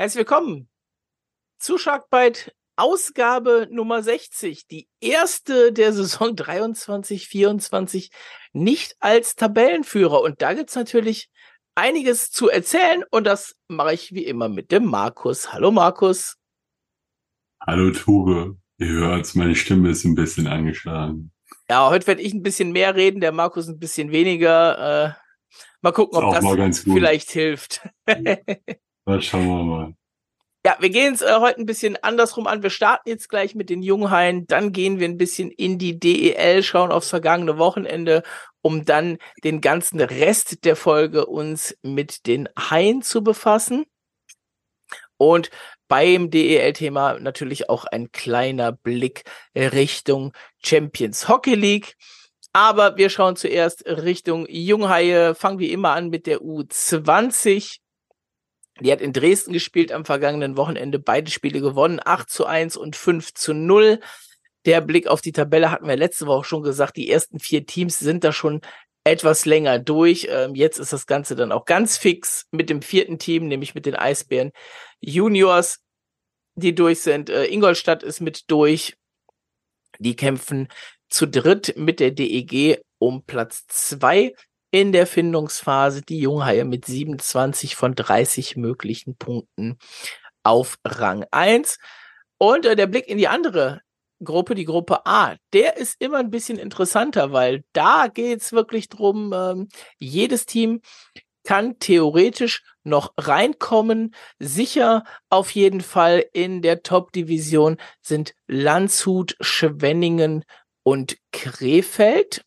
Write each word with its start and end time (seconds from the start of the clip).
Herzlich 0.00 0.18
willkommen 0.18 0.68
zu 1.58 1.76
Sharkbite 1.76 2.52
Ausgabe 2.76 3.66
Nummer 3.68 4.00
60, 4.00 4.68
die 4.68 4.88
erste 5.00 5.72
der 5.72 5.92
Saison 5.92 6.36
23-24 6.36 8.12
nicht 8.52 8.94
als 9.00 9.34
Tabellenführer. 9.34 10.22
Und 10.22 10.40
da 10.40 10.54
gibt's 10.54 10.76
natürlich 10.76 11.30
einiges 11.74 12.30
zu 12.30 12.48
erzählen 12.48 13.02
und 13.10 13.24
das 13.24 13.56
mache 13.66 13.92
ich 13.92 14.14
wie 14.14 14.24
immer 14.24 14.48
mit 14.48 14.70
dem 14.70 14.84
Markus. 14.84 15.52
Hallo 15.52 15.72
Markus. 15.72 16.36
Hallo 17.60 17.90
Tube. 17.90 18.56
Ihr 18.76 18.86
hört, 18.86 19.34
meine 19.34 19.56
Stimme 19.56 19.90
ist 19.90 20.04
ein 20.04 20.14
bisschen 20.14 20.46
angeschlagen. 20.46 21.32
Ja, 21.68 21.90
heute 21.90 22.06
werde 22.06 22.22
ich 22.22 22.32
ein 22.32 22.44
bisschen 22.44 22.70
mehr 22.70 22.94
reden, 22.94 23.20
der 23.20 23.32
Markus 23.32 23.66
ein 23.66 23.80
bisschen 23.80 24.12
weniger. 24.12 25.06
Äh, 25.06 25.12
mal 25.80 25.90
gucken, 25.90 26.22
ob 26.22 26.32
das 26.32 26.78
vielleicht 26.84 27.32
hilft. 27.32 27.80
Das 29.08 29.24
schauen 29.24 29.46
wir 29.46 29.62
mal. 29.64 29.94
Ja, 30.66 30.76
wir 30.80 30.90
gehen 30.90 31.14
es 31.14 31.22
äh, 31.22 31.38
heute 31.40 31.60
ein 31.60 31.64
bisschen 31.64 31.96
andersrum 32.02 32.46
an. 32.46 32.62
Wir 32.62 32.68
starten 32.68 33.08
jetzt 33.08 33.30
gleich 33.30 33.54
mit 33.54 33.70
den 33.70 33.82
Junghaien, 33.82 34.46
dann 34.46 34.70
gehen 34.70 35.00
wir 35.00 35.08
ein 35.08 35.16
bisschen 35.16 35.50
in 35.50 35.78
die 35.78 35.98
DEL, 35.98 36.62
schauen 36.62 36.92
aufs 36.92 37.08
vergangene 37.08 37.56
Wochenende, 37.56 38.22
um 38.60 38.84
dann 38.84 39.16
den 39.44 39.62
ganzen 39.62 39.98
Rest 40.02 40.66
der 40.66 40.76
Folge 40.76 41.24
uns 41.24 41.74
mit 41.80 42.26
den 42.26 42.50
Haien 42.58 43.00
zu 43.00 43.24
befassen. 43.24 43.86
Und 45.16 45.48
beim 45.88 46.28
DEL-Thema 46.28 47.18
natürlich 47.18 47.70
auch 47.70 47.86
ein 47.86 48.12
kleiner 48.12 48.72
Blick 48.72 49.22
Richtung 49.56 50.34
Champions 50.62 51.28
Hockey 51.28 51.54
League. 51.54 51.96
Aber 52.52 52.98
wir 52.98 53.08
schauen 53.08 53.36
zuerst 53.36 53.86
Richtung 53.86 54.44
Junghaie. 54.50 55.34
Fangen 55.34 55.60
wir 55.60 55.70
immer 55.70 55.92
an 55.92 56.10
mit 56.10 56.26
der 56.26 56.42
U20. 56.42 57.78
Die 58.80 58.92
hat 58.92 59.00
in 59.00 59.12
Dresden 59.12 59.52
gespielt 59.52 59.92
am 59.92 60.04
vergangenen 60.04 60.56
Wochenende, 60.56 60.98
beide 60.98 61.30
Spiele 61.30 61.60
gewonnen, 61.60 62.00
8 62.04 62.30
zu 62.30 62.46
1 62.46 62.76
und 62.76 62.96
5 62.96 63.34
zu 63.34 63.52
0. 63.52 64.00
Der 64.64 64.80
Blick 64.80 65.06
auf 65.06 65.20
die 65.20 65.32
Tabelle 65.32 65.70
hatten 65.70 65.88
wir 65.88 65.96
letzte 65.96 66.26
Woche 66.26 66.44
schon 66.44 66.62
gesagt, 66.62 66.96
die 66.96 67.10
ersten 67.10 67.40
vier 67.40 67.66
Teams 67.66 67.98
sind 67.98 68.24
da 68.24 68.32
schon 68.32 68.60
etwas 69.04 69.46
länger 69.46 69.78
durch. 69.78 70.28
Ähm, 70.30 70.54
jetzt 70.54 70.78
ist 70.78 70.92
das 70.92 71.06
Ganze 71.06 71.34
dann 71.34 71.52
auch 71.52 71.64
ganz 71.64 71.96
fix 71.96 72.46
mit 72.50 72.70
dem 72.70 72.82
vierten 72.82 73.18
Team, 73.18 73.48
nämlich 73.48 73.74
mit 73.74 73.86
den 73.86 73.96
Eisbären 73.96 74.52
Juniors, 75.00 75.80
die 76.54 76.74
durch 76.74 77.00
sind. 77.00 77.30
Äh, 77.30 77.46
Ingolstadt 77.46 78.02
ist 78.02 78.20
mit 78.20 78.50
durch. 78.50 78.96
Die 79.98 80.14
kämpfen 80.14 80.68
zu 81.08 81.26
dritt 81.26 81.74
mit 81.76 82.00
der 82.00 82.10
DEG 82.10 82.80
um 82.98 83.24
Platz 83.24 83.66
zwei 83.68 84.34
in 84.70 84.92
der 84.92 85.06
Findungsphase 85.06 86.02
die 86.02 86.20
Junghaie 86.20 86.64
mit 86.64 86.84
27 86.84 87.76
von 87.76 87.94
30 87.94 88.56
möglichen 88.56 89.16
Punkten 89.16 89.78
auf 90.42 90.78
Rang 90.84 91.24
1. 91.30 91.78
Und 92.38 92.66
äh, 92.66 92.76
der 92.76 92.86
Blick 92.86 93.08
in 93.08 93.18
die 93.18 93.28
andere 93.28 93.80
Gruppe, 94.22 94.54
die 94.54 94.64
Gruppe 94.64 95.06
A, 95.06 95.36
der 95.52 95.76
ist 95.76 95.96
immer 96.00 96.18
ein 96.18 96.30
bisschen 96.30 96.58
interessanter, 96.58 97.32
weil 97.32 97.64
da 97.72 98.08
geht's 98.08 98.52
wirklich 98.52 98.88
drum, 98.88 99.32
ähm, 99.34 99.68
jedes 99.98 100.44
Team 100.46 100.80
kann 101.44 101.78
theoretisch 101.78 102.62
noch 102.82 103.14
reinkommen. 103.16 104.14
Sicher 104.38 105.04
auf 105.30 105.50
jeden 105.52 105.80
Fall 105.80 106.24
in 106.32 106.62
der 106.62 106.82
Top-Division 106.82 107.78
sind 108.02 108.34
Landshut, 108.46 109.36
Schwenningen 109.40 110.44
und 110.82 111.16
Krefeld 111.32 112.44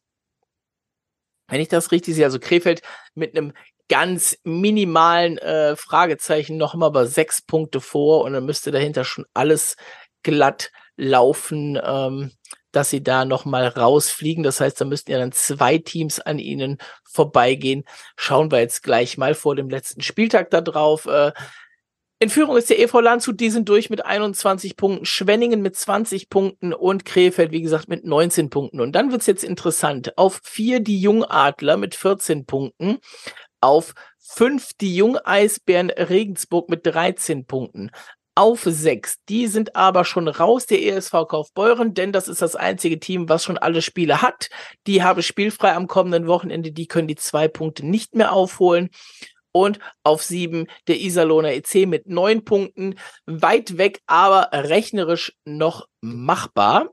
wenn 1.52 1.62
ich 1.62 1.68
das 1.68 1.92
richtig 1.92 2.16
sehe, 2.16 2.26
also 2.26 2.40
Krefeld 2.40 2.82
mit 3.14 3.38
einem 3.38 3.54
ganz 3.90 4.38
minimalen 4.44 5.38
äh, 5.38 5.76
Fragezeichen 5.76 6.56
noch 6.56 6.76
mal 6.76 6.90
bei 6.90 7.06
sechs 7.06 7.42
Punkte 7.42 7.82
vor 7.82 8.24
und 8.24 8.32
dann 8.32 8.46
müsste 8.46 8.72
dahinter 8.72 9.04
schon 9.04 9.26
alles 9.34 9.76
glatt 10.24 10.72
laufen, 10.96 11.78
ähm, 11.84 12.32
dass 12.72 12.90
sie 12.90 13.04
da 13.04 13.26
noch 13.26 13.44
mal 13.44 13.68
rausfliegen. 13.68 14.44
Das 14.44 14.62
heißt, 14.62 14.80
da 14.80 14.86
müssten 14.86 15.12
ja 15.12 15.20
dann 15.20 15.34
zwei 15.34 15.78
Teams 15.78 16.22
an 16.22 16.40
ihnen 16.40 16.78
vorbeigehen. 17.04 17.84
Schauen 18.16 18.50
wir 18.50 18.60
jetzt 18.60 18.82
gleich 18.82 19.18
mal 19.18 19.34
vor 19.34 19.58
dem 19.58 19.70
letzten 19.70 20.02
Spieltag 20.02 20.52
da 20.52 20.62
drauf. 20.62 21.06
Äh, 21.06 21.34
in 22.22 22.30
Führung 22.30 22.56
ist 22.56 22.70
der 22.70 22.80
EV 22.80 23.02
Landshut, 23.02 23.40
die 23.40 23.50
sind 23.50 23.68
durch 23.68 23.90
mit 23.90 24.06
21 24.06 24.78
Punkten, 24.78 25.06
Schwenningen 25.06 25.64
mit 25.64 25.76
20 25.76 26.30
Punkten 26.30 26.72
und 26.72 27.04
Krefeld, 27.04 27.52
wie 27.52 27.64
gesagt, 27.64 27.90
mit 27.90 28.06
19 28.06 28.52
Punkten. 28.52 28.80
Und 28.80 28.92
dann 28.92 29.12
wird's 29.12 29.26
jetzt 29.26 29.44
interessant. 29.44 30.16
Auf 30.20 30.40
vier 30.44 30.82
die 30.82 31.02
Jungadler 31.02 31.78
mit 31.78 31.96
14 31.96 32.46
Punkten, 32.46 33.00
auf 33.60 33.96
fünf 34.20 34.70
die 34.80 34.96
Jungeisbären 34.96 35.90
Regensburg 35.90 36.70
mit 36.70 36.86
13 36.86 37.48
Punkten. 37.48 37.90
Auf 38.36 38.62
sechs. 38.66 39.16
Die 39.28 39.48
sind 39.48 39.76
aber 39.76 40.06
schon 40.06 40.28
raus, 40.28 40.68
der 40.68 40.84
ESV 40.84 41.26
Kaufbeuren, 41.28 41.96
denn 41.96 42.12
das 42.12 42.28
ist 42.28 42.44
das 42.44 42.56
einzige 42.56 43.00
Team, 43.00 43.30
was 43.30 43.44
schon 43.44 43.58
alle 43.58 43.82
Spiele 43.82 44.22
hat. 44.22 44.50
Die 44.86 45.02
haben 45.02 45.24
spielfrei 45.24 45.74
am 45.74 45.88
kommenden 45.88 46.28
Wochenende, 46.28 46.72
die 46.72 46.86
können 46.86 47.08
die 47.08 47.16
zwei 47.16 47.48
Punkte 47.48 47.84
nicht 47.84 48.14
mehr 48.14 48.32
aufholen 48.32 48.92
und 49.52 49.80
auf 50.04 50.24
sieben 50.24 50.68
der 50.88 51.00
Iserlohner 51.00 51.54
EC 51.54 51.88
mit 51.88 52.08
neun 52.08 52.44
Punkten. 52.44 52.96
Weit 53.26 53.78
weg, 53.78 54.02
aber 54.08 54.50
rechnerisch 54.52 55.34
noch 55.46 55.88
machbar. 56.02 56.90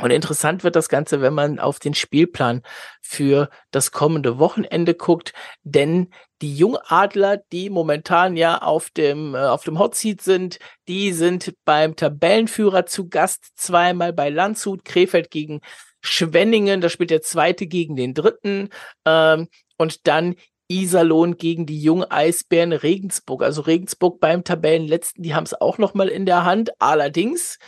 Und 0.00 0.10
interessant 0.10 0.64
wird 0.64 0.76
das 0.76 0.88
Ganze, 0.88 1.20
wenn 1.20 1.34
man 1.34 1.58
auf 1.58 1.78
den 1.78 1.94
Spielplan 1.94 2.62
für 3.02 3.50
das 3.70 3.92
kommende 3.92 4.38
Wochenende 4.38 4.94
guckt, 4.94 5.32
denn 5.62 6.08
die 6.40 6.56
Jungadler, 6.56 7.38
die 7.52 7.68
momentan 7.68 8.36
ja 8.36 8.62
auf 8.62 8.88
dem, 8.90 9.34
äh, 9.34 9.38
auf 9.38 9.64
dem 9.64 9.78
Hotseat 9.78 10.22
sind, 10.22 10.58
die 10.88 11.12
sind 11.12 11.54
beim 11.66 11.96
Tabellenführer 11.96 12.86
zu 12.86 13.08
Gast, 13.10 13.52
zweimal 13.56 14.14
bei 14.14 14.30
Landshut, 14.30 14.84
Krefeld 14.86 15.30
gegen 15.30 15.60
Schwenningen, 16.02 16.80
da 16.80 16.88
spielt 16.88 17.10
der 17.10 17.20
zweite 17.20 17.66
gegen 17.66 17.94
den 17.94 18.14
dritten, 18.14 18.70
ähm, 19.04 19.48
und 19.76 20.06
dann 20.06 20.34
Iserlohn 20.70 21.36
gegen 21.36 21.66
die 21.66 21.82
Jungeisbären 21.82 22.72
Regensburg. 22.72 23.42
Also 23.42 23.62
Regensburg 23.62 24.20
beim 24.20 24.44
Tabellenletzten, 24.44 25.22
die 25.22 25.34
haben 25.34 25.44
es 25.44 25.60
auch 25.60 25.78
noch 25.78 25.94
mal 25.94 26.08
in 26.08 26.26
der 26.26 26.44
Hand. 26.44 26.70
Allerdings 26.78 27.58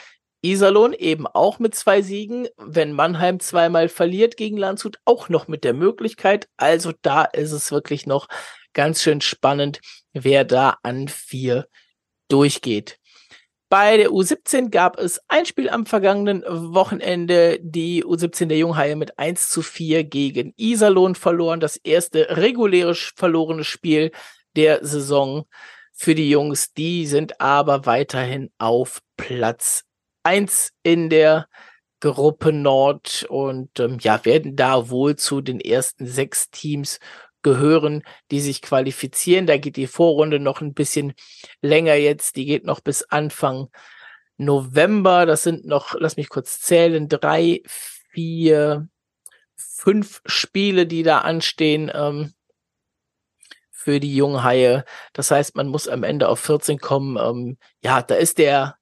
Iserlohn 0.41 0.93
eben 0.93 1.27
auch 1.27 1.59
mit 1.59 1.75
zwei 1.75 2.01
Siegen. 2.01 2.47
Wenn 2.57 2.93
Mannheim 2.93 3.41
zweimal 3.41 3.89
verliert 3.89 4.37
gegen 4.37 4.57
Landshut, 4.57 4.99
auch 5.05 5.29
noch 5.29 5.49
mit 5.49 5.65
der 5.65 5.75
Möglichkeit. 5.75 6.49
Also 6.57 6.93
da 7.03 7.25
ist 7.25 7.51
es 7.51 7.73
wirklich 7.73 8.07
noch 8.07 8.29
ganz 8.73 9.03
schön 9.03 9.21
spannend, 9.21 9.81
wer 10.13 10.45
da 10.45 10.77
an 10.85 11.09
vier 11.09 11.67
durchgeht. 12.29 12.99
Bei 13.73 13.97
der 13.97 14.11
U17 14.11 14.69
gab 14.69 14.99
es 14.99 15.19
ein 15.29 15.47
Spiel 15.47 15.71
am 15.71 15.87
vergangenen 15.87 16.43
Wochenende. 16.47 17.59
Die 17.63 18.05
U17 18.05 18.49
der 18.49 18.59
Junghaie 18.59 18.97
mit 18.97 19.19
1 19.19 19.49
zu 19.49 19.63
4 19.63 20.05
gegen 20.05 20.53
Iserlohn 20.59 21.15
verloren. 21.15 21.59
Das 21.59 21.77
erste 21.77 22.37
reguläre 22.37 22.95
verlorene 22.95 23.65
Spiel 23.65 24.11
der 24.57 24.85
Saison 24.85 25.47
für 25.91 26.15
die 26.15 26.29
Jungs. 26.29 26.75
Die 26.75 27.07
sind 27.07 27.41
aber 27.41 27.87
weiterhin 27.87 28.51
auf 28.59 29.01
Platz 29.17 29.85
1 30.23 30.73
in 30.83 31.09
der 31.09 31.49
Gruppe 32.01 32.53
Nord 32.53 33.25
und 33.31 33.81
ähm, 33.81 33.97
ja, 34.03 34.23
werden 34.27 34.55
da 34.55 34.91
wohl 34.91 35.17
zu 35.17 35.41
den 35.41 35.61
ersten 35.61 36.05
sechs 36.05 36.51
Teams 36.51 36.99
gehören, 37.43 38.03
die 38.31 38.41
sich 38.41 38.63
qualifizieren. 38.63 39.47
Da 39.47 39.57
geht 39.57 39.77
die 39.77 39.87
Vorrunde 39.87 40.39
noch 40.39 40.61
ein 40.61 40.75
bisschen 40.75 41.15
länger 41.61 41.95
jetzt. 41.95 42.37
Die 42.37 42.45
geht 42.45 42.65
noch 42.65 42.81
bis 42.81 43.03
Anfang 43.05 43.69
November. 44.37 45.27
Das 45.27 45.43
sind 45.43 45.67
noch, 45.67 45.95
lass 45.99 46.17
mich 46.17 46.29
kurz 46.29 46.61
zählen, 46.61 47.09
drei, 47.09 47.63
vier, 47.67 48.89
fünf 49.57 50.23
Spiele, 50.27 50.87
die 50.87 51.03
da 51.03 51.19
anstehen 51.19 51.91
ähm, 51.95 52.33
für 53.71 54.01
die 54.01 54.15
Junghaie. 54.15 54.85
Das 55.13 55.31
heißt, 55.31 55.57
man 55.57 55.69
muss 55.69 55.89
am 55.89 56.05
Ende 56.05 56.29
auf 56.29 56.41
14 56.41 56.79
kommen. 56.79 57.17
Ähm, 57.17 57.59
ja, 57.83 58.03
da 58.03 58.15
ist 58.15 58.39
der 58.39 58.77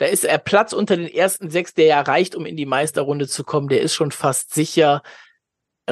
da 0.00 0.06
ist 0.06 0.24
er 0.24 0.38
Platz 0.38 0.72
unter 0.72 0.96
den 0.96 1.08
ersten 1.08 1.50
sechs, 1.50 1.74
der 1.74 1.84
ja 1.84 2.00
reicht, 2.00 2.34
um 2.34 2.46
in 2.46 2.56
die 2.56 2.64
Meisterrunde 2.64 3.28
zu 3.28 3.44
kommen. 3.44 3.68
Der 3.68 3.82
ist 3.82 3.92
schon 3.94 4.12
fast 4.12 4.54
sicher 4.54 5.02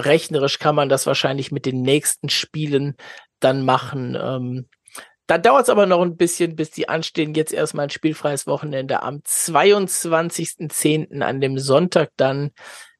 rechnerisch 0.04 0.58
kann 0.58 0.74
man 0.74 0.88
das 0.88 1.06
wahrscheinlich 1.06 1.52
mit 1.52 1.66
den 1.66 1.82
nächsten 1.82 2.28
Spielen 2.28 2.96
dann 3.40 3.64
machen. 3.64 4.16
Ähm, 4.20 4.68
da 5.26 5.38
dauert 5.38 5.64
es 5.64 5.68
aber 5.68 5.86
noch 5.86 6.00
ein 6.00 6.16
bisschen, 6.16 6.56
bis 6.56 6.70
die 6.70 6.88
anstehen. 6.88 7.34
Jetzt 7.34 7.52
erstmal 7.52 7.86
ein 7.86 7.90
spielfreies 7.90 8.46
Wochenende. 8.46 9.02
Am 9.02 9.18
22.10. 9.18 11.20
an 11.20 11.40
dem 11.40 11.58
Sonntag 11.58 12.10
dann 12.16 12.50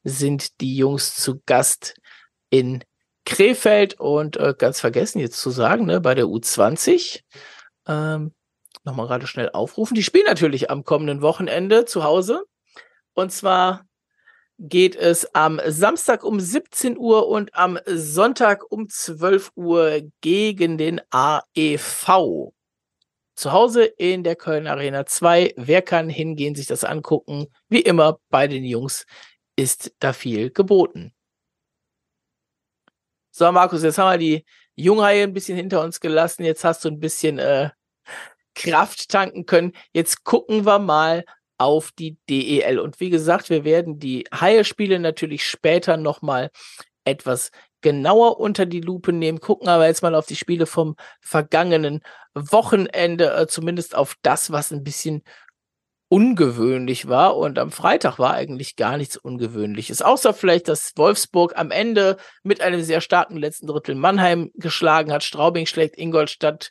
sind 0.05 0.61
die 0.61 0.77
Jungs 0.77 1.15
zu 1.15 1.41
Gast 1.47 1.95
in 2.50 2.85
Krefeld 3.25 3.99
und 3.99 4.37
äh, 4.37 4.55
ganz 4.56 4.81
vergessen 4.81 5.21
jetzt 5.21 5.41
zu 5.41 5.50
sagen, 5.50 5.87
ne, 5.87 6.00
bei 6.00 6.15
der 6.15 6.27
U20. 6.27 7.23
Ähm, 7.87 8.33
Nochmal 8.85 9.06
gerade 9.06 9.27
schnell 9.27 9.50
aufrufen. 9.50 9.95
Die 9.95 10.03
spielen 10.03 10.27
natürlich 10.27 10.71
am 10.71 10.85
kommenden 10.85 11.21
Wochenende 11.21 11.85
zu 11.85 12.05
Hause. 12.05 12.45
Und 13.12 13.33
zwar 13.33 13.88
geht 14.58 14.96
es 14.96 15.34
am 15.34 15.60
Samstag 15.66 16.25
um 16.25 16.40
17 16.40 16.99
Uhr 16.99 17.28
und 17.28 17.55
am 17.55 17.78
Sonntag 17.87 18.70
um 18.70 18.88
12 18.88 19.52
Uhr 19.55 20.02
gegen 20.20 20.78
den 20.78 21.00
AEV. 21.10 22.52
zu 23.37 23.52
Hause 23.52 23.84
in 23.84 24.25
der 24.25 24.34
Köln 24.34 24.66
Arena 24.66 25.06
2. 25.06 25.55
Wer 25.56 25.82
kann 25.82 26.08
hingehen, 26.08 26.56
sich 26.56 26.66
das 26.66 26.82
angucken? 26.82 27.46
Wie 27.69 27.81
immer 27.81 28.19
bei 28.31 28.49
den 28.49 28.64
Jungs 28.64 29.06
ist 29.55 29.93
da 30.00 30.12
viel 30.12 30.50
geboten. 30.50 31.14
So, 33.31 33.50
Markus, 33.52 33.84
jetzt 33.84 33.99
haben 33.99 34.11
wir 34.11 34.19
die 34.19 34.44
Junghaie 34.75 35.22
ein 35.22 35.32
bisschen 35.32 35.56
hinter 35.56 35.82
uns 35.82 36.00
gelassen. 36.00 36.44
Jetzt 36.44 36.64
hast 36.64 36.84
du 36.84 36.88
ein 36.88 36.99
bisschen 36.99 37.38
äh, 37.38 37.70
Kraft 38.56 39.08
tanken 39.08 39.46
können. 39.46 39.72
Jetzt 39.93 40.25
gucken 40.25 40.66
wir 40.66 40.81
mal 40.81 41.25
auf 41.58 41.90
die 41.93 42.16
DEL. 42.31 42.78
Und 42.78 43.00
wie 43.00 43.10
gesagt, 43.10 43.50
wir 43.50 43.64
werden 43.64 43.99
die 43.99 44.25
Haie-Spiele 44.32 44.99
natürlich 44.99 45.46
später 45.46 45.96
nochmal 45.96 46.50
etwas 47.05 47.50
genauer 47.81 48.40
unter 48.40 48.66
die 48.66 48.81
Lupe 48.81 49.12
nehmen, 49.12 49.40
gucken 49.40 49.69
aber 49.69 49.87
jetzt 49.87 50.02
mal 50.02 50.14
auf 50.14 50.26
die 50.26 50.37
Spiele 50.37 50.66
vom 50.66 50.96
vergangenen 51.20 52.00
Wochenende, 52.34 53.34
äh, 53.34 53.46
zumindest 53.46 53.94
auf 53.94 54.16
das, 54.22 54.50
was 54.50 54.72
ein 54.72 54.82
bisschen 54.82 55.22
ungewöhnlich 56.08 57.08
war. 57.08 57.37
Und 57.37 57.58
am 57.58 57.70
Freitag 57.70 58.19
war 58.19 58.34
eigentlich 58.34 58.76
gar 58.76 58.96
nichts 58.96 59.16
Ungewöhnliches, 59.16 60.02
außer 60.02 60.34
vielleicht, 60.34 60.69
dass 60.69 60.93
Wolfsburg 60.96 61.56
am 61.56 61.70
Ende 61.70 62.16
mit 62.43 62.61
einem 62.61 62.82
sehr 62.82 63.00
starken 63.00 63.37
letzten 63.37 63.66
Drittel 63.66 63.94
Mannheim 63.94 64.50
geschlagen 64.54 65.12
hat. 65.12 65.22
Straubing 65.22 65.66
schlägt 65.66 65.99
Ingolstadt. 65.99 66.70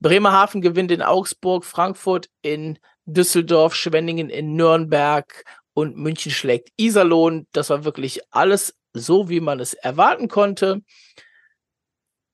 Bremerhaven 0.00 0.62
gewinnt 0.62 0.90
in 0.90 1.02
Augsburg, 1.02 1.64
Frankfurt 1.64 2.28
in 2.40 2.78
Düsseldorf, 3.12 3.74
Schwenningen 3.74 4.30
in 4.30 4.54
Nürnberg 4.54 5.44
und 5.74 5.96
München 5.96 6.32
schlägt 6.32 6.70
Iserlohn. 6.76 7.46
Das 7.52 7.70
war 7.70 7.84
wirklich 7.84 8.20
alles 8.30 8.74
so, 8.92 9.28
wie 9.28 9.40
man 9.40 9.60
es 9.60 9.74
erwarten 9.74 10.28
konnte. 10.28 10.82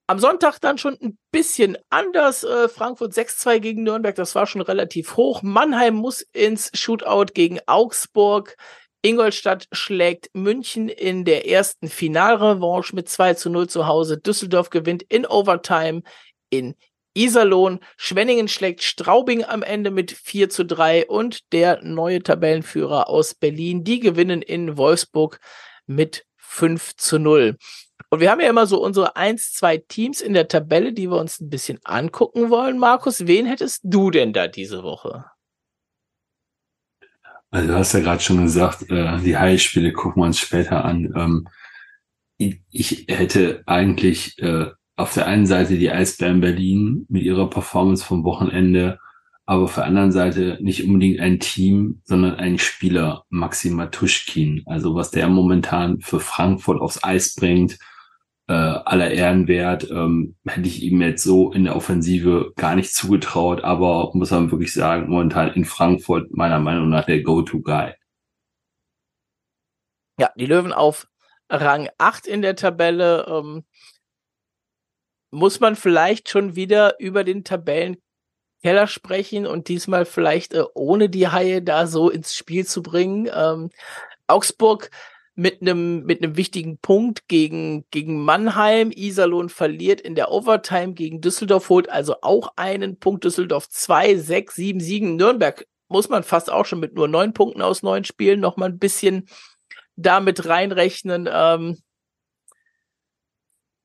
Am 0.09 0.21
Sonntag 0.21 0.61
dann 0.61 0.79
schon 0.79 0.97
ein 1.03 1.19
bisschen 1.33 1.77
anders. 1.91 2.45
Äh, 2.45 2.69
Frankfurt 2.69 3.13
6-2 3.13 3.59
gegen 3.59 3.83
Nürnberg, 3.83 4.15
das 4.15 4.37
war 4.37 4.47
schon 4.47 4.61
relativ 4.61 5.17
hoch. 5.17 5.43
Mannheim 5.43 5.95
muss 5.97 6.21
ins 6.33 6.71
Shootout 6.75 7.33
gegen 7.35 7.59
Augsburg. 7.67 8.57
Ingolstadt 9.03 9.67
schlägt 9.73 10.31
München 10.33 10.89
in 10.89 11.25
der 11.25 11.49
ersten 11.49 11.89
Finalrevanche 11.89 12.95
mit 12.95 13.09
2 13.09 13.35
zu 13.35 13.51
0 13.51 13.69
zu 13.69 13.87
Hause. 13.87 14.19
Düsseldorf 14.19 14.71
gewinnt 14.71 15.03
in 15.09 15.27
Overtime 15.27 16.03
in 16.51 16.77
Iserlohn. 17.17 17.81
Schwenningen 17.97 18.49
schlägt 18.49 18.83
Straubing 18.83 19.45
am 19.45 19.63
Ende 19.63 19.91
mit 19.91 20.13
4 20.13 20.51
zu 20.51 20.65
3 20.65 21.07
und 21.07 21.53
der 21.53 21.83
neue 21.83 22.23
Tabellenführer 22.23 23.09
aus 23.09 23.35
Berlin, 23.35 23.83
die 23.85 24.01
gewinnen 24.01 24.43
in 24.43 24.77
Wolfsburg 24.77 25.41
mit 25.87 26.27
5 26.37 26.97
zu 26.97 27.19
0. 27.19 27.57
Und 28.11 28.21
wir 28.21 28.31
haben 28.31 28.41
ja 28.41 28.49
immer 28.49 28.67
so 28.67 28.83
unsere 28.83 29.17
1, 29.17 29.55
2 29.55 29.79
Teams 29.89 30.21
in 30.21 30.35
der 30.35 30.49
Tabelle, 30.49 30.93
die 30.93 31.11
wir 31.11 31.19
uns 31.19 31.41
ein 31.41 31.51
bisschen 31.51 31.81
angucken 31.85 32.51
wollen. 32.51 32.79
Markus, 32.79 33.27
wen 33.27 33.47
hättest 33.47 33.81
du 33.85 34.11
denn 34.11 34.33
da 34.33 34.47
diese 34.47 34.83
Woche? 34.83 35.25
Also 37.51 37.69
du 37.69 37.75
hast 37.75 37.93
ja 37.95 38.01
gerade 38.01 38.23
schon 38.23 38.43
gesagt, 38.43 38.91
äh, 38.91 39.19
die 39.19 39.37
Heilspiele 39.37 39.93
gucken 39.93 40.23
wir 40.23 40.27
uns 40.27 40.39
später 40.39 40.85
an. 40.85 41.13
Ähm, 41.17 41.49
ich, 42.37 42.61
ich, 42.71 43.07
hätte 43.09 43.63
eigentlich 43.67 44.39
äh, 44.39 44.71
auf 44.97 45.15
der 45.15 45.27
einen 45.27 45.47
Seite 45.47 45.77
die 45.77 45.91
Eisbären 45.91 46.41
Berlin 46.41 47.07
mit 47.09 47.23
ihrer 47.23 47.49
Performance 47.49 48.05
vom 48.05 48.25
Wochenende 48.25 48.99
aber 49.47 49.63
auf 49.63 49.77
der 49.77 49.85
anderen 49.85 50.11
Seite 50.11 50.59
nicht 50.61 50.85
unbedingt 50.85 51.21
ein 51.21 51.39
Team, 51.39 52.03
sondern 52.05 52.35
ein 52.35 52.59
Spieler, 52.59 53.25
Maxim 53.29 53.75
Matuschkin. 53.75 54.65
Also 54.67 54.97
was 54.97 55.13
der 55.13 55.29
momentan 55.29 56.01
für 56.01 56.19
Frankfurt 56.19 56.81
aufs 56.81 57.03
Eis 57.05 57.37
bringt, 57.37 57.79
äh, 58.49 58.53
aller 58.53 59.13
Ehren 59.13 59.47
wert, 59.47 59.89
ähm, 59.89 60.35
hätte 60.45 60.67
ich 60.67 60.83
ihm 60.83 61.01
jetzt 61.01 61.23
so 61.23 61.53
in 61.53 61.65
der 61.65 61.77
Offensive 61.77 62.53
gar 62.57 62.75
nicht 62.75 62.93
zugetraut, 62.93 63.63
aber 63.63 64.11
muss 64.15 64.33
man 64.33 64.51
wirklich 64.51 64.73
sagen, 64.73 65.09
momentan 65.09 65.53
in 65.53 65.65
Frankfurt 65.65 66.33
meiner 66.33 66.59
Meinung 66.59 66.89
nach 66.89 67.07
der 67.07 67.23
Go-To-Guy. 67.23 67.95
Ja, 70.19 70.31
die 70.35 70.47
Löwen 70.47 70.73
auf 70.73 71.07
Rang 71.49 71.89
8 71.99 72.27
in 72.27 72.43
der 72.43 72.57
Tabelle. 72.57 73.27
Ähm, 73.29 73.65
muss 75.31 75.61
man 75.61 75.77
vielleicht 75.77 76.29
schon 76.29 76.57
wieder 76.57 76.99
über 76.99 77.25
den 77.25 77.45
Tabellen 77.45 77.97
Keller 78.63 78.87
sprechen 78.87 79.47
und 79.47 79.69
diesmal 79.69 80.05
vielleicht 80.05 80.55
äh, 80.55 80.65
ohne 80.75 81.09
die 81.09 81.29
Haie 81.29 81.63
da 81.63 81.87
so 81.87 82.11
ins 82.11 82.35
Spiel 82.35 82.67
zu 82.67 82.83
bringen. 82.83 83.31
Ähm, 83.33 83.71
Augsburg 84.27 84.91
mit 85.35 85.61
einem 85.61 86.05
mit 86.05 86.23
einem 86.23 86.37
wichtigen 86.37 86.79
Punkt 86.79 87.29
gegen 87.29 87.85
gegen 87.91 88.25
Mannheim. 88.25 88.91
Iserlohn 88.91 89.51
verliert 89.51 90.01
in 90.01 90.15
der 90.15 90.33
Overtime 90.33 90.95
gegen 90.95 91.21
Düsseldorf, 91.21 91.69
holt 91.69 91.91
also 91.91 92.17
auch 92.23 92.55
einen 92.57 92.99
Punkt. 92.99 93.25
Düsseldorf 93.25 93.69
zwei, 93.69 94.17
sechs, 94.17 94.55
sieben 94.55 94.81
Siegen. 94.81 95.17
Nürnberg 95.17 95.67
muss 95.89 96.09
man 96.09 96.25
fast 96.25 96.51
auch 96.51 96.65
schon 96.65 96.81
mit 96.81 96.95
nur 96.95 97.07
neun 97.07 97.35
Punkten 97.35 97.63
aus 97.63 97.83
neun 97.83 98.05
Spielen 98.05 98.41
noch 98.41 98.57
mal 98.57 98.71
ein 98.71 98.79
bisschen 98.79 99.29
damit 99.95 100.47
reinrechnen. 100.49 101.29
Ähm, 101.31 101.79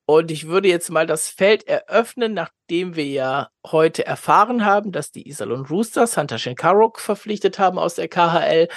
und 0.06 0.32
ich 0.32 0.48
würde 0.48 0.68
jetzt 0.68 0.90
mal 0.90 1.06
das 1.06 1.30
Feld 1.30 1.68
eröffnen, 1.68 2.34
nachdem 2.34 2.96
wir 2.96 3.06
ja 3.06 3.50
heute 3.66 4.06
erfahren 4.06 4.66
haben, 4.66 4.92
dass 4.92 5.12
die 5.12 5.28
Iserlohn 5.28 5.66
Roosters 5.66 6.18
Hunter 6.18 6.38
Schenkarok 6.38 7.00
verpflichtet 7.00 7.60
haben 7.60 7.80
aus 7.80 7.96
der 7.96 8.08
KHL 8.08 8.68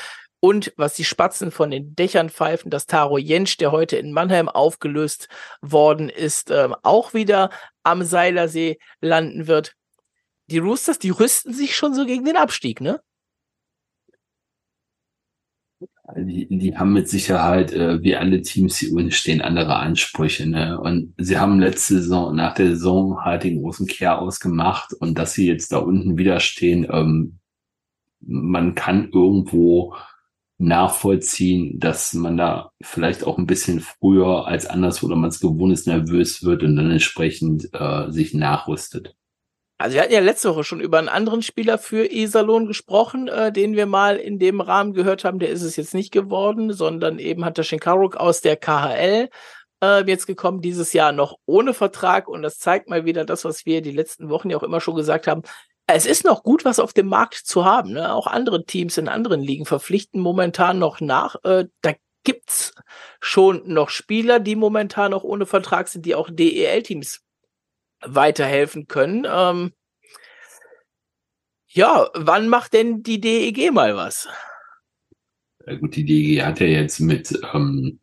und 0.41 0.75
was 0.77 0.95
die 0.95 1.05
Spatzen 1.05 1.51
von 1.51 1.71
den 1.71 1.95
Dächern 1.95 2.29
pfeifen, 2.29 2.71
dass 2.71 2.87
Taro 2.87 3.17
Jentsch, 3.17 3.57
der 3.57 3.73
heute 3.73 3.97
in 3.97 4.13
Mannheim 4.13 4.51
aufgelöst 4.51 5.29
worden 5.63 6.11
ist, 6.11 6.51
ähm, 6.51 6.75
auch 6.83 7.15
wieder 7.15 7.49
am 7.83 8.03
Seilersee 8.03 8.79
landen 9.01 9.47
wird. 9.47 9.75
Die 10.49 10.59
Roosters, 10.59 10.99
die 10.99 11.09
rüsten 11.09 11.55
sich 11.55 11.75
schon 11.75 11.95
so 11.95 12.05
gegen 12.05 12.27
den 12.27 12.37
Abstieg, 12.37 12.83
ne? 12.83 13.01
Die, 16.17 16.47
die 16.51 16.77
haben 16.77 16.93
mit 16.93 17.09
Sicherheit, 17.09 17.73
äh, 17.73 18.03
wie 18.03 18.17
alle 18.17 18.43
Teams 18.43 18.77
hier 18.77 18.93
unten 18.93 19.11
stehen, 19.11 19.41
andere 19.41 19.77
Ansprüche. 19.77 20.47
Ne? 20.47 20.79
Und 20.79 21.15
sie 21.17 21.39
haben 21.39 21.61
letzte 21.61 21.95
Saison, 21.95 22.35
nach 22.35 22.55
der 22.55 22.69
Saison 22.69 23.25
halt 23.25 23.45
den 23.45 23.61
großen 23.63 23.87
Kehr 23.87 24.19
ausgemacht 24.19 24.93
und 24.93 25.19
dass 25.19 25.33
sie 25.33 25.47
jetzt 25.47 25.73
da 25.73 25.79
unten 25.79 26.19
wieder 26.19 26.41
stehen, 26.41 26.87
ähm, 26.91 27.39
man 28.21 28.75
kann 28.75 29.11
irgendwo 29.13 29.95
nachvollziehen, 30.59 31.79
dass 31.79 32.15
man 32.15 32.37
da 32.37 32.71
vielleicht 32.83 33.25
auch 33.25 33.39
ein 33.39 33.47
bisschen 33.47 33.81
früher 33.81 34.47
als 34.47 34.67
anderswo 34.67 35.07
oder 35.07 35.17
man 35.17 35.31
es 35.31 35.41
gewohnt 35.41 35.73
ist, 35.73 35.87
nervös 35.87 36.43
wird 36.43 36.63
und 36.63 36.77
dann 36.77 36.91
entsprechend 36.91 37.69
äh, 37.73 38.11
sich 38.11 38.35
nachrüstet. 38.35 39.15
Also 39.85 39.97
wir 39.97 40.03
hatten 40.03 40.15
ja 40.15 40.21
letzte 40.21 40.49
Woche 40.49 40.65
schon 40.65 40.81
über 40.81 40.99
einen 40.99 41.11
anderen 41.11 41.43
Spieler 41.43 41.77
für 41.77 42.11
Iserlohn 42.11 42.67
gesprochen, 42.67 43.29
äh, 43.29 43.53
den 43.53 43.77
wir 43.77 43.85
mal 43.85 44.17
in 44.17 44.39
dem 44.39 44.63
Rahmen 44.63 44.95
gehört 44.95 45.25
haben. 45.25 45.39
Der 45.39 45.51
ist 45.51 45.61
es 45.61 45.77
jetzt 45.77 45.93
nicht 45.93 46.11
geworden, 46.11 46.73
sondern 46.73 47.19
eben 47.19 47.45
hat 47.45 47.59
der 47.59 47.65
Schenkaruk 47.65 48.17
aus 48.17 48.41
der 48.41 48.57
KHL 48.57 49.29
äh, 49.83 50.05
jetzt 50.07 50.27
gekommen, 50.27 50.63
dieses 50.63 50.95
Jahr 50.95 51.13
noch 51.13 51.37
ohne 51.45 51.75
Vertrag. 51.75 52.29
Und 52.29 52.41
das 52.41 52.59
zeigt 52.59 52.89
mal 52.89 53.05
wieder 53.05 53.27
das, 53.27 53.45
was 53.45 53.67
wir 53.67 53.83
die 53.83 53.91
letzten 53.91 54.31
Wochen 54.31 54.49
ja 54.49 54.57
auch 54.57 54.63
immer 54.63 54.81
schon 54.81 54.95
gesagt 54.95 55.27
haben. 55.27 55.43
Es 55.87 56.07
ist 56.07 56.25
noch 56.25 56.45
gut, 56.45 56.65
was 56.65 56.81
auf 56.81 56.95
dem 56.95 57.09
Markt 57.09 57.35
zu 57.35 57.67
haben. 57.67 57.93
Ne? 57.93 58.11
Auch 58.15 58.27
andere 58.27 58.65
Teams 58.65 58.97
in 58.97 59.07
anderen 59.07 59.43
Ligen 59.43 59.67
verpflichten 59.67 60.19
momentan 60.19 60.79
noch 60.79 61.03
nach. 61.03 61.37
Äh, 61.45 61.67
da 61.83 61.93
gibt's 62.25 62.73
schon 63.21 63.61
noch 63.67 63.91
Spieler, 63.91 64.41
die 64.41 64.57
momentan 64.57 65.11
noch 65.11 65.25
ohne 65.25 65.45
Vertrag 65.45 65.89
sind, 65.89 66.07
die 66.07 66.15
auch 66.15 66.31
DEL-Teams 66.33 67.24
weiterhelfen 68.07 68.87
können. 68.87 69.27
Ähm, 69.29 69.73
ja, 71.69 72.09
wann 72.15 72.49
macht 72.49 72.73
denn 72.73 73.03
die 73.03 73.21
DEG 73.21 73.73
mal 73.73 73.97
was? 73.97 74.29
Ja, 75.67 75.75
gut, 75.77 75.97
die 75.97 76.05
DEG 76.05 76.45
hat 76.45 76.61
ja 76.61 76.67
jetzt 76.67 77.01
mit, 77.01 77.39
ähm, 77.53 78.01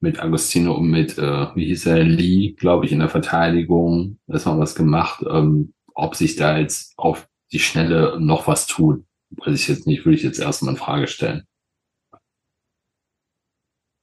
mit 0.00 0.20
Agostino 0.20 0.74
und 0.74 0.90
mit, 0.90 1.16
äh, 1.16 1.46
wie 1.54 1.66
hieß 1.66 1.86
er, 1.86 2.02
Lee, 2.02 2.52
glaube 2.52 2.86
ich, 2.86 2.92
in 2.92 2.98
der 2.98 3.08
Verteidigung 3.08 4.18
erstmal 4.28 4.58
was 4.58 4.74
gemacht. 4.74 5.24
Ähm, 5.28 5.72
ob 5.94 6.14
sich 6.14 6.36
da 6.36 6.58
jetzt 6.58 6.92
auf 6.98 7.28
die 7.52 7.60
Schnelle 7.60 8.20
noch 8.20 8.46
was 8.46 8.66
tut, 8.66 9.04
weiß 9.30 9.54
ich 9.54 9.68
jetzt 9.68 9.86
nicht, 9.86 10.04
würde 10.04 10.16
ich 10.16 10.22
jetzt 10.22 10.38
erstmal 10.38 10.74
in 10.74 10.78
Frage 10.78 11.06
stellen. 11.08 11.46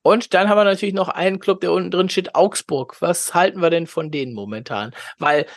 Und 0.03 0.33
dann 0.33 0.49
haben 0.49 0.57
wir 0.57 0.65
natürlich 0.65 0.93
noch 0.93 1.09
einen 1.09 1.39
Club, 1.39 1.61
der 1.61 1.71
unten 1.71 1.89
drin 1.89 2.09
steht, 2.09 2.35
Augsburg. 2.35 3.01
Was 3.01 3.33
halten 3.33 3.61
wir 3.61 3.69
denn 3.69 3.87
von 3.87 4.11
denen 4.11 4.33
momentan? 4.33 4.93
Weil 5.17 5.47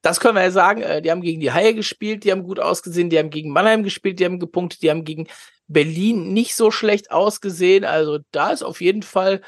das 0.00 0.18
können 0.18 0.34
wir 0.34 0.42
ja 0.42 0.50
sagen, 0.50 0.82
äh, 0.82 1.00
die 1.00 1.10
haben 1.10 1.20
gegen 1.20 1.40
die 1.40 1.52
Haie 1.52 1.74
gespielt, 1.74 2.24
die 2.24 2.32
haben 2.32 2.42
gut 2.42 2.58
ausgesehen, 2.58 3.10
die 3.10 3.18
haben 3.18 3.30
gegen 3.30 3.52
Mannheim 3.52 3.84
gespielt, 3.84 4.18
die 4.18 4.24
haben 4.24 4.40
gepunktet, 4.40 4.82
die 4.82 4.90
haben 4.90 5.04
gegen 5.04 5.28
Berlin 5.68 6.32
nicht 6.32 6.56
so 6.56 6.70
schlecht 6.70 7.12
ausgesehen. 7.12 7.84
Also 7.84 8.18
da 8.32 8.50
ist 8.50 8.62
auf 8.62 8.80
jeden 8.80 9.02
Fall 9.02 9.42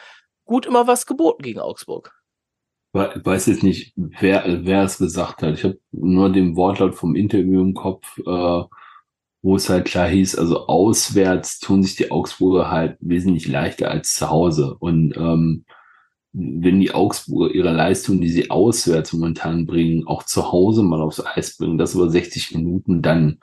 gut 0.45 0.67
immer 0.67 0.87
was 0.87 1.07
geboten 1.07 1.43
gegen 1.43 1.61
Augsburg. 1.61 2.13
Ich 2.93 3.27
weiß 3.27 3.47
jetzt 3.47 3.65
nicht, 3.65 3.93
wer, 3.97 4.45
wer 4.47 4.85
es 4.85 4.99
gesagt 4.99 5.43
hat. 5.43 5.55
Ich 5.55 5.65
habe 5.65 5.81
nur 5.91 6.31
den 6.31 6.55
Wortlaut 6.55 6.95
vom 6.95 7.17
Interview 7.17 7.61
im 7.61 7.75
Kopf. 7.75 8.19
Äh, 8.19 8.63
wo 9.45 9.57
es 9.57 9.69
halt 9.69 9.85
klar 9.85 10.09
hieß, 10.09 10.37
also 10.37 10.69
auswärts 10.69 11.59
tun 11.59 11.83
sich 11.83 11.97
die 11.97 12.11
Augsburger 12.11 12.71
halt 12.71 12.97
wesentlich 13.01 13.47
leichter 13.47 13.91
als 13.91 14.15
zu 14.15 14.31
Hause. 14.31 14.75
Und 14.79 15.15
ähm, 15.19 15.67
wenn 16.33 16.81
die 16.81 16.93
Augsburger 16.93 17.55
ihre 17.55 17.71
Leistung, 17.71 18.23
die 18.23 18.31
sie 18.31 18.51
auswärts 18.51 19.13
momentan 19.13 19.67
bringen, 19.67 20.07
auch 20.07 20.23
zu 20.23 20.51
Hause 20.51 20.83
mal 20.83 21.03
aufs 21.03 21.21
Eis 21.21 21.59
bringen, 21.59 21.77
das 21.77 21.95
über 21.95 22.09
60 22.09 22.55
Minuten, 22.55 23.03
dann 23.03 23.39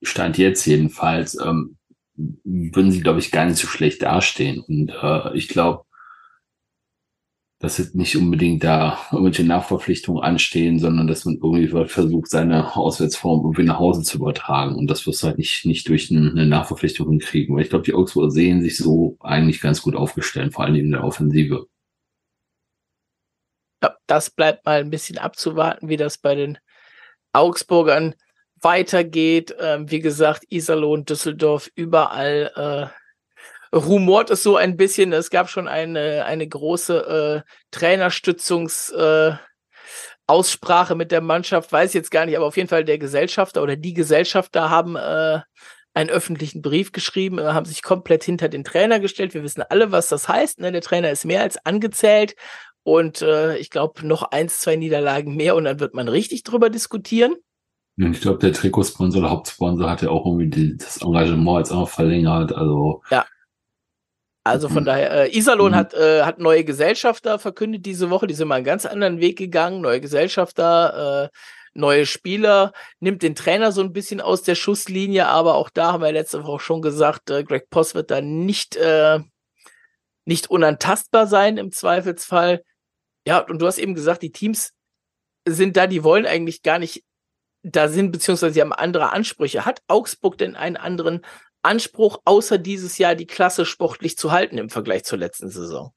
stand 0.00 0.38
jetzt 0.38 0.64
jedenfalls, 0.64 1.38
ähm, 1.38 1.76
würden 2.16 2.90
sie, 2.90 3.00
glaube 3.00 3.18
ich, 3.18 3.30
gar 3.30 3.44
nicht 3.44 3.58
so 3.58 3.66
schlecht 3.66 4.00
dastehen. 4.00 4.60
Und 4.66 4.94
äh, 5.02 5.36
ich 5.36 5.48
glaube, 5.48 5.84
dass 7.64 7.78
jetzt 7.78 7.94
nicht 7.94 8.14
unbedingt 8.14 8.62
da 8.62 8.98
irgendwelche 9.10 9.42
Nachverpflichtungen 9.42 10.22
anstehen, 10.22 10.78
sondern 10.78 11.06
dass 11.06 11.24
man 11.24 11.36
irgendwie 11.36 11.86
versucht, 11.88 12.28
seine 12.28 12.76
Auswärtsform 12.76 13.40
irgendwie 13.40 13.62
nach 13.62 13.78
Hause 13.78 14.02
zu 14.02 14.18
übertragen. 14.18 14.74
Und 14.74 14.86
das 14.88 15.06
wirst 15.06 15.22
du 15.22 15.28
halt 15.28 15.38
nicht, 15.38 15.64
nicht 15.64 15.88
durch 15.88 16.10
eine 16.10 16.44
Nachverpflichtung 16.44 17.08
hinkriegen. 17.08 17.56
Weil 17.56 17.62
ich 17.62 17.70
glaube, 17.70 17.86
die 17.86 17.94
Augsburger 17.94 18.30
sehen 18.30 18.60
sich 18.60 18.76
so 18.76 19.16
eigentlich 19.20 19.62
ganz 19.62 19.80
gut 19.80 19.96
aufgestellt, 19.96 20.52
vor 20.52 20.64
allem 20.64 20.74
in 20.74 20.90
der 20.90 21.04
Offensive. 21.04 21.64
Ja, 23.82 23.96
das 24.06 24.28
bleibt 24.28 24.66
mal 24.66 24.80
ein 24.80 24.90
bisschen 24.90 25.16
abzuwarten, 25.16 25.88
wie 25.88 25.96
das 25.96 26.18
bei 26.18 26.34
den 26.34 26.58
Augsburgern 27.32 28.14
weitergeht. 28.60 29.54
Ähm, 29.58 29.90
wie 29.90 30.00
gesagt, 30.00 30.44
Iserlohn, 30.50 31.06
Düsseldorf, 31.06 31.70
überall 31.74 32.52
äh, 32.92 33.03
rumort 33.74 34.30
es 34.30 34.42
so 34.42 34.56
ein 34.56 34.76
bisschen. 34.76 35.12
Es 35.12 35.30
gab 35.30 35.50
schon 35.50 35.68
eine, 35.68 36.24
eine 36.24 36.46
große 36.46 37.44
äh, 37.44 37.76
Trainerstützungs- 37.76 38.94
äh, 38.94 39.36
Aussprache 40.26 40.94
mit 40.94 41.12
der 41.12 41.20
Mannschaft, 41.20 41.70
weiß 41.70 41.92
jetzt 41.92 42.10
gar 42.10 42.24
nicht, 42.24 42.36
aber 42.36 42.46
auf 42.46 42.56
jeden 42.56 42.68
Fall 42.68 42.84
der 42.84 42.98
Gesellschafter 42.98 43.62
oder 43.62 43.76
die 43.76 43.92
Gesellschafter 43.92 44.70
haben 44.70 44.96
äh, 44.96 45.40
einen 45.92 46.10
öffentlichen 46.10 46.62
Brief 46.62 46.92
geschrieben, 46.92 47.38
äh, 47.38 47.44
haben 47.44 47.66
sich 47.66 47.82
komplett 47.82 48.24
hinter 48.24 48.48
den 48.48 48.64
Trainer 48.64 49.00
gestellt. 49.00 49.34
Wir 49.34 49.42
wissen 49.42 49.62
alle, 49.68 49.92
was 49.92 50.08
das 50.08 50.28
heißt. 50.28 50.60
Ne? 50.60 50.72
Der 50.72 50.80
Trainer 50.80 51.10
ist 51.10 51.26
mehr 51.26 51.42
als 51.42 51.58
angezählt 51.66 52.36
und 52.82 53.20
äh, 53.20 53.58
ich 53.58 53.68
glaube 53.68 54.06
noch 54.06 54.22
eins, 54.22 54.60
zwei 54.60 54.76
Niederlagen 54.76 55.36
mehr 55.36 55.56
und 55.56 55.64
dann 55.64 55.78
wird 55.78 55.94
man 55.94 56.08
richtig 56.08 56.42
drüber 56.42 56.70
diskutieren. 56.70 57.34
Ich 57.96 58.22
glaube, 58.22 58.38
der 58.38 58.52
Trikotsponsor, 58.52 59.20
der 59.20 59.30
Hauptsponsor, 59.30 59.88
hat 59.88 60.02
ja 60.02 60.08
auch 60.08 60.26
irgendwie 60.26 60.48
die, 60.48 60.76
das 60.76 61.00
Engagement 61.00 61.58
jetzt 61.58 61.70
auch 61.70 61.88
verlängert. 61.88 62.52
Also 62.52 63.02
ja. 63.10 63.24
Also 64.44 64.68
von 64.68 64.82
mhm. 64.82 64.86
daher, 64.86 65.10
äh, 65.10 65.36
Iserlohn 65.36 65.72
mhm. 65.72 65.76
hat, 65.76 65.94
äh, 65.94 66.22
hat 66.22 66.38
neue 66.38 66.64
Gesellschafter 66.64 67.38
verkündet 67.38 67.86
diese 67.86 68.10
Woche, 68.10 68.26
die 68.26 68.34
sind 68.34 68.48
mal 68.48 68.56
einen 68.56 68.64
ganz 68.64 68.84
anderen 68.84 69.18
Weg 69.18 69.38
gegangen, 69.38 69.80
neue 69.80 70.02
Gesellschafter, 70.02 71.30
äh, 71.32 71.36
neue 71.72 72.04
Spieler, 72.04 72.72
nimmt 73.00 73.22
den 73.22 73.34
Trainer 73.34 73.72
so 73.72 73.80
ein 73.80 73.94
bisschen 73.94 74.20
aus 74.20 74.42
der 74.42 74.54
Schusslinie, 74.54 75.26
aber 75.26 75.54
auch 75.54 75.70
da 75.70 75.92
haben 75.92 76.02
wir 76.02 76.12
letzte 76.12 76.44
Woche 76.44 76.60
schon 76.60 76.82
gesagt, 76.82 77.30
äh, 77.30 77.42
Greg 77.42 77.70
Poss 77.70 77.94
wird 77.94 78.10
da 78.10 78.20
nicht, 78.20 78.76
äh, 78.76 79.20
nicht 80.26 80.50
unantastbar 80.50 81.26
sein 81.26 81.56
im 81.56 81.72
Zweifelsfall. 81.72 82.62
Ja, 83.26 83.38
und 83.38 83.60
du 83.60 83.66
hast 83.66 83.78
eben 83.78 83.94
gesagt, 83.94 84.22
die 84.22 84.32
Teams 84.32 84.72
sind 85.46 85.76
da, 85.76 85.86
die 85.86 86.04
wollen 86.04 86.26
eigentlich 86.26 86.62
gar 86.62 86.78
nicht 86.78 87.02
da 87.62 87.88
sind, 87.88 88.12
beziehungsweise 88.12 88.52
sie 88.52 88.60
haben 88.60 88.74
andere 88.74 89.10
Ansprüche. 89.10 89.64
Hat 89.64 89.80
Augsburg 89.88 90.36
denn 90.36 90.54
einen 90.54 90.76
anderen 90.76 91.24
Anspruch, 91.64 92.20
außer 92.24 92.58
dieses 92.58 92.98
Jahr 92.98 93.14
die 93.14 93.26
Klasse 93.26 93.64
sportlich 93.64 94.16
zu 94.16 94.32
halten 94.32 94.58
im 94.58 94.70
Vergleich 94.70 95.04
zur 95.04 95.18
letzten 95.18 95.48
Saison? 95.48 95.92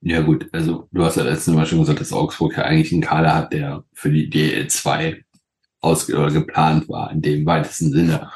Ja 0.00 0.20
gut, 0.20 0.48
also 0.52 0.88
du 0.92 1.04
hast 1.04 1.16
ja 1.16 1.24
letztes 1.24 1.54
Mal 1.54 1.66
schon 1.66 1.80
gesagt, 1.80 2.00
dass 2.00 2.12
Augsburg 2.12 2.56
ja 2.56 2.64
eigentlich 2.64 2.92
einen 2.92 3.02
Kader 3.02 3.34
hat, 3.34 3.52
der 3.52 3.84
für 3.92 4.10
die 4.10 4.30
DL2 4.30 5.22
ausge 5.80 6.16
oder 6.16 6.30
geplant 6.30 6.88
war, 6.88 7.10
in 7.10 7.22
dem 7.22 7.46
weitesten 7.46 7.92
Sinne. 7.92 8.30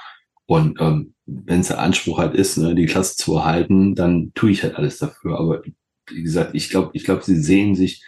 Und 0.47 0.81
ähm, 0.81 1.15
wenn 1.27 1.61
es 1.61 1.69
der 1.69 1.79
Anspruch 1.79 2.19
halt 2.19 2.35
ist, 2.35 2.57
ne, 2.57 2.75
die 2.75 2.87
Klasse 2.87 3.17
zu 3.17 3.37
erhalten, 3.37 3.95
dann 3.95 4.33
tue 4.35 4.51
ich 4.51 4.63
halt 4.63 4.77
alles 4.77 4.99
dafür. 4.99 5.39
Aber 5.39 5.63
wie 6.09 6.23
gesagt, 6.23 6.55
ich 6.55 6.71
glaube, 6.71 6.91
ich 6.95 7.05
glaube, 7.05 7.23
sie 7.23 7.37
sehen 7.37 7.75
sich 7.75 8.05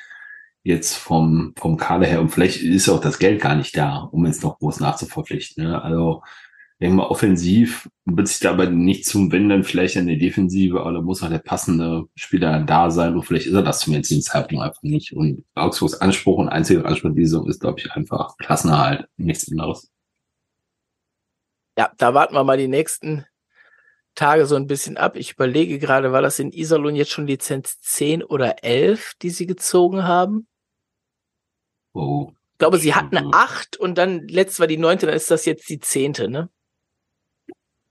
jetzt 0.64 0.94
vom, 0.94 1.54
vom 1.56 1.76
Kader 1.76 2.06
her 2.06 2.20
und 2.20 2.30
vielleicht 2.30 2.62
ist 2.62 2.88
auch 2.88 3.00
das 3.00 3.18
Geld 3.18 3.40
gar 3.40 3.54
nicht 3.54 3.76
da, 3.76 3.98
um 3.98 4.26
jetzt 4.26 4.42
noch 4.42 4.58
groß 4.58 4.80
nachzuverpflichten. 4.80 5.64
Ne? 5.64 5.82
Also 5.82 6.22
denke 6.82 6.96
mal, 6.96 7.06
offensiv 7.06 7.88
wird 8.04 8.26
sich 8.26 8.40
dabei 8.40 8.66
nicht 8.66 9.06
zum 9.06 9.30
wenn 9.30 9.48
dann 9.48 9.62
vielleicht 9.62 9.96
in 9.96 10.08
der 10.08 10.16
Defensive, 10.16 10.80
aber 10.80 10.92
da 10.92 11.00
muss 11.00 11.22
auch 11.22 11.28
der 11.28 11.38
passende 11.38 12.04
Spieler 12.16 12.60
da 12.60 12.90
sein 12.90 13.14
und 13.14 13.22
vielleicht 13.22 13.46
ist 13.46 13.54
er 13.54 13.62
das 13.62 13.80
zum 13.80 13.92
jetzigen 13.92 14.20
Zeitpunkt 14.20 14.64
einfach 14.64 14.82
nicht. 14.82 15.12
Und 15.12 15.44
Augsburgs 15.54 16.00
Anspruch 16.00 16.38
und 16.38 16.48
einziger 16.48 16.84
Anspruch 16.84 17.14
dieser 17.14 17.46
ist, 17.46 17.60
glaube 17.60 17.78
ich, 17.78 17.90
einfach 17.92 18.36
Klassenerhalt, 18.38 19.06
nichts 19.16 19.50
anderes. 19.50 19.90
Ja, 21.78 21.92
da 21.96 22.14
warten 22.14 22.34
wir 22.34 22.42
mal 22.42 22.58
die 22.58 22.68
nächsten 22.68 23.24
Tage 24.16 24.46
so 24.46 24.56
ein 24.56 24.66
bisschen 24.66 24.96
ab. 24.96 25.16
Ich 25.16 25.32
überlege 25.32 25.78
gerade, 25.78 26.10
war 26.10 26.20
das 26.20 26.40
in 26.40 26.52
Iserlohn 26.52 26.96
jetzt 26.96 27.12
schon 27.12 27.26
Lizenz 27.26 27.80
10 27.80 28.24
oder 28.24 28.64
11, 28.64 29.12
die 29.22 29.30
sie 29.30 29.46
gezogen 29.46 30.02
haben? 30.02 30.48
Oh. 31.94 32.32
Ich 32.52 32.58
glaube, 32.58 32.78
sie 32.78 32.94
hatten 32.94 33.16
eine 33.16 33.30
8 33.32 33.76
und 33.76 33.96
dann 33.98 34.26
letztes 34.26 34.58
war 34.58 34.66
die 34.66 34.76
9, 34.78 34.98
dann 34.98 35.10
ist 35.10 35.30
das 35.30 35.44
jetzt 35.44 35.68
die 35.68 35.78
10. 35.78 36.12
Ne? 36.28 36.50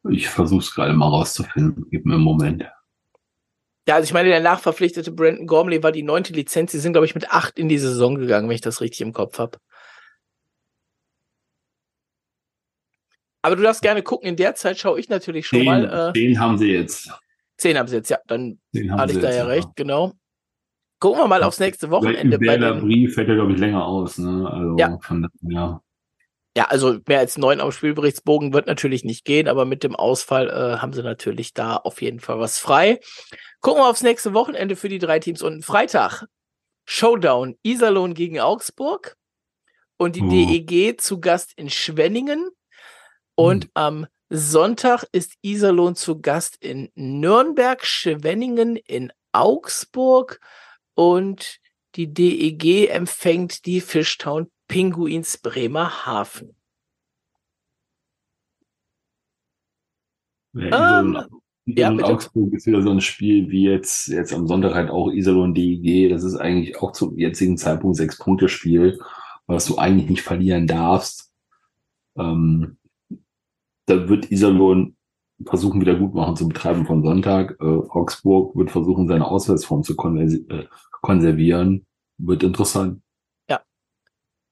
Ich 0.10 0.27
versuche 0.29 0.62
es 0.62 0.74
gerade 0.74 0.93
mal 0.93 1.08
rauszufinden. 1.08 1.86
Gib 1.91 2.05
mir 2.05 2.15
einen 2.15 2.24
Moment. 2.24 2.65
Ja, 3.88 3.96
also 3.96 4.05
ich 4.05 4.13
meine, 4.13 4.29
der 4.29 4.39
nachverpflichtete 4.39 5.12
Brandon 5.12 5.48
Gormley 5.48 5.84
war 5.84 5.91
die 5.91 6.03
neunte 6.03 6.34
Lizenz. 6.34 6.72
Sie 6.72 6.79
sind, 6.79 6.93
glaube 6.93 7.05
ich, 7.05 7.15
mit 7.15 7.31
acht 7.31 7.58
in 7.58 7.70
die 7.70 7.77
Saison 7.77 8.15
gegangen, 8.15 8.48
wenn 8.48 8.55
ich 8.55 8.62
das 8.62 8.81
richtig 8.81 9.01
im 9.01 9.13
Kopf 9.13 9.39
habe. 9.39 9.58
Aber 13.41 13.55
du 13.55 13.63
darfst 13.63 13.81
gerne 13.81 14.03
gucken. 14.03 14.27
In 14.27 14.36
der 14.36 14.55
Zeit 14.55 14.77
schaue 14.77 15.00
ich 15.00 15.10
natürlich 15.10 15.48
schon 15.48 15.60
zehn, 15.60 15.65
mal. 15.65 16.10
Äh, 16.10 16.13
zehn 16.13 16.39
haben 16.39 16.58
sie 16.58 16.72
jetzt. 16.72 17.12
Zehn 17.58 17.77
haben 17.77 17.88
sie 17.88 17.96
jetzt, 17.98 18.10
ja. 18.10 18.20
Dann 18.27 18.60
hatte 18.91 19.13
ich 19.13 19.20
da 19.20 19.34
ja 19.34 19.46
recht, 19.46 19.70
genau. 19.75 20.13
Gucken 21.00 21.20
wir 21.20 21.27
mal 21.27 21.41
aufs 21.41 21.60
nächste 21.60 21.89
Wochenende. 21.89 22.38
Den 22.38 22.79
Brief 22.81 23.15
fällt 23.15 23.29
ja, 23.29 23.34
glaube 23.34 23.53
ich, 23.53 23.60
länger 23.60 23.84
aus. 23.84 24.20
Ne? 24.20 24.48
Also 24.48 24.77
ja. 24.77 24.98
Von, 25.01 25.27
ja. 25.41 25.81
Ja, 26.55 26.65
also 26.65 27.00
mehr 27.08 27.20
als 27.20 27.38
neun 27.38 27.62
am 27.62 27.72
Spielberichtsbogen 27.72 28.53
wird 28.53 28.67
natürlich 28.67 29.05
nicht 29.05 29.24
gehen, 29.24 29.48
aber 29.48 29.63
mit 29.63 29.84
dem 29.84 29.96
Ausfall 29.96 30.50
äh, 30.50 30.79
haben 30.79 30.91
sie 30.91 31.01
natürlich 31.01 31.53
da 31.53 31.77
auf 31.77 32.01
jeden 32.01 32.20
Fall 32.20 32.39
was 32.39 32.60
frei. 32.60 33.00
Gucken 33.62 33.81
wir 33.81 33.89
aufs 33.89 34.03
nächste 34.03 34.34
Wochenende 34.34 34.75
für 34.75 34.89
die 34.89 35.00
drei 35.00 35.20
Teams. 35.20 35.41
Und 35.41 35.63
Freitag 35.63 36.25
Showdown 36.86 37.55
Iserlohn 37.63 38.13
gegen 38.13 38.41
Augsburg 38.41 39.15
und 39.98 40.17
die 40.17 40.24
oh. 40.24 40.29
DEG 40.29 41.00
zu 41.00 41.22
Gast 41.22 41.53
in 41.55 41.70
Schwenningen. 41.70 42.50
Und 43.36 43.65
hm. 43.65 43.72
am 43.75 44.08
Sonntag 44.29 45.05
ist 45.13 45.36
Iserlohn 45.41 45.96
zu 45.96 46.20
Gast 46.20 46.58
in 46.60 46.91
Nürnberg, 46.96 47.86
Schwenningen 47.86 48.75
in 48.75 49.13
Augsburg 49.31 50.41
und 50.96 51.60
die 51.96 52.13
DEG 52.13 52.89
empfängt 52.89 53.65
die 53.65 53.79
Fishtown 53.79 54.50
Pinguins 54.72 55.38
Bremerhaven. 55.38 56.56
Ja, 60.54 61.01
um, 61.01 61.18
ja, 61.66 61.92
Augsburg 61.92 62.54
ist 62.54 62.68
wieder 62.68 62.82
so 62.82 62.90
ein 62.92 63.01
Spiel 63.01 63.50
wie 63.50 63.66
jetzt, 63.66 64.08
jetzt 64.08 64.34
am 64.34 64.48
Sonntag 64.48 64.74
halt 64.74 64.90
auch 64.90 65.12
Iserlohn 65.12 65.54
DEG. 65.54 66.10
Das 66.10 66.24
ist 66.24 66.38
eigentlich 66.38 66.82
auch 66.82 66.94
zum 66.94 67.18
jetzigen 67.18 67.58
Zeitpunkt 67.58 67.98
sechs 67.98 68.18
Punkte 68.18 68.48
Spiel, 68.48 68.98
was 69.46 69.66
du 69.66 69.78
eigentlich 69.78 70.10
nicht 70.10 70.22
verlieren 70.22 70.68
darfst. 70.68 71.34
Ähm, 72.18 72.78
da 73.88 74.08
wird 74.08 74.32
Iserlohn 74.32 74.96
versuchen, 75.46 75.82
wieder 75.82 75.96
gut 75.96 76.13
machen 76.13 76.38
zu 76.38 76.48
betreiben 76.48 76.86
von 76.86 77.04
Sonntag. 77.04 77.58
Äh, 77.60 77.66
Augsburg 77.66 78.56
wird 78.56 78.72
versuchen, 78.72 79.10
seine 79.10 79.28
Auswärtsform 79.28 79.84
zu 79.84 79.98
äh, 79.98 80.66
konservieren. 81.01 81.86
Wird 82.18 82.44
interessant. 82.44 83.01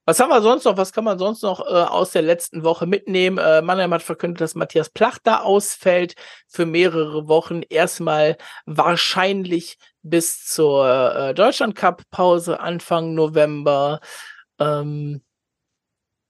Was 0.10 0.20
haben 0.20 0.32
wir 0.32 0.42
sonst 0.42 0.64
noch? 0.64 0.76
Was 0.76 0.92
kann 0.92 1.04
man 1.04 1.20
sonst 1.20 1.44
noch 1.44 1.60
äh, 1.60 1.70
aus 1.70 2.10
der 2.10 2.24
letzten 2.24 2.64
Woche 2.64 2.88
mitnehmen? 2.88 3.38
Äh, 3.38 3.62
Mannheim 3.62 3.94
hat 3.94 4.02
verkündet, 4.02 4.42
dass 4.42 4.56
Matthias 4.56 4.90
Plach 4.90 5.20
da 5.24 5.42
ausfällt 5.42 6.16
für 6.48 6.66
mehrere 6.66 7.28
Wochen. 7.28 7.62
Erstmal 7.62 8.36
wahrscheinlich 8.66 9.78
bis 10.02 10.44
zur 10.46 10.90
äh, 10.90 11.34
Deutschland 11.36 11.76
Cup 11.76 12.02
Pause 12.10 12.60
Anfang 12.60 13.14
November. 13.14 14.00
Ähm, 14.58 15.22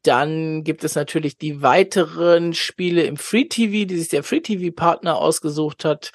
dann 0.04 0.66
gibt 0.66 0.84
es 0.84 0.96
natürlich 0.96 1.38
die 1.38 1.62
weiteren 1.62 2.54
Spiele 2.54 3.04
im 3.04 3.16
Free 3.16 3.46
TV, 3.46 3.88
die 3.88 3.98
sich 3.98 4.10
der 4.10 4.24
Free 4.24 4.42
TV 4.42 4.76
Partner 4.76 5.16
ausgesucht 5.16 5.86
hat. 5.86 6.12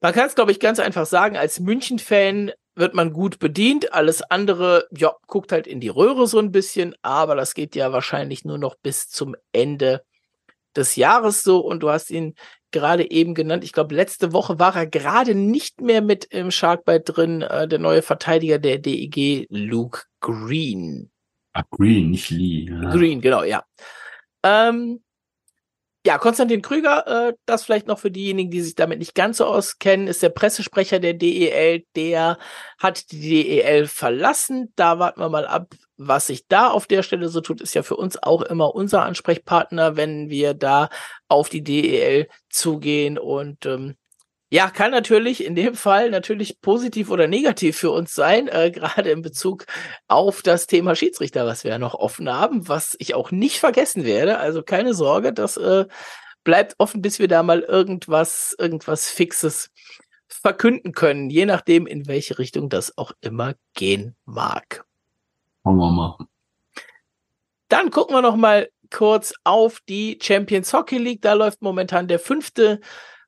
Man 0.00 0.14
kann 0.14 0.28
es, 0.28 0.34
glaube 0.34 0.50
ich, 0.50 0.60
ganz 0.60 0.78
einfach 0.78 1.04
sagen, 1.04 1.36
als 1.36 1.60
München-Fan 1.60 2.52
wird 2.80 2.94
man 2.94 3.12
gut 3.12 3.38
bedient. 3.38 3.92
Alles 3.92 4.22
andere, 4.22 4.88
ja, 4.90 5.14
guckt 5.26 5.52
halt 5.52 5.66
in 5.66 5.80
die 5.80 5.88
Röhre 5.88 6.26
so 6.26 6.38
ein 6.38 6.50
bisschen, 6.50 6.94
aber 7.02 7.36
das 7.36 7.54
geht 7.54 7.76
ja 7.76 7.92
wahrscheinlich 7.92 8.44
nur 8.44 8.58
noch 8.58 8.74
bis 8.76 9.08
zum 9.08 9.36
Ende 9.52 10.02
des 10.74 10.96
Jahres 10.96 11.42
so. 11.42 11.60
Und 11.60 11.82
du 11.82 11.90
hast 11.90 12.10
ihn 12.10 12.34
gerade 12.70 13.10
eben 13.10 13.34
genannt. 13.34 13.64
Ich 13.64 13.72
glaube, 13.72 13.94
letzte 13.94 14.32
Woche 14.32 14.58
war 14.58 14.74
er 14.74 14.86
gerade 14.86 15.34
nicht 15.34 15.80
mehr 15.80 16.02
mit 16.02 16.24
im 16.26 16.50
Sharkbite 16.50 17.12
drin, 17.12 17.42
äh, 17.42 17.68
der 17.68 17.78
neue 17.78 18.02
Verteidiger 18.02 18.58
der 18.58 18.78
DEG, 18.78 19.46
Luke 19.50 20.02
Green. 20.20 21.10
Ah, 21.52 21.64
Green, 21.70 22.10
nicht 22.10 22.30
Lee. 22.30 22.66
Ja. 22.70 22.90
Green, 22.90 23.20
genau, 23.20 23.42
ja. 23.42 23.64
Ähm, 24.42 25.02
ja, 26.10 26.18
Konstantin 26.18 26.60
Krüger, 26.60 27.28
äh, 27.28 27.34
das 27.46 27.62
vielleicht 27.62 27.86
noch 27.86 28.00
für 28.00 28.10
diejenigen, 28.10 28.50
die 28.50 28.62
sich 28.62 28.74
damit 28.74 28.98
nicht 28.98 29.14
ganz 29.14 29.36
so 29.36 29.44
auskennen, 29.44 30.08
ist 30.08 30.24
der 30.24 30.30
Pressesprecher 30.30 30.98
der 30.98 31.14
DEL. 31.14 31.84
Der 31.94 32.36
hat 32.78 33.12
die 33.12 33.44
DEL 33.44 33.86
verlassen. 33.86 34.72
Da 34.74 34.98
warten 34.98 35.20
wir 35.20 35.28
mal 35.28 35.46
ab, 35.46 35.72
was 35.96 36.26
sich 36.26 36.48
da 36.48 36.66
auf 36.66 36.88
der 36.88 37.04
Stelle 37.04 37.28
so 37.28 37.40
tut. 37.40 37.60
Ist 37.60 37.74
ja 37.74 37.84
für 37.84 37.94
uns 37.94 38.20
auch 38.20 38.42
immer 38.42 38.74
unser 38.74 39.04
Ansprechpartner, 39.04 39.96
wenn 39.96 40.30
wir 40.30 40.54
da 40.54 40.88
auf 41.28 41.48
die 41.48 41.62
DEL 41.62 42.26
zugehen. 42.48 43.16
Und 43.16 43.64
ähm, 43.66 43.94
ja, 44.52 44.68
kann 44.68 44.90
natürlich 44.90 45.44
in 45.44 45.54
dem 45.54 45.74
Fall 45.74 46.10
natürlich 46.10 46.60
positiv 46.60 47.10
oder 47.10 47.28
negativ 47.28 47.76
für 47.76 47.92
uns 47.92 48.14
sein, 48.14 48.48
äh, 48.48 48.72
gerade 48.72 49.10
in 49.10 49.22
Bezug 49.22 49.64
auf 50.08 50.42
das 50.42 50.66
Thema 50.66 50.96
Schiedsrichter, 50.96 51.46
was 51.46 51.62
wir 51.62 51.70
ja 51.70 51.78
noch 51.78 51.94
offen 51.94 52.28
haben, 52.28 52.66
was 52.68 52.96
ich 52.98 53.14
auch 53.14 53.30
nicht 53.30 53.60
vergessen 53.60 54.04
werde. 54.04 54.38
Also 54.38 54.62
keine 54.62 54.92
Sorge, 54.92 55.32
das 55.32 55.56
äh, 55.56 55.86
bleibt 56.42 56.74
offen, 56.78 57.00
bis 57.00 57.20
wir 57.20 57.28
da 57.28 57.44
mal 57.44 57.60
irgendwas, 57.60 58.56
irgendwas 58.58 59.08
Fixes 59.08 59.70
verkünden 60.26 60.92
können, 60.92 61.30
je 61.30 61.46
nachdem, 61.46 61.86
in 61.86 62.08
welche 62.08 62.38
Richtung 62.38 62.68
das 62.68 62.98
auch 62.98 63.12
immer 63.20 63.54
gehen 63.74 64.16
mag. 64.24 64.84
Wollen 65.62 65.76
wir 65.76 65.90
machen. 65.90 66.26
Dann 67.68 67.90
gucken 67.90 68.16
wir 68.16 68.22
noch 68.22 68.36
mal 68.36 68.68
kurz 68.90 69.32
auf 69.44 69.78
die 69.88 70.18
Champions 70.20 70.72
Hockey 70.72 70.98
League. 70.98 71.22
Da 71.22 71.34
läuft 71.34 71.62
momentan 71.62 72.08
der 72.08 72.18
fünfte 72.18 72.80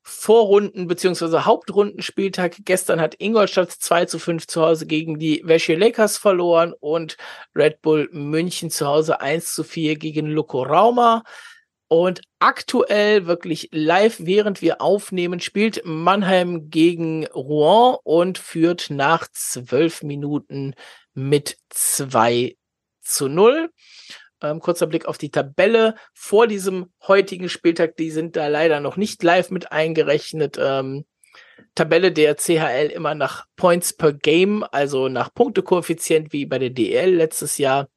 Vorrunden- 0.02 0.88
bzw. 0.88 1.40
Hauptrundenspieltag. 1.40 2.56
Gestern 2.64 3.00
hat 3.00 3.14
Ingolstadt 3.18 3.70
2 3.70 4.06
zu 4.06 4.18
5 4.18 4.46
zu 4.46 4.62
Hause 4.62 4.86
gegen 4.86 5.18
die 5.18 5.42
Wäsche 5.44 5.74
Lakers 5.76 6.18
verloren 6.18 6.74
und 6.80 7.16
Red 7.54 7.80
Bull 7.82 8.08
München 8.12 8.70
zu 8.70 8.86
Hause 8.86 9.20
1 9.20 9.54
zu 9.54 9.62
4 9.64 9.96
gegen 9.96 10.26
Loco 10.26 10.62
Rauma. 10.62 11.22
Und 11.88 12.22
aktuell 12.38 13.26
wirklich 13.26 13.68
live, 13.70 14.16
während 14.18 14.62
wir 14.62 14.80
aufnehmen, 14.80 15.40
spielt 15.40 15.82
Mannheim 15.84 16.70
gegen 16.70 17.26
Rouen 17.26 17.98
und 18.02 18.38
führt 18.38 18.88
nach 18.88 19.28
zwölf 19.30 20.02
Minuten 20.02 20.74
mit 21.12 21.58
2 21.68 22.56
zu 23.02 23.28
0. 23.28 23.70
Ähm, 24.42 24.60
kurzer 24.60 24.86
Blick 24.86 25.06
auf 25.06 25.18
die 25.18 25.30
Tabelle 25.30 25.94
vor 26.14 26.46
diesem 26.46 26.92
heutigen 27.06 27.48
Spieltag. 27.48 27.96
Die 27.96 28.10
sind 28.10 28.36
da 28.36 28.48
leider 28.48 28.80
noch 28.80 28.96
nicht 28.96 29.22
live 29.22 29.50
mit 29.50 29.72
eingerechnet. 29.72 30.58
Ähm, 30.60 31.04
Tabelle 31.74 32.12
der 32.12 32.36
CHL 32.36 32.90
immer 32.92 33.14
nach 33.14 33.46
Points 33.56 33.92
per 33.92 34.12
Game, 34.12 34.64
also 34.72 35.08
nach 35.08 35.32
Punktekoeffizient 35.32 36.32
wie 36.32 36.44
bei 36.44 36.58
der 36.58 36.70
DL 36.70 37.14
letztes 37.14 37.58
Jahr 37.58 37.88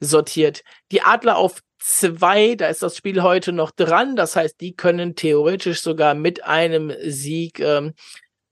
sortiert. 0.00 0.62
Die 0.92 1.02
Adler 1.02 1.36
auf 1.36 1.62
zwei, 1.78 2.54
da 2.54 2.68
ist 2.68 2.82
das 2.82 2.96
Spiel 2.96 3.22
heute 3.22 3.52
noch 3.52 3.70
dran. 3.70 4.16
Das 4.16 4.36
heißt, 4.36 4.60
die 4.60 4.74
können 4.74 5.14
theoretisch 5.14 5.80
sogar 5.80 6.14
mit 6.14 6.44
einem 6.44 6.92
Sieg 7.02 7.60
ähm, 7.60 7.94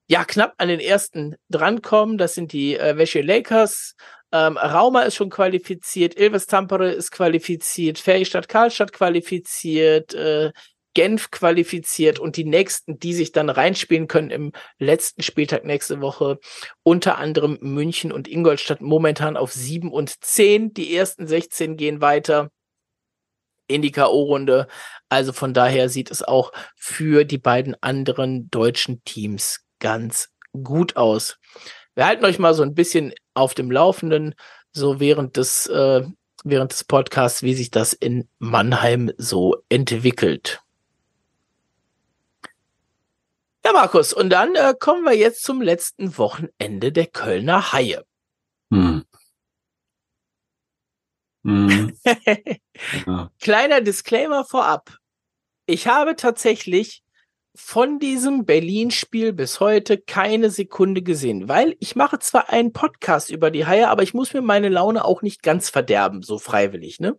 ja 0.08 0.24
knapp 0.24 0.54
an 0.58 0.68
den 0.68 0.80
ersten 0.80 1.36
drankommen. 1.50 2.18
Das 2.18 2.34
sind 2.34 2.52
die 2.52 2.76
äh, 2.76 2.96
Wäsche 2.96 3.20
Lakers 3.20 3.94
ähm, 4.32 4.56
Rauma 4.56 5.02
ist 5.02 5.14
schon 5.14 5.30
qualifiziert, 5.30 6.18
Ilves 6.18 6.46
Tampere 6.46 6.90
ist 6.90 7.10
qualifiziert, 7.10 7.98
Feristadt 7.98 8.48
Karlstadt 8.48 8.92
qualifiziert, 8.92 10.14
äh, 10.14 10.52
Genf 10.94 11.30
qualifiziert 11.30 12.18
und 12.18 12.38
die 12.38 12.46
nächsten, 12.46 12.98
die 12.98 13.12
sich 13.12 13.30
dann 13.30 13.50
reinspielen 13.50 14.08
können 14.08 14.30
im 14.30 14.52
letzten 14.78 15.22
Spieltag 15.22 15.64
nächste 15.66 16.00
Woche, 16.00 16.38
unter 16.82 17.18
anderem 17.18 17.58
München 17.60 18.12
und 18.12 18.28
Ingolstadt 18.28 18.80
momentan 18.80 19.36
auf 19.36 19.52
7 19.52 19.92
und 19.92 20.24
10. 20.24 20.72
Die 20.72 20.96
ersten 20.96 21.26
16 21.26 21.76
gehen 21.76 22.00
weiter 22.00 22.50
in 23.66 23.82
die 23.82 23.92
K.O.-Runde. 23.92 24.68
Also 25.10 25.34
von 25.34 25.52
daher 25.52 25.90
sieht 25.90 26.10
es 26.10 26.22
auch 26.22 26.52
für 26.76 27.24
die 27.24 27.38
beiden 27.38 27.76
anderen 27.82 28.48
deutschen 28.50 29.04
Teams 29.04 29.66
ganz 29.80 30.30
gut 30.52 30.96
aus. 30.96 31.38
Wir 31.94 32.06
halten 32.06 32.24
euch 32.24 32.38
mal 32.38 32.54
so 32.54 32.62
ein 32.62 32.74
bisschen 32.74 33.12
auf 33.36 33.54
dem 33.54 33.70
Laufenden, 33.70 34.34
so 34.72 35.00
während 35.00 35.36
des, 35.36 35.66
äh, 35.66 36.02
während 36.44 36.72
des 36.72 36.84
Podcasts, 36.84 37.42
wie 37.42 37.54
sich 37.54 37.70
das 37.70 37.92
in 37.92 38.28
Mannheim 38.38 39.12
so 39.16 39.56
entwickelt. 39.68 40.62
Ja, 43.64 43.72
Markus, 43.72 44.12
und 44.12 44.30
dann 44.30 44.54
äh, 44.54 44.74
kommen 44.78 45.02
wir 45.02 45.16
jetzt 45.16 45.42
zum 45.42 45.60
letzten 45.60 46.16
Wochenende 46.18 46.92
der 46.92 47.06
Kölner 47.06 47.72
Haie. 47.72 48.04
Hm. 48.70 49.04
Hm. 51.44 51.96
ja. 53.06 53.30
Kleiner 53.40 53.80
Disclaimer 53.80 54.44
vorab. 54.44 54.96
Ich 55.66 55.88
habe 55.88 56.14
tatsächlich 56.14 57.02
von 57.56 57.98
diesem 57.98 58.44
Berlin-Spiel 58.44 59.32
bis 59.32 59.60
heute 59.60 59.98
keine 59.98 60.50
Sekunde 60.50 61.02
gesehen, 61.02 61.48
weil 61.48 61.74
ich 61.80 61.96
mache 61.96 62.18
zwar 62.18 62.50
einen 62.50 62.72
Podcast 62.72 63.30
über 63.30 63.50
die 63.50 63.66
Haie, 63.66 63.88
aber 63.88 64.02
ich 64.02 64.14
muss 64.14 64.34
mir 64.34 64.42
meine 64.42 64.68
Laune 64.68 65.04
auch 65.04 65.22
nicht 65.22 65.42
ganz 65.42 65.70
verderben, 65.70 66.22
so 66.22 66.38
freiwillig, 66.38 67.00
ne? 67.00 67.18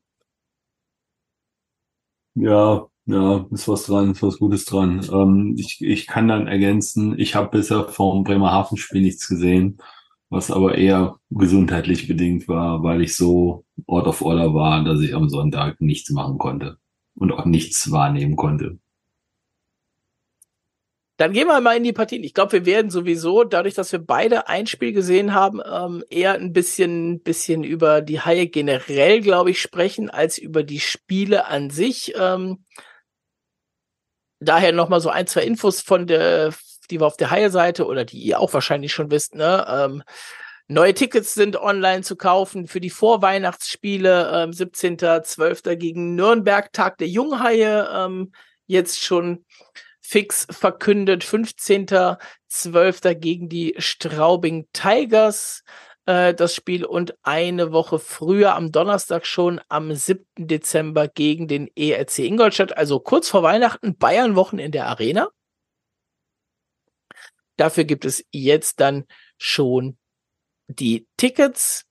Ja, 2.36 2.88
ja, 3.08 3.48
ist 3.52 3.68
was 3.68 3.86
dran, 3.86 4.12
ist 4.12 4.22
was 4.22 4.38
Gutes 4.38 4.66
dran. 4.66 5.04
Ähm, 5.12 5.56
ich, 5.58 5.82
ich 5.82 6.06
kann 6.06 6.28
dann 6.28 6.48
ergänzen, 6.48 7.18
ich 7.18 7.36
habe 7.36 7.50
bisher 7.58 7.86
vom 7.86 8.24
Bremerhaven-Spiel 8.24 9.02
nichts 9.02 9.28
gesehen, 9.28 9.80
was 10.30 10.52
aber 10.52 10.78
eher 10.78 11.16
gesundheitlich 11.32 12.08
bedingt 12.08 12.48
war, 12.48 12.84
weil 12.84 13.02
ich 13.02 13.16
so 13.16 13.66
Ort 13.88 14.08
of 14.08 14.22
Order 14.22 14.54
war, 14.54 14.84
dass 14.84 15.02
ich 15.02 15.16
am 15.16 15.30
Sonntag 15.30 15.82
nichts 15.82 16.12
machen 16.12 16.38
konnte 16.38 16.78
und 17.16 17.32
auch 17.32 17.46
nichts 17.46 17.92
wahrnehmen 17.92 18.36
konnte. 18.36 18.78
Dann 21.18 21.34
gehen 21.34 21.48
wir 21.48 21.60
mal 21.62 21.76
in 21.76 21.84
die 21.84 21.94
Partien. 21.94 22.24
Ich 22.24 22.36
glaube, 22.36 22.52
wir 22.52 22.66
werden 22.66 22.92
sowieso, 22.92 23.44
dadurch, 23.44 23.74
dass 23.74 23.92
wir 23.92 24.00
beide 24.00 24.48
ein 24.48 24.68
Spiel 24.68 24.94
gesehen 24.94 25.34
haben, 25.34 25.62
ähm, 25.66 26.04
eher 26.10 26.34
ein 26.34 26.54
bisschen, 26.54 27.22
bisschen 27.22 27.64
über 27.64 28.02
die 28.02 28.22
Haie 28.22 28.48
generell, 28.48 29.22
glaube 29.22 29.50
ich, 29.52 29.60
sprechen, 29.60 30.12
als 30.12 30.38
über 30.38 30.62
die 30.62 30.80
Spiele 30.80 31.48
an 31.48 31.72
sich. 31.72 32.14
Ähm, 32.16 32.64
daher 34.40 34.72
nochmal 34.72 35.02
so 35.02 35.10
ein, 35.10 35.26
zwei 35.26 35.42
Infos 35.42 35.82
von 35.82 36.06
der, 36.06 36.54
die 36.92 37.00
wir 37.00 37.08
auf 37.08 37.18
der 37.18 37.32
Haie-Seite 37.32 37.88
oder 37.88 38.06
die 38.06 38.20
ihr 38.20 38.40
auch 38.40 38.54
wahrscheinlich 38.54 38.94
schon 38.94 39.10
wisst, 39.10 39.34
ne? 39.34 39.66
Ähm, 39.68 40.04
Neue 40.70 40.94
Tickets 40.94 41.34
sind 41.34 41.56
online 41.56 42.02
zu 42.02 42.18
kaufen 42.18 42.68
für 42.68 42.82
die 42.82 42.90
Vorweihnachtsspiele. 42.90 44.32
Ähm, 44.34 44.52
17.12. 44.52 45.78
gegen 45.78 46.16
Nürnberg, 46.16 46.74
Tag 46.74 46.98
der 46.98 47.08
Junghaie. 47.08 47.88
Ähm, 47.90 48.34
jetzt 48.66 49.02
schon 49.02 49.46
fix 50.08 50.48
verkündet. 50.50 51.24
15.12. 51.24 53.16
gegen 53.16 53.50
die 53.50 53.76
Straubing 53.78 54.68
Tigers 54.72 55.64
äh, 56.06 56.34
das 56.34 56.56
Spiel 56.56 56.86
und 56.86 57.18
eine 57.24 57.74
Woche 57.74 58.00
früher 58.00 58.56
am 58.56 58.72
Donnerstag 58.72 59.26
schon 59.26 59.60
am 59.68 59.94
7. 59.94 60.26
Dezember 60.38 61.10
gegen 61.10 61.48
den 61.48 61.70
ERC 61.76 62.20
Ingolstadt. 62.20 62.78
Also 62.78 63.02
kurz 63.02 63.30
vor 63.30 63.44
Weihnachten 63.44 63.98
Bayern-Wochen 63.98 64.60
in 64.60 64.72
der 64.72 64.88
Arena. 64.88 65.30
Dafür 67.58 67.84
gibt 67.84 68.06
es 68.06 68.24
jetzt 68.32 68.80
dann 68.80 69.06
schon 69.38 69.98
die 70.68 71.08
Tickets. 71.18 71.87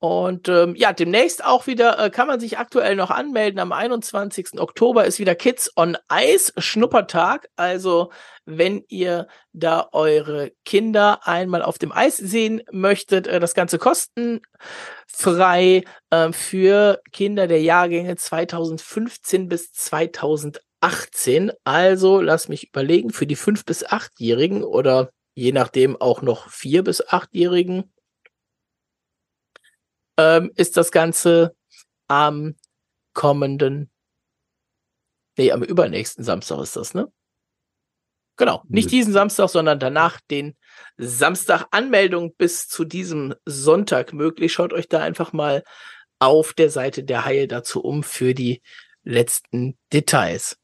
Und 0.00 0.48
ähm, 0.48 0.74
ja, 0.76 0.94
demnächst 0.94 1.44
auch 1.44 1.66
wieder 1.66 1.98
äh, 1.98 2.08
kann 2.08 2.26
man 2.26 2.40
sich 2.40 2.56
aktuell 2.56 2.96
noch 2.96 3.10
anmelden. 3.10 3.60
Am 3.60 3.70
21. 3.70 4.58
Oktober 4.58 5.04
ist 5.04 5.18
wieder 5.18 5.34
Kids 5.34 5.70
on 5.76 5.98
Ice 6.10 6.54
Schnuppertag. 6.56 7.50
Also 7.54 8.10
wenn 8.46 8.82
ihr 8.88 9.28
da 9.52 9.90
eure 9.92 10.52
Kinder 10.64 11.26
einmal 11.26 11.60
auf 11.60 11.76
dem 11.76 11.92
Eis 11.92 12.16
sehen 12.16 12.62
möchtet, 12.72 13.26
äh, 13.26 13.40
das 13.40 13.52
Ganze 13.52 13.78
kostenfrei 13.78 15.84
äh, 16.08 16.32
für 16.32 17.02
Kinder 17.12 17.46
der 17.46 17.60
Jahrgänge 17.60 18.16
2015 18.16 19.48
bis 19.48 19.70
2018. 19.72 21.52
Also 21.64 22.22
lass 22.22 22.48
mich 22.48 22.70
überlegen, 22.70 23.10
für 23.10 23.26
die 23.26 23.36
5- 23.36 23.66
bis 23.66 23.86
8-Jährigen 23.86 24.64
oder 24.64 25.10
je 25.34 25.52
nachdem 25.52 26.00
auch 26.00 26.22
noch 26.22 26.48
4- 26.48 26.80
bis 26.80 27.06
8-Jährigen 27.06 27.92
ähm, 30.20 30.50
ist 30.54 30.76
das 30.76 30.92
Ganze 30.92 31.56
am 32.06 32.54
kommenden, 33.14 33.90
nee, 35.38 35.50
am 35.50 35.62
übernächsten 35.62 36.24
Samstag 36.24 36.60
ist 36.60 36.76
das, 36.76 36.94
ne? 36.94 37.10
Genau, 38.36 38.62
nicht 38.68 38.90
diesen 38.90 39.12
Samstag, 39.12 39.50
sondern 39.50 39.78
danach 39.78 40.18
den 40.30 40.56
Samstag 40.96 41.66
Anmeldung 41.72 42.34
bis 42.36 42.68
zu 42.68 42.86
diesem 42.86 43.34
Sonntag 43.44 44.14
möglich. 44.14 44.52
Schaut 44.52 44.72
euch 44.72 44.88
da 44.88 45.00
einfach 45.00 45.34
mal 45.34 45.62
auf 46.18 46.54
der 46.54 46.70
Seite 46.70 47.04
der 47.04 47.26
Haie 47.26 47.48
dazu 47.48 47.82
um 47.82 48.02
für 48.02 48.32
die 48.32 48.62
letzten 49.02 49.76
Details. 49.92 50.59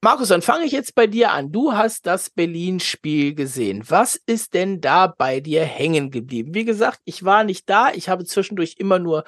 Markus, 0.00 0.28
dann 0.28 0.42
fange 0.42 0.64
ich 0.64 0.70
jetzt 0.70 0.94
bei 0.94 1.08
dir 1.08 1.32
an. 1.32 1.50
Du 1.50 1.72
hast 1.72 2.06
das 2.06 2.30
Berlin-Spiel 2.30 3.34
gesehen. 3.34 3.82
Was 3.88 4.14
ist 4.14 4.54
denn 4.54 4.80
da 4.80 5.08
bei 5.08 5.40
dir 5.40 5.64
hängen 5.64 6.12
geblieben? 6.12 6.54
Wie 6.54 6.64
gesagt, 6.64 7.00
ich 7.04 7.24
war 7.24 7.42
nicht 7.42 7.68
da. 7.68 7.90
Ich 7.92 8.08
habe 8.08 8.24
zwischendurch 8.24 8.76
immer 8.78 9.00
nur 9.00 9.24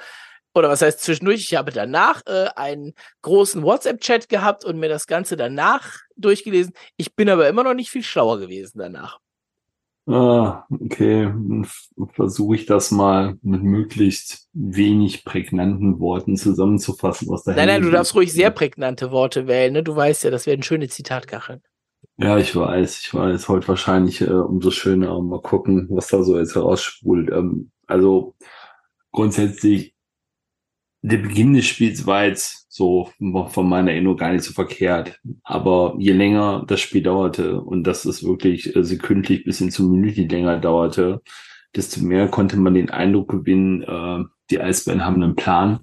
oder 0.54 0.68
was 0.68 0.82
heißt 0.82 1.00
zwischendurch, 1.00 1.40
ich 1.40 1.54
habe 1.54 1.70
danach 1.70 2.22
äh, 2.26 2.48
einen 2.56 2.94
großen 3.22 3.62
WhatsApp-Chat 3.62 4.28
gehabt 4.28 4.64
und 4.64 4.78
mir 4.78 4.88
das 4.88 5.06
Ganze 5.06 5.36
danach 5.36 5.98
durchgelesen. 6.16 6.72
Ich 6.96 7.14
bin 7.14 7.28
aber 7.28 7.48
immer 7.48 7.62
noch 7.62 7.74
nicht 7.74 7.90
viel 7.90 8.02
schlauer 8.02 8.38
gewesen 8.38 8.78
danach. 8.78 9.20
Ah, 10.06 10.64
okay, 10.70 11.32
versuche 12.14 12.56
ich 12.56 12.66
das 12.66 12.90
mal 12.90 13.36
mit 13.42 13.62
möglichst 13.62 14.48
wenig 14.52 15.24
prägnanten 15.24 16.00
Worten 16.00 16.36
zusammenzufassen, 16.36 17.28
was 17.28 17.44
da 17.44 17.54
Nein, 17.54 17.68
nein, 17.68 17.82
du 17.82 17.90
darfst 17.90 18.14
ruhig 18.14 18.32
sehr 18.32 18.50
prägnante 18.50 19.10
Worte 19.12 19.46
wählen, 19.46 19.72
ne? 19.72 19.82
Du 19.82 19.94
weißt 19.94 20.24
ja, 20.24 20.30
das 20.30 20.46
werden 20.46 20.62
schöne 20.62 20.88
Zitatkacheln. 20.88 21.62
Ja, 22.16 22.38
ich 22.38 22.54
weiß, 22.54 23.00
ich 23.00 23.14
weiß. 23.14 23.48
Heute 23.48 23.68
wahrscheinlich 23.68 24.20
äh, 24.20 24.30
umso 24.30 24.70
schöner. 24.70 25.20
Mal 25.22 25.40
gucken, 25.40 25.86
was 25.90 26.08
da 26.08 26.22
so 26.22 26.38
jetzt 26.38 26.54
herausspult. 26.54 27.30
Ähm, 27.30 27.70
also 27.86 28.34
grundsätzlich 29.12 29.94
der 31.02 31.18
Beginn 31.18 31.54
des 31.54 31.66
Spiels 31.66 32.06
war 32.06 32.24
jetzt 32.24 32.59
so 32.72 33.10
von 33.48 33.68
meiner 33.68 33.90
Erinnerung 33.90 34.16
gar 34.16 34.32
nicht 34.32 34.44
so 34.44 34.52
verkehrt. 34.52 35.20
Aber 35.42 35.96
je 35.98 36.12
länger 36.12 36.64
das 36.68 36.80
Spiel 36.80 37.02
dauerte 37.02 37.60
und 37.60 37.82
dass 37.84 38.04
es 38.04 38.22
wirklich 38.24 38.74
äh, 38.76 38.84
sekündlich 38.84 39.44
bis 39.44 39.58
hin 39.58 39.72
zu 39.72 39.82
Minuten 39.88 40.28
länger 40.28 40.58
dauerte, 40.58 41.20
desto 41.74 42.00
mehr 42.00 42.28
konnte 42.28 42.56
man 42.56 42.74
den 42.74 42.90
Eindruck 42.90 43.28
gewinnen, 43.28 43.82
äh, 43.82 44.24
die 44.50 44.60
Eisbären 44.60 45.04
haben 45.04 45.20
einen 45.20 45.34
Plan, 45.34 45.80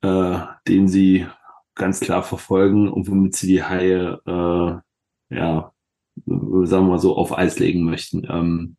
äh, 0.00 0.38
den 0.66 0.88
sie 0.88 1.26
ganz 1.74 2.00
klar 2.00 2.22
verfolgen 2.22 2.88
und 2.88 3.06
womit 3.08 3.36
sie 3.36 3.46
die 3.46 3.62
Haie, 3.62 4.20
äh, 4.26 5.34
ja, 5.36 5.72
sagen 6.26 6.86
wir 6.86 6.90
mal 6.92 6.98
so, 6.98 7.16
auf 7.16 7.36
Eis 7.36 7.58
legen 7.58 7.84
möchten. 7.84 8.26
Ähm, 8.30 8.76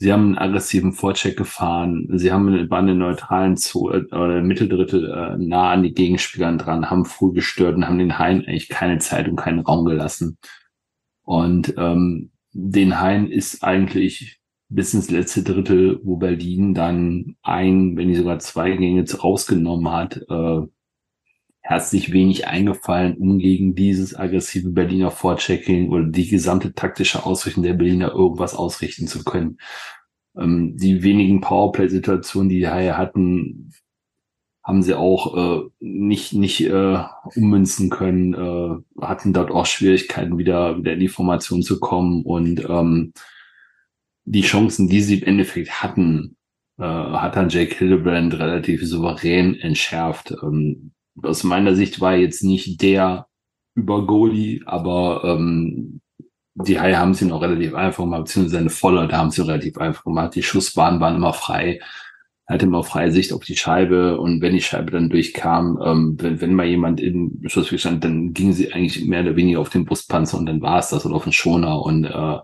Sie 0.00 0.12
haben 0.12 0.26
einen 0.26 0.38
aggressiven 0.38 0.92
Vorcheck 0.92 1.36
gefahren. 1.36 2.08
Sie 2.14 2.30
haben 2.30 2.70
waren 2.70 2.88
in 2.88 2.98
neutralen 2.98 3.56
Zoo, 3.56 3.90
äh, 3.90 4.04
oder 4.12 4.40
Mitteldrittel 4.42 5.10
äh, 5.10 5.36
nah 5.38 5.72
an 5.72 5.82
die 5.82 5.92
Gegenspielern 5.92 6.58
dran, 6.58 6.88
haben 6.88 7.04
früh 7.04 7.32
gestört 7.32 7.74
und 7.74 7.86
haben 7.86 7.98
den 7.98 8.18
Hain 8.18 8.44
eigentlich 8.46 8.68
keine 8.68 8.98
Zeit 8.98 9.28
und 9.28 9.36
keinen 9.36 9.60
Raum 9.60 9.84
gelassen. 9.84 10.38
Und 11.22 11.74
ähm, 11.76 12.30
den 12.52 13.00
Hain 13.00 13.30
ist 13.30 13.64
eigentlich 13.64 14.40
bis 14.68 14.94
ins 14.94 15.10
letzte 15.10 15.42
Drittel, 15.42 16.00
wo 16.04 16.16
Berlin 16.16 16.74
dann 16.74 17.36
ein, 17.42 17.96
wenn 17.96 18.08
nicht 18.08 18.18
sogar 18.18 18.38
zwei 18.38 18.70
Gänge 18.76 19.04
rausgenommen 19.10 19.90
hat, 19.90 20.16
äh, 20.28 20.60
herzlich 21.68 22.14
wenig 22.14 22.46
eingefallen, 22.46 23.18
um 23.18 23.38
gegen 23.38 23.74
dieses 23.74 24.16
aggressive 24.16 24.70
Berliner 24.70 25.10
Vorchecking 25.10 25.90
oder 25.90 26.04
die 26.04 26.26
gesamte 26.26 26.72
taktische 26.72 27.26
Ausrichtung 27.26 27.62
der 27.62 27.74
Berliner 27.74 28.10
irgendwas 28.10 28.54
ausrichten 28.54 29.06
zu 29.06 29.22
können. 29.22 29.58
Ähm, 30.34 30.78
die 30.78 31.02
wenigen 31.02 31.42
Powerplay-Situationen, 31.42 32.48
die 32.48 32.60
die 32.60 32.68
Haie 32.68 32.96
hatten, 32.96 33.74
haben 34.64 34.82
sie 34.82 34.94
auch 34.94 35.36
äh, 35.36 35.68
nicht 35.78 36.32
nicht 36.32 36.62
äh, 36.62 37.04
ummünzen 37.34 37.90
können, 37.90 38.32
äh, 38.32 39.02
hatten 39.02 39.34
dort 39.34 39.50
auch 39.50 39.66
Schwierigkeiten 39.66 40.38
wieder 40.38 40.78
wieder 40.78 40.94
in 40.94 41.00
die 41.00 41.08
Formation 41.08 41.60
zu 41.60 41.80
kommen 41.80 42.22
und 42.24 42.64
ähm, 42.66 43.12
die 44.24 44.40
Chancen, 44.40 44.88
die 44.88 45.02
sie 45.02 45.18
im 45.18 45.28
Endeffekt 45.28 45.82
hatten, 45.82 46.36
äh, 46.78 46.82
hat 46.84 47.36
dann 47.36 47.50
Jake 47.50 47.74
Hildebrand 47.74 48.38
relativ 48.38 48.86
souverän 48.86 49.54
entschärft. 49.54 50.34
Ähm, 50.42 50.92
aus 51.22 51.44
meiner 51.44 51.74
Sicht 51.74 52.00
war 52.00 52.16
jetzt 52.16 52.42
nicht 52.42 52.82
der 52.82 53.26
über 53.74 54.06
Goalie, 54.06 54.60
aber 54.66 55.22
ähm, 55.24 56.00
die 56.54 56.80
Haie 56.80 56.98
haben 56.98 57.14
sie 57.14 57.26
noch 57.26 57.42
relativ 57.42 57.74
einfach 57.74 58.02
gemacht, 58.04 58.24
beziehungsweise 58.24 58.56
seine 58.56 58.70
Vollleute 58.70 59.16
haben 59.16 59.30
sie 59.30 59.46
relativ 59.46 59.78
einfach 59.78 60.04
gemacht. 60.04 60.34
Die 60.34 60.42
Schussbahnen 60.42 61.00
waren 61.00 61.14
immer 61.14 61.32
frei, 61.32 61.80
hatte 62.46 62.66
immer 62.66 62.82
freie 62.82 63.12
Sicht 63.12 63.32
auf 63.32 63.44
die 63.44 63.56
Scheibe 63.56 64.18
und 64.18 64.40
wenn 64.40 64.54
die 64.54 64.60
Scheibe 64.60 64.90
dann 64.90 65.10
durchkam, 65.10 65.78
ähm, 65.84 66.16
wenn, 66.18 66.40
wenn 66.40 66.54
mal 66.54 66.66
jemand 66.66 67.00
in 67.00 67.42
Schussweg 67.46 67.78
stand, 67.78 68.02
dann 68.04 68.32
ging 68.32 68.52
sie 68.52 68.72
eigentlich 68.72 69.04
mehr 69.06 69.20
oder 69.22 69.36
weniger 69.36 69.60
auf 69.60 69.70
den 69.70 69.84
Brustpanzer 69.84 70.38
und 70.38 70.46
dann 70.46 70.60
war 70.60 70.80
es 70.80 70.88
das 70.88 71.06
oder 71.06 71.14
auf 71.14 71.24
den 71.24 71.32
Schoner 71.32 71.80
und 71.82 72.04
äh, 72.04 72.38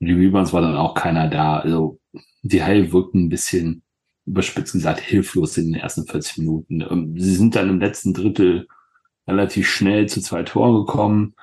die 0.00 0.12
Rebounds 0.12 0.52
war 0.52 0.62
dann 0.62 0.76
auch 0.76 0.94
keiner 0.94 1.28
da. 1.28 1.58
Also 1.58 1.98
die 2.42 2.62
Haie 2.62 2.92
wirkten 2.92 3.24
ein 3.24 3.28
bisschen 3.28 3.82
überspitzt 4.28 4.72
gesagt 4.72 5.00
hilflos 5.00 5.56
in 5.58 5.72
den 5.72 5.80
ersten 5.80 6.06
40 6.06 6.38
Minuten. 6.38 6.80
Ähm, 6.82 7.14
sie 7.18 7.34
sind 7.34 7.56
dann 7.56 7.68
im 7.68 7.80
letzten 7.80 8.14
Drittel 8.14 8.68
relativ 9.26 9.68
schnell 9.68 10.08
zu 10.08 10.20
zwei 10.20 10.42
Toren 10.42 10.86
gekommen, 10.86 11.34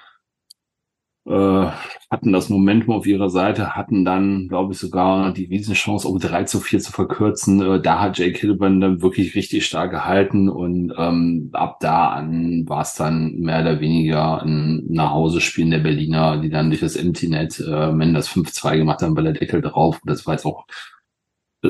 äh, 1.28 1.68
hatten 2.12 2.32
das 2.32 2.50
Momentum 2.50 2.94
auf 2.96 3.08
ihrer 3.08 3.30
Seite, 3.32 3.76
hatten 3.76 4.06
dann, 4.06 4.48
glaube 4.48 4.74
ich, 4.74 4.80
sogar 4.80 5.34
die 5.34 5.46
Riesenchance, 5.46 6.08
um 6.08 6.20
3 6.20 6.44
zu 6.44 6.60
4 6.60 6.80
zu 6.80 6.92
verkürzen. 6.92 7.62
Äh, 7.62 7.82
da 7.82 8.00
hat 8.00 8.20
Jake 8.20 8.40
Hildebrand 8.40 8.82
dann 8.84 9.02
wirklich 9.02 9.36
richtig 9.36 9.66
stark 9.66 9.92
gehalten 9.92 10.50
und 10.50 10.94
ähm, 10.98 11.50
ab 11.54 11.80
da 11.80 12.10
an 12.10 12.66
war 12.68 12.82
es 12.82 12.94
dann 12.94 13.40
mehr 13.40 13.62
oder 13.62 13.80
weniger 13.80 14.44
ein 14.44 14.84
Nachhausespiel 14.88 15.70
der 15.70 15.80
Berliner, 15.80 16.38
die 16.38 16.50
dann 16.50 16.70
durch 16.70 16.82
das 16.82 16.96
Empty 16.96 17.28
Net 17.30 17.60
äh, 17.60 17.92
Mendes 17.92 18.30
5-2 18.30 18.78
gemacht 18.78 19.02
haben, 19.02 19.16
weil 19.18 19.24
der 19.24 19.34
Deckel 19.34 19.62
drauf. 19.62 20.00
Das 20.06 20.28
war 20.28 20.36
jetzt 20.36 20.46
auch 20.46 20.66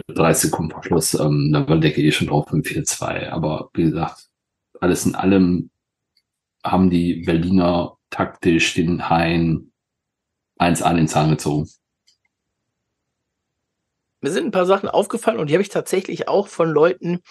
30 0.08 0.50
Sekunden 0.50 0.72
vor 0.72 0.84
Schluss, 0.84 1.14
ähm, 1.14 1.52
da 1.54 1.68
war 1.68 1.78
Decke 1.78 2.02
eh 2.02 2.12
schon 2.12 2.28
drauf 2.28 2.52
im 2.52 2.64
4-2. 2.64 3.30
Aber 3.30 3.70
wie 3.74 3.84
gesagt, 3.84 4.30
alles 4.80 5.06
in 5.06 5.16
allem 5.16 5.70
haben 6.64 6.90
die 6.90 7.24
Berliner 7.26 7.98
taktisch 8.10 8.74
den 8.74 9.10
Hain 9.10 9.72
1 10.58 10.82
an 10.82 10.98
den 10.98 11.08
Zahn 11.08 11.30
gezogen. 11.30 11.70
Mir 14.22 14.32
sind 14.32 14.46
ein 14.46 14.52
paar 14.52 14.66
Sachen 14.66 14.90
aufgefallen 14.90 15.38
und 15.38 15.50
die 15.50 15.54
habe 15.54 15.62
ich 15.62 15.70
tatsächlich 15.70 16.28
auch 16.28 16.48
von 16.48 16.70
Leuten 16.70 17.22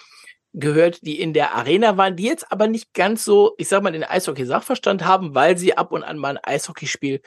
gehört, 0.53 1.05
die 1.05 1.19
in 1.19 1.33
der 1.33 1.53
Arena 1.55 1.97
waren, 1.97 2.15
die 2.15 2.23
jetzt 2.23 2.49
aber 2.51 2.67
nicht 2.67 2.93
ganz 2.93 3.25
so, 3.25 3.53
ich 3.57 3.67
sag 3.67 3.83
mal, 3.83 3.91
den 3.91 4.05
Eishockey-Sachverstand 4.05 5.03
haben, 5.03 5.35
weil 5.35 5.57
sie 5.57 5.77
ab 5.77 5.91
und 5.91 6.03
an 6.03 6.17
mal 6.17 6.37
ein 6.37 6.43
Eishockeyspiel 6.43 7.21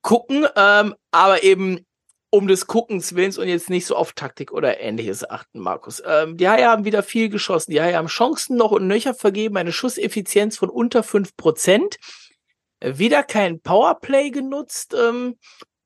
gucken, 0.00 0.46
ähm, 0.56 0.94
aber 1.10 1.42
eben 1.42 1.86
um 2.30 2.46
des 2.46 2.66
Guckens 2.66 3.14
willens 3.14 3.38
und 3.38 3.48
jetzt 3.48 3.70
nicht 3.70 3.86
so 3.86 3.96
auf 3.96 4.12
Taktik 4.12 4.52
oder 4.52 4.80
ähnliches 4.80 5.28
achten, 5.28 5.60
Markus. 5.60 6.02
Ähm, 6.04 6.36
die 6.36 6.48
Haie 6.48 6.66
haben 6.66 6.84
wieder 6.84 7.02
viel 7.02 7.28
geschossen. 7.28 7.70
Die 7.70 7.80
Haie 7.80 7.96
haben 7.96 8.08
Chancen 8.08 8.56
noch 8.56 8.70
und 8.70 8.86
nöcher 8.86 9.14
vergeben, 9.14 9.56
eine 9.56 9.72
Schusseffizienz 9.72 10.58
von 10.58 10.68
unter 10.68 11.02
fünf 11.02 11.36
Prozent. 11.36 11.96
Wieder 12.80 13.22
kein 13.22 13.60
Powerplay 13.60 14.30
genutzt 14.30 14.94
ähm, 14.94 15.36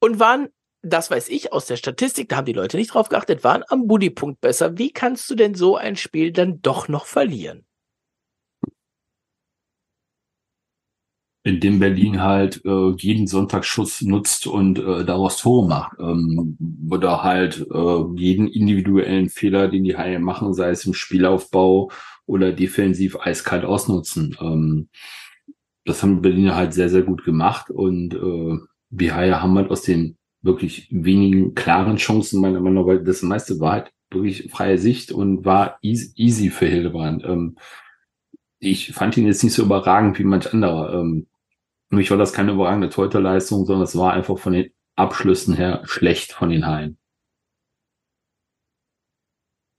und 0.00 0.18
waren, 0.18 0.48
das 0.82 1.10
weiß 1.10 1.28
ich 1.28 1.52
aus 1.52 1.66
der 1.66 1.76
Statistik, 1.76 2.28
da 2.28 2.36
haben 2.36 2.44
die 2.44 2.52
Leute 2.52 2.76
nicht 2.76 2.92
drauf 2.92 3.08
geachtet, 3.08 3.44
waren 3.44 3.64
am 3.68 3.86
Buddy-Punkt 3.86 4.40
besser. 4.40 4.76
Wie 4.76 4.92
kannst 4.92 5.30
du 5.30 5.34
denn 5.34 5.54
so 5.54 5.76
ein 5.76 5.96
Spiel 5.96 6.32
dann 6.32 6.60
doch 6.60 6.88
noch 6.88 7.06
verlieren? 7.06 7.64
In 11.44 11.58
dem 11.58 11.80
Berlin 11.80 12.22
halt 12.22 12.64
äh, 12.64 12.92
jeden 12.98 13.26
Sonntag 13.26 13.64
Schuss 13.64 14.00
nutzt 14.02 14.46
und 14.46 14.78
äh, 14.78 15.04
daraus 15.04 15.38
Tore 15.38 15.66
macht. 15.66 15.98
Ähm, 15.98 16.56
oder 16.88 17.22
halt 17.22 17.66
äh, 17.72 18.04
jeden 18.16 18.46
individuellen 18.48 19.28
Fehler, 19.28 19.68
den 19.68 19.84
die 19.84 19.96
Haie 19.96 20.20
machen, 20.20 20.54
sei 20.54 20.70
es 20.70 20.86
im 20.86 20.94
Spielaufbau 20.94 21.90
oder 22.26 22.52
defensiv 22.52 23.18
eiskalt 23.20 23.64
ausnutzen. 23.64 24.36
Ähm, 24.40 24.88
das 25.84 26.02
haben 26.02 26.22
Berliner 26.22 26.54
halt 26.54 26.74
sehr, 26.74 26.88
sehr 26.88 27.02
gut 27.02 27.24
gemacht 27.24 27.70
und 27.70 28.14
äh, 28.14 28.58
die 28.90 29.12
Haie 29.12 29.42
haben 29.42 29.56
halt 29.56 29.70
aus 29.70 29.82
den 29.82 30.16
wirklich 30.42 30.88
wenigen 30.90 31.54
klaren 31.54 31.96
Chancen 31.96 32.40
meiner 32.40 32.60
Meinung 32.60 32.82
nach, 32.82 32.86
weil 32.86 33.02
das 33.02 33.22
meiste 33.22 33.58
war 33.58 33.72
halt 33.72 33.92
wirklich 34.12 34.50
freie 34.50 34.78
Sicht 34.78 35.10
und 35.10 35.44
war 35.44 35.78
easy, 35.82 36.12
easy 36.16 36.50
für 36.50 36.66
Hildebrand. 36.66 37.24
Ähm, 37.24 37.56
ich 38.60 38.92
fand 38.92 39.16
ihn 39.16 39.26
jetzt 39.26 39.42
nicht 39.42 39.54
so 39.54 39.64
überragend 39.64 40.18
wie 40.20 40.24
manch 40.24 40.52
anderer. 40.52 41.00
Ähm, 41.00 41.26
für 41.92 41.96
mich 41.96 42.10
war 42.10 42.16
das 42.16 42.32
keine 42.32 42.52
überragende 42.52 42.88
Torhüterleistung, 42.88 43.66
sondern 43.66 43.84
es 43.84 43.94
war 43.98 44.14
einfach 44.14 44.38
von 44.38 44.54
den 44.54 44.72
Abschlüssen 44.96 45.54
her 45.54 45.82
schlecht 45.84 46.32
von 46.32 46.48
den 46.48 46.66
Haien. 46.66 46.96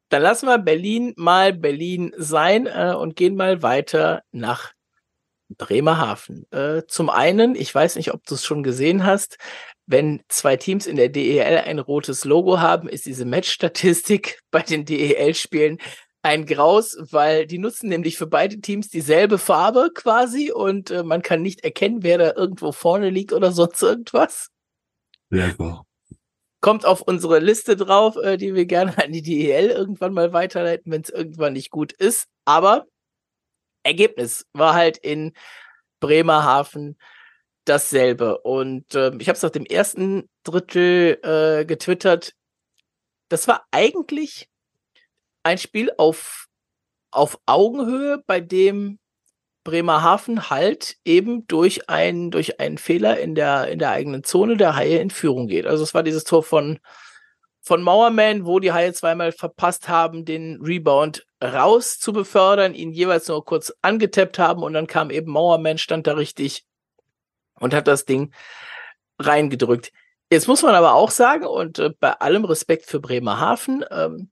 Dann 0.10 0.22
lassen 0.22 0.46
wir 0.46 0.60
Berlin 0.60 1.16
mal 1.18 1.54
Berlin 1.54 2.14
sein 2.16 2.68
äh, 2.68 2.94
und 2.96 3.16
gehen 3.16 3.36
mal 3.36 3.64
weiter 3.64 4.22
nach 4.32 4.74
Bremerhaven. 5.58 6.46
Äh, 6.52 6.84
zum 6.88 7.10
einen, 7.10 7.56
ich 7.56 7.74
weiß 7.74 7.96
nicht, 7.96 8.14
ob 8.14 8.24
du 8.28 8.36
es 8.36 8.46
schon 8.46 8.62
gesehen 8.62 9.06
hast, 9.06 9.40
wenn 9.88 10.22
zwei 10.28 10.56
Teams 10.56 10.86
in 10.86 10.98
der 10.98 11.10
DEL 11.10 11.64
ein 11.66 11.80
rotes 11.80 12.26
Logo 12.26 12.60
haben, 12.60 12.88
ist 12.88 13.08
diese 13.08 13.26
Matchstatistik 13.26 14.40
bei 14.52 14.62
den 14.62 14.86
DEL-Spielen 14.86 15.80
ein 16.24 16.46
Graus, 16.46 16.98
weil 17.12 17.46
die 17.46 17.60
nutzen 17.60 17.90
nämlich 17.90 18.18
für 18.18 18.28
beide 18.28 18.60
Teams 18.62 18.90
dieselbe 18.90 19.38
Farbe 19.38 19.92
quasi 19.94 20.52
und 20.52 20.90
äh, 20.90 21.04
man 21.04 21.22
kann 21.22 21.42
nicht 21.42 21.64
erkennen, 21.64 22.02
wer 22.02 22.18
da 22.18 22.34
irgendwo 22.34 22.72
vorne 22.72 23.10
liegt 23.10 23.34
oder 23.34 23.52
sonst 23.52 23.82
irgendwas. 23.84 24.50
Sehr 25.30 25.54
gut. 25.54 25.82
Kommt 26.62 26.86
auf 26.86 27.02
unsere 27.02 27.40
Liste 27.40 27.76
drauf, 27.76 28.16
äh, 28.16 28.38
die 28.38 28.56
wir 28.56 28.66
gerne 28.66 28.98
an 29.04 29.12
die 29.12 29.22
DEL 29.22 29.70
irgendwann 29.70 30.14
mal 30.14 30.32
weiterleiten, 30.32 30.92
wenn 30.92 31.02
es 31.02 31.10
irgendwann 31.10 31.54
nicht 31.54 31.72
gut 31.72 31.92
ist. 31.92 32.28
Aber 32.46 32.86
Ergebnis 33.84 34.46
war 34.54 34.74
halt 34.74 34.98
in 34.98 35.34
Bremerhaven 36.00 36.98
dasselbe. 37.66 38.40
Und 38.40 38.96
äh, 38.96 39.12
ich 39.20 39.28
habe 39.28 39.36
es 39.36 39.44
nach 39.44 39.50
dem 39.50 39.66
ersten 39.66 40.30
Drittel 40.44 41.20
äh, 41.22 41.66
getwittert. 41.66 42.34
Das 43.28 43.50
war 43.50 43.66
eigentlich 43.72 44.48
ein 45.44 45.58
Spiel 45.58 45.92
auf, 45.98 46.48
auf 47.12 47.40
Augenhöhe, 47.46 48.24
bei 48.26 48.40
dem 48.40 49.00
Bremerhaven 49.64 50.50
halt 50.50 50.98
eben 51.06 51.48
durch 51.48 51.90
einen, 51.90 52.32
durch 52.32 52.60
einen 52.60 52.78
Fehler 52.78 53.20
in 53.20 53.36
der, 53.36 53.70
in 53.70 53.80
der 53.80 53.92
eigenen 53.92 54.24
Zone 54.24 54.58
der 54.58 54.76
Haie 54.76 55.00
in 55.00 55.10
Führung 55.10 55.48
geht. 55.48 55.66
Also 55.66 55.84
es 55.84 55.94
war 55.94 56.04
dieses 56.04 56.26
Tor 56.26 56.44
von, 56.44 56.80
von 57.62 57.82
Mauerman, 57.82 58.46
wo 58.46 58.60
die 58.60 58.74
Haie 58.74 58.94
zweimal 58.94 59.32
verpasst 59.32 59.88
haben, 59.88 60.26
den 60.26 60.62
Rebound 60.62 61.26
raus 61.42 61.98
zu 62.00 62.12
befördern, 62.12 62.74
ihn 62.74 62.92
jeweils 62.92 63.28
nur 63.28 63.46
kurz 63.46 63.74
angetappt 63.82 64.38
haben 64.38 64.64
und 64.64 64.74
dann 64.74 64.88
kam 64.88 65.12
eben 65.12 65.32
Mauerman, 65.32 65.78
stand 65.78 66.08
da 66.08 66.14
richtig 66.14 66.66
und 67.60 67.74
hat 67.74 67.88
das 67.88 68.06
Ding 68.06 68.34
reingedrückt. 69.20 69.92
Jetzt 70.30 70.48
muss 70.48 70.64
man 70.64 70.76
aber 70.76 70.94
auch 70.94 71.12
sagen, 71.12 71.46
und 71.46 71.80
äh, 71.80 71.92
bei 72.00 72.14
allem 72.14 72.44
Respekt 72.44 72.86
für 72.86 73.00
Bremerhaven, 73.00 73.86
ähm, 73.92 74.32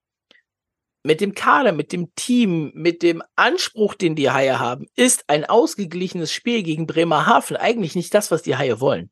mit 1.04 1.22
dem 1.22 1.34
Kader, 1.34 1.72
mit 1.72 1.92
dem 1.92 2.14
Team, 2.16 2.72
mit 2.76 3.02
dem 3.02 3.24
Anspruch, 3.36 3.96
den 3.96 4.16
die 4.16 4.30
Haie 4.30 4.60
haben, 4.60 4.86
ist 4.96 5.26
ein 5.28 5.46
ausgeglichenes 5.46 6.32
Spiel 6.32 6.64
gegen 6.64 6.86
Bremerhaven 6.88 7.58
eigentlich 7.58 7.96
nicht 7.96 8.14
das, 8.14 8.32
was 8.32 8.44
die 8.44 8.56
Haie 8.56 8.80
wollen. 8.80 9.10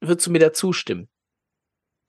Würdest 0.00 0.26
du 0.26 0.32
mir 0.32 0.40
da 0.40 0.52
zustimmen? 0.52 1.08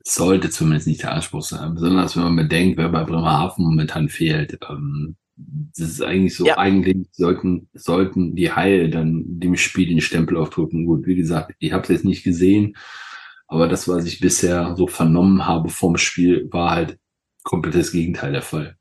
Sollte 0.06 0.50
zumindest 0.50 0.88
nicht 0.88 1.04
der 1.04 1.14
Anspruch 1.14 1.44
sein, 1.44 1.76
besonders 1.76 2.18
wenn 2.18 2.24
man 2.24 2.36
bedenkt, 2.36 2.78
wer 2.78 2.90
bei 2.90 3.04
Bremerhaven 3.04 3.64
momentan 3.64 4.10
fehlt. 4.10 4.58
Ähm, 4.70 5.16
das 5.36 5.90
ist 5.90 6.02
eigentlich 6.02 6.36
so, 6.36 6.46
ja. 6.46 6.58
eigentlich 6.58 7.08
sollten, 7.14 7.70
sollten 7.74 8.36
die 8.36 8.52
Haie 8.52 8.90
dann 8.90 9.24
dem 9.26 9.56
Spiel 9.56 9.88
den 9.88 10.02
Stempel 10.02 10.38
aufdrücken. 10.38 10.86
Gut, 10.86 11.06
wie 11.06 11.16
gesagt, 11.16 11.56
ich 11.60 11.72
habe 11.72 11.84
es 11.84 11.90
jetzt 11.90 12.06
nicht 12.06 12.24
gesehen, 12.24 12.76
aber 13.48 13.68
das, 13.68 13.88
was 13.88 14.06
ich 14.06 14.20
bisher 14.20 14.76
so 14.76 14.88
vernommen 14.88 15.46
habe 15.46 15.70
vom 15.70 15.98
Spiel, 15.98 16.52
war 16.52 16.72
halt 16.72 16.98
komplett 17.44 17.76
das 17.76 17.92
Gegenteil 17.92 18.32
der 18.32 18.42
Fall. 18.42 18.78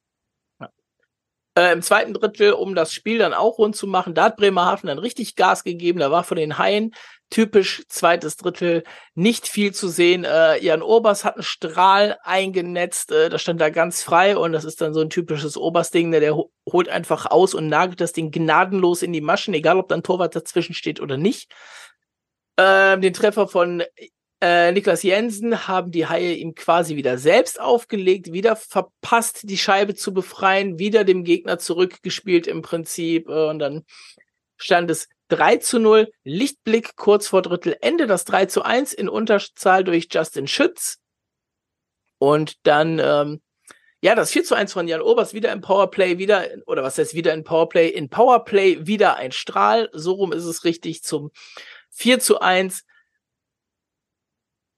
Äh, 1.55 1.73
Im 1.73 1.83
zweiten 1.83 2.15
Drittel, 2.15 2.53
um 2.53 2.75
das 2.75 2.95
Spiel 2.95 3.19
dann 3.19 3.35
auch 3.35 3.59
rund 3.59 3.77
zu 3.77 3.87
machen, 3.87 4.15
da 4.15 4.25
hat 4.25 4.37
Bremerhaven 4.37 4.87
dann 4.87 4.99
richtig 4.99 5.37
Gas 5.37 5.65
gegeben. 5.65 6.01
Da 6.01 6.11
war 6.11 6.25
von 6.25 6.39
den 6.39 6.57
Haien 6.57 6.95
typisch 7.29 7.83
zweites 7.89 8.37
Drittel 8.37 8.85
nicht 9.15 9.49
viel 9.49 9.75
zu 9.75 9.89
sehen. 9.89 10.25
Äh, 10.25 10.63
Jan 10.65 10.83
Obers 10.83 11.25
hat 11.25 11.35
einen 11.35 11.43
Strahl 11.43 12.19
eingenetzt, 12.23 13.13
äh, 13.13 13.29
das 13.29 13.43
stand 13.43 13.61
da 13.61 13.71
ganz 13.71 14.03
frei 14.03 14.37
und 14.37 14.53
das 14.53 14.65
ist 14.65 14.81
dann 14.81 14.95
so 14.95 15.01
ein 15.01 15.11
typisches 15.11 15.57
Obers-Ding, 15.57 16.11
ne? 16.11 16.21
der 16.21 16.37
holt 16.71 16.89
einfach 16.89 17.27
aus 17.27 17.55
und 17.55 17.69
nagelt 17.69 18.01
das 18.01 18.13
Ding 18.13 18.31
gnadenlos 18.31 19.03
in 19.03 19.13
die 19.13 19.21
Maschen, 19.21 19.55
egal 19.55 19.79
ob 19.79 19.89
dann 19.89 20.03
Torwart 20.03 20.37
dazwischen 20.37 20.75
steht 20.75 21.01
oder 21.01 21.17
nicht. 21.17 21.53
Ähm, 22.59 23.01
den 23.01 23.15
Treffer 23.15 23.49
von 23.49 23.83
äh, 24.43 24.73
Niklas 24.73 25.05
Jensen 25.05 25.69
haben 25.69 25.93
die 25.93 26.09
Haie 26.09 26.35
ihm 26.35 26.57
quasi 26.57 26.97
wieder 26.97 27.17
selbst 27.17 27.61
aufgelegt, 27.61 28.33
wieder 28.33 28.57
verpasst, 28.57 29.43
die 29.45 29.57
Scheibe 29.57 29.95
zu 29.95 30.13
befreien, 30.13 30.81
wieder 30.81 31.05
dem 31.05 31.23
Gegner 31.23 31.61
zurückgespielt 31.61 32.49
im 32.49 32.61
Prinzip. 32.61 33.29
Äh, 33.29 33.49
und 33.49 33.61
dann 33.61 33.85
stand 34.57 34.91
es 34.91 35.09
3 35.29 35.59
zu 35.59 35.79
0, 35.79 36.13
Lichtblick 36.25 36.97
kurz 36.97 37.29
vor 37.29 37.43
Drittelende, 37.43 38.09
das 38.09 38.25
3 38.25 38.47
zu 38.47 38.63
1 38.63 38.93
in 38.93 39.09
Unterzahl 39.09 39.85
durch 39.85 40.09
Justin 40.11 40.49
Schütz. 40.49 40.99
Und 42.19 42.57
dann, 42.67 42.99
ähm, 42.99 43.41
ja, 44.01 44.17
das 44.17 44.33
4 44.33 44.43
zu 44.43 44.57
1 44.57 44.73
von 44.73 44.89
Jan 44.89 45.03
Obers 45.03 45.35
wieder 45.35 45.53
im 45.53 45.61
Powerplay, 45.61 46.19
wieder, 46.19 46.49
oder 46.67 46.83
was 46.83 46.99
heißt 46.99 47.15
wieder 47.15 47.33
in 47.33 47.45
Powerplay? 47.45 47.89
In 47.89 48.11
Powerplay 48.11 48.89
wieder 48.89 49.15
ein 49.15 49.31
Strahl, 49.31 49.89
so 49.93 50.15
rum 50.15 50.33
ist 50.33 50.47
es 50.47 50.65
richtig, 50.65 51.05
zum 51.05 51.31
4 51.91 52.19
zu 52.19 52.41
1 52.41 52.85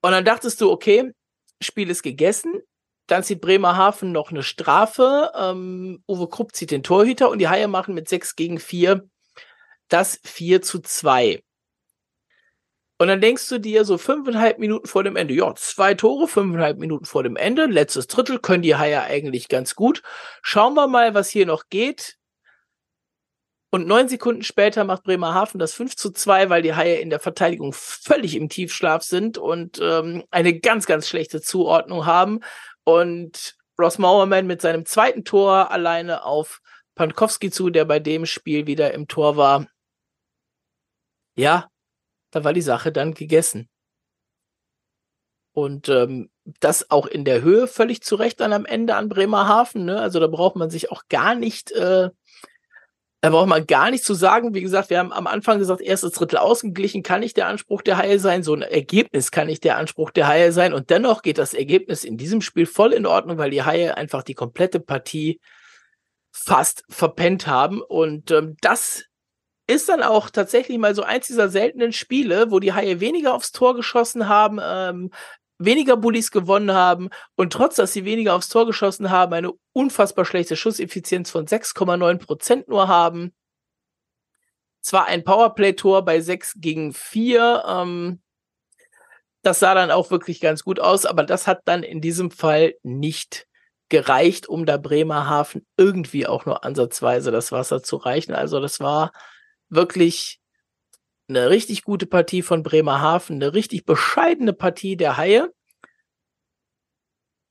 und 0.05 0.11
dann 0.11 0.27
dachtest 0.27 0.61
du, 0.61 0.71
okay, 0.71 1.13
Spiel 1.63 1.89
ist 1.89 2.03
gegessen. 2.03 2.61
Dann 3.07 3.23
zieht 3.23 3.41
Bremerhaven 3.41 4.13
noch 4.13 4.31
eine 4.31 4.43
Strafe. 4.43 5.33
Ähm, 5.35 6.03
Uwe 6.07 6.29
Krupp 6.29 6.55
zieht 6.55 6.71
den 6.71 6.83
Torhüter 6.83 7.31
und 7.31 7.39
die 7.39 7.49
Haie 7.49 7.69
machen 7.69 7.95
mit 7.95 8.07
6 8.11 8.37
gegen 8.37 8.59
4 8.59 9.09
das 9.89 10.21
4 10.23 10.61
zu 10.61 10.81
2. 10.81 11.43
Und 12.99 13.09
dann 13.09 13.23
denkst 13.23 13.49
du 13.49 13.59
dir 13.59 13.87
so 13.87 13.97
fünfeinhalb 13.97 14.59
Minuten 14.59 14.87
vor 14.87 15.05
dem 15.05 15.17
Ende, 15.17 15.33
ja, 15.33 15.55
zwei 15.55 15.95
Tore, 15.95 16.29
fünfeinhalb 16.29 16.79
Minuten 16.79 17.07
vor 17.07 17.23
dem 17.23 17.37
Ende, 17.37 17.65
letztes 17.65 18.07
Drittel 18.07 18.39
können 18.41 18.63
die 18.63 18.77
Haie 18.77 19.03
eigentlich 19.05 19.49
ganz 19.49 19.75
gut. 19.75 20.03
Schauen 20.43 20.75
wir 20.75 20.87
mal, 20.87 21.15
was 21.15 21.31
hier 21.31 21.47
noch 21.47 21.71
geht. 21.71 22.19
Und 23.75 23.89
neun 23.89 24.09
Sekunden 24.09 24.45
später 24.45 24.85
macht 24.85 25.03
Bremerhaven 25.03 25.59
das 25.59 25.75
5 25.75 25.97
zu 25.97 26.13
2, 26.13 26.49
weil 26.49 26.63
die 26.63 26.77
Haie 26.77 27.01
in 27.01 27.11
der 27.11 27.19
Verteidigung 27.19 27.73
völlig 27.73 28.37
im 28.37 28.49
Tiefschlaf 28.49 29.03
sind 29.03 29.37
und 29.37 29.81
ähm, 29.83 30.23
eine 30.31 30.61
ganz, 30.61 30.87
ganz 30.87 31.09
schlechte 31.09 31.41
Zuordnung 31.41 32.07
haben. 32.07 32.39
Und 32.85 33.57
Ross 33.77 33.99
Mauerman 33.99 34.47
mit 34.47 34.63
seinem 34.63 34.87
zweiten 34.87 35.25
Tor 35.25 35.73
alleine 35.73 36.23
auf 36.23 36.61
Pankowski 36.95 37.51
zu, 37.51 37.69
der 37.69 37.85
bei 37.85 37.99
dem 37.99 38.27
Spiel 38.27 38.69
wieder 38.69 38.95
im 38.95 39.09
Tor 39.09 39.37
war. 39.37 39.67
Ja, 41.35 41.69
da 42.31 42.45
war 42.45 42.53
die 42.53 42.63
Sache 42.63 42.93
dann 42.93 43.13
gegessen. 43.13 43.69
Und 45.53 45.89
ähm, 45.89 46.31
das 46.45 46.93
auch 46.93 47.09
in 47.09 47.25
der 47.25 47.43
Höhe 47.43 47.67
völlig 47.67 48.03
zu 48.03 48.15
Recht 48.15 48.39
dann 48.39 48.53
am 48.53 48.67
Ende 48.67 48.95
an 48.95 49.09
Bremerhaven. 49.09 49.85
Ne? 49.85 50.01
Also 50.01 50.21
da 50.21 50.29
braucht 50.29 50.55
man 50.55 50.71
sich 50.71 50.93
auch 50.93 51.09
gar 51.09 51.35
nicht 51.35 51.73
äh, 51.73 52.11
da 53.25 53.31
braucht 53.31 53.49
man 53.49 53.67
gar 53.67 53.91
nicht 53.91 54.05
zu 54.05 54.13
sagen. 54.13 54.53
Wie 54.53 54.61
gesagt, 54.61 54.91
wir 54.91 54.99
haben 54.99 55.11
am 55.11 55.27
Anfang 55.27 55.59
gesagt, 55.59 55.81
erstes 55.81 56.13
Drittel 56.13 56.37
ausgeglichen 56.37 57.03
kann 57.03 57.21
nicht 57.21 57.39
der 57.39 57.47
Anspruch 57.47 57.81
der 57.81 57.97
Haie 57.97 58.19
sein. 58.19 58.43
So 58.43 58.53
ein 58.53 58.61
Ergebnis 58.61 59.31
kann 59.31 59.47
nicht 59.47 59.65
der 59.65 59.79
Anspruch 59.79 60.11
der 60.11 60.29
Haie 60.29 60.53
sein. 60.53 60.75
Und 60.75 60.91
dennoch 60.91 61.23
geht 61.23 61.39
das 61.39 61.55
Ergebnis 61.55 62.05
in 62.05 62.19
diesem 62.19 62.43
Spiel 62.43 62.67
voll 62.67 62.93
in 62.93 63.07
Ordnung, 63.07 63.39
weil 63.39 63.49
die 63.49 63.63
Haie 63.63 63.97
einfach 63.97 64.25
die 64.25 64.35
komplette 64.35 64.79
Partie 64.79 65.41
fast 66.33 66.85
verpennt 66.91 67.47
haben. 67.47 67.81
Und 67.81 68.31
ähm, 68.31 68.59
das 68.61 69.05
ist 69.67 69.89
dann 69.89 70.03
auch 70.03 70.29
tatsächlich 70.29 70.77
mal 70.77 70.95
so 70.95 71.03
eins 71.03 71.27
dieser 71.27 71.49
seltenen 71.49 71.95
Spiele, 71.95 72.51
wo 72.51 72.61
die 72.61 72.75
Haie 72.75 73.01
weniger 73.01 73.33
aufs 73.33 73.53
Tor 73.53 73.75
geschossen 73.75 74.29
haben, 74.29 74.61
ähm, 74.63 75.11
weniger 75.59 75.97
Bullies 75.97 76.31
gewonnen 76.31 76.73
haben 76.73 77.11
und 77.37 77.53
trotz, 77.53 77.77
dass 77.77 77.93
sie 77.93 78.05
weniger 78.05 78.35
aufs 78.35 78.49
Tor 78.49 78.67
geschossen 78.67 79.11
haben, 79.11 79.33
eine 79.33 79.53
unfassbar 79.73 80.25
schlechte 80.25 80.57
Schusseffizienz 80.57 81.31
von 81.31 81.47
6,9 81.47 82.19
Prozent 82.19 82.69
nur 82.69 82.89
haben. 82.89 83.33
Zwar 84.81 85.07
ein 85.07 85.25
Powerplay-Tor 85.25 86.05
bei 86.05 86.21
6 86.21 86.55
gegen 86.59 86.93
4, 86.93 87.65
ähm, 87.67 88.21
das 89.45 89.61
sah 89.61 89.75
dann 89.75 89.91
auch 89.91 90.11
wirklich 90.11 90.41
ganz 90.41 90.65
gut 90.65 90.81
aus, 90.81 91.05
aber 91.05 91.23
das 91.23 91.47
hat 91.47 91.61
dann 91.67 91.83
in 91.83 92.01
diesem 92.01 92.31
Fall 92.31 92.75
nicht 92.83 93.47
gereicht, 93.91 94.49
um 94.49 94.65
da 94.65 94.79
Bremerhaven 94.79 95.67
irgendwie 95.77 96.27
auch 96.27 96.47
nur 96.47 96.65
ansatzweise 96.65 97.31
das 97.31 97.53
Wasser 97.53 97.83
zu 97.83 97.97
reichen. 97.97 98.35
Also 98.35 98.59
das 98.61 98.81
war 98.81 99.13
wirklich 99.69 100.41
eine 101.29 101.51
richtig 101.51 101.83
gute 101.85 102.07
Partie 102.07 102.43
von 102.43 102.63
Bremerhaven, 102.63 103.37
eine 103.37 103.55
richtig 103.55 103.85
bescheidene 103.85 104.53
Partie 104.53 104.97
der 104.97 105.17
Haie. 105.17 105.53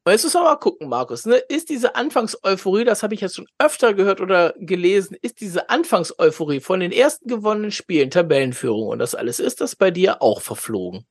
Und 0.05 0.11
jetzt 0.11 0.23
müssen 0.25 0.41
wir 0.41 0.43
mal 0.43 0.57
gucken, 0.57 0.89
Markus. 0.89 1.25
Ne? 1.25 1.35
Ist 1.35 1.69
diese 1.69 1.95
Anfangseuphorie, 1.95 2.83
das 2.83 3.03
habe 3.03 3.13
ich 3.13 3.21
jetzt 3.21 3.35
schon 3.35 3.47
öfter 3.57 3.93
gehört 3.93 4.19
oder 4.19 4.53
gelesen, 4.59 5.15
ist 5.21 5.39
diese 5.39 5.69
Anfangseuphorie 5.69 6.59
von 6.59 6.81
den 6.81 6.91
ersten 6.91 7.29
gewonnenen 7.29 7.71
Spielen, 7.71 8.11
Tabellenführung 8.11 8.89
und 8.89 8.99
das 8.99 9.15
alles, 9.15 9.39
ist 9.39 9.61
das 9.61 9.77
bei 9.77 9.91
dir 9.91 10.21
auch 10.21 10.41
verflogen? 10.41 11.05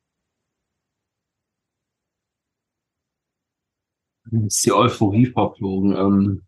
Ist 4.30 4.64
die 4.66 4.72
Euphorie 4.72 5.26
verflogen? 5.26 5.96
Ähm, 5.96 6.42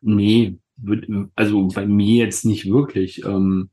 nee, 0.00 0.58
also 1.34 1.68
bei 1.68 1.86
mir 1.86 2.24
jetzt 2.24 2.44
nicht 2.44 2.66
wirklich. 2.66 3.24
Ähm, 3.24 3.70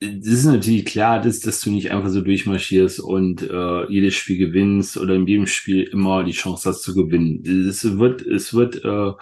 es 0.00 0.26
ist 0.26 0.44
natürlich 0.44 0.84
klar, 0.84 1.20
dass, 1.20 1.40
dass 1.40 1.60
du 1.60 1.70
nicht 1.70 1.90
einfach 1.90 2.08
so 2.08 2.20
durchmarschierst 2.20 3.00
und 3.00 3.42
äh, 3.42 3.90
jedes 3.90 4.14
Spiel 4.14 4.38
gewinnst 4.38 4.96
oder 4.96 5.14
in 5.14 5.26
jedem 5.26 5.46
Spiel 5.46 5.82
immer 5.82 6.22
die 6.24 6.32
Chance 6.32 6.68
hast 6.68 6.82
zu 6.82 6.94
gewinnen. 6.94 7.42
Es 7.68 7.98
wird, 7.98 8.22
es 8.22 8.54
wird 8.54 8.84
äh, 8.84 9.12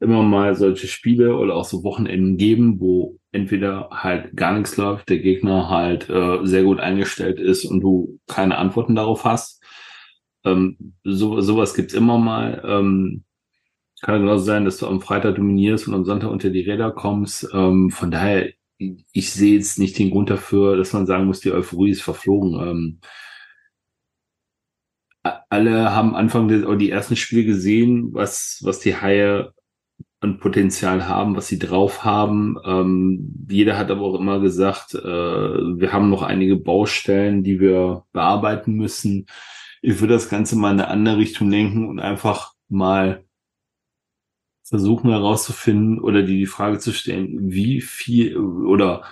immer 0.00 0.22
mal 0.22 0.54
solche 0.54 0.86
Spiele 0.88 1.36
oder 1.36 1.54
auch 1.54 1.64
so 1.64 1.82
Wochenenden 1.84 2.36
geben, 2.38 2.80
wo 2.80 3.18
entweder 3.32 3.90
halt 3.92 4.34
gar 4.36 4.54
nichts 4.56 4.76
läuft, 4.78 5.08
der 5.10 5.18
Gegner 5.18 5.68
halt 5.68 6.08
äh, 6.08 6.38
sehr 6.44 6.64
gut 6.64 6.80
eingestellt 6.80 7.38
ist 7.38 7.64
und 7.66 7.80
du 7.80 8.18
keine 8.26 8.56
Antworten 8.58 8.94
darauf 8.94 9.24
hast. 9.24 9.62
Ähm, 10.44 10.94
so, 11.04 11.40
sowas 11.42 11.74
gibt's 11.74 11.94
immer 11.94 12.18
mal. 12.18 12.62
Ähm, 12.66 13.24
kann 14.02 14.20
genauso 14.20 14.44
sein, 14.44 14.64
dass 14.64 14.78
du 14.78 14.86
am 14.86 15.00
Freitag 15.00 15.36
dominierst 15.36 15.88
und 15.88 15.94
am 15.94 16.04
Sonntag 16.04 16.30
unter 16.30 16.50
die 16.50 16.62
Räder 16.62 16.92
kommst. 16.92 17.48
Ähm, 17.52 17.90
von 17.90 18.10
daher 18.10 18.52
ich 18.78 19.32
sehe 19.32 19.54
jetzt 19.54 19.78
nicht 19.78 19.98
den 19.98 20.10
Grund 20.10 20.30
dafür, 20.30 20.76
dass 20.76 20.92
man 20.92 21.06
sagen 21.06 21.26
muss, 21.26 21.40
die 21.40 21.52
Euphorie 21.52 21.90
ist 21.90 22.02
verflogen. 22.02 22.60
Ähm, 22.60 23.00
alle 25.48 25.94
haben 25.94 26.14
Anfang 26.14 26.48
des, 26.48 26.64
die 26.78 26.90
ersten 26.90 27.16
Spiele 27.16 27.44
gesehen, 27.44 28.12
was, 28.12 28.60
was 28.62 28.78
die 28.80 28.96
Haie 28.96 29.52
an 30.20 30.38
Potenzial 30.38 31.08
haben, 31.08 31.36
was 31.36 31.48
sie 31.48 31.58
drauf 31.58 32.04
haben. 32.04 32.56
Ähm, 32.64 33.46
jeder 33.50 33.76
hat 33.76 33.90
aber 33.90 34.02
auch 34.02 34.18
immer 34.18 34.40
gesagt, 34.40 34.94
äh, 34.94 34.98
wir 35.02 35.92
haben 35.92 36.10
noch 36.10 36.22
einige 36.22 36.56
Baustellen, 36.56 37.42
die 37.42 37.60
wir 37.60 38.04
bearbeiten 38.12 38.74
müssen. 38.74 39.26
ich 39.82 40.00
würde 40.00 40.14
das 40.14 40.28
Ganze 40.28 40.56
mal 40.56 40.72
in 40.72 40.80
eine 40.80 40.88
andere 40.88 41.18
Richtung 41.18 41.50
lenken 41.50 41.88
und 41.88 42.00
einfach 42.00 42.54
mal 42.68 43.25
versuchen 44.68 45.10
herauszufinden 45.10 46.00
oder 46.00 46.22
die 46.22 46.38
die 46.38 46.46
Frage 46.46 46.78
zu 46.78 46.92
stellen, 46.92 47.52
wie 47.52 47.80
viel 47.80 48.36
oder 48.36 49.04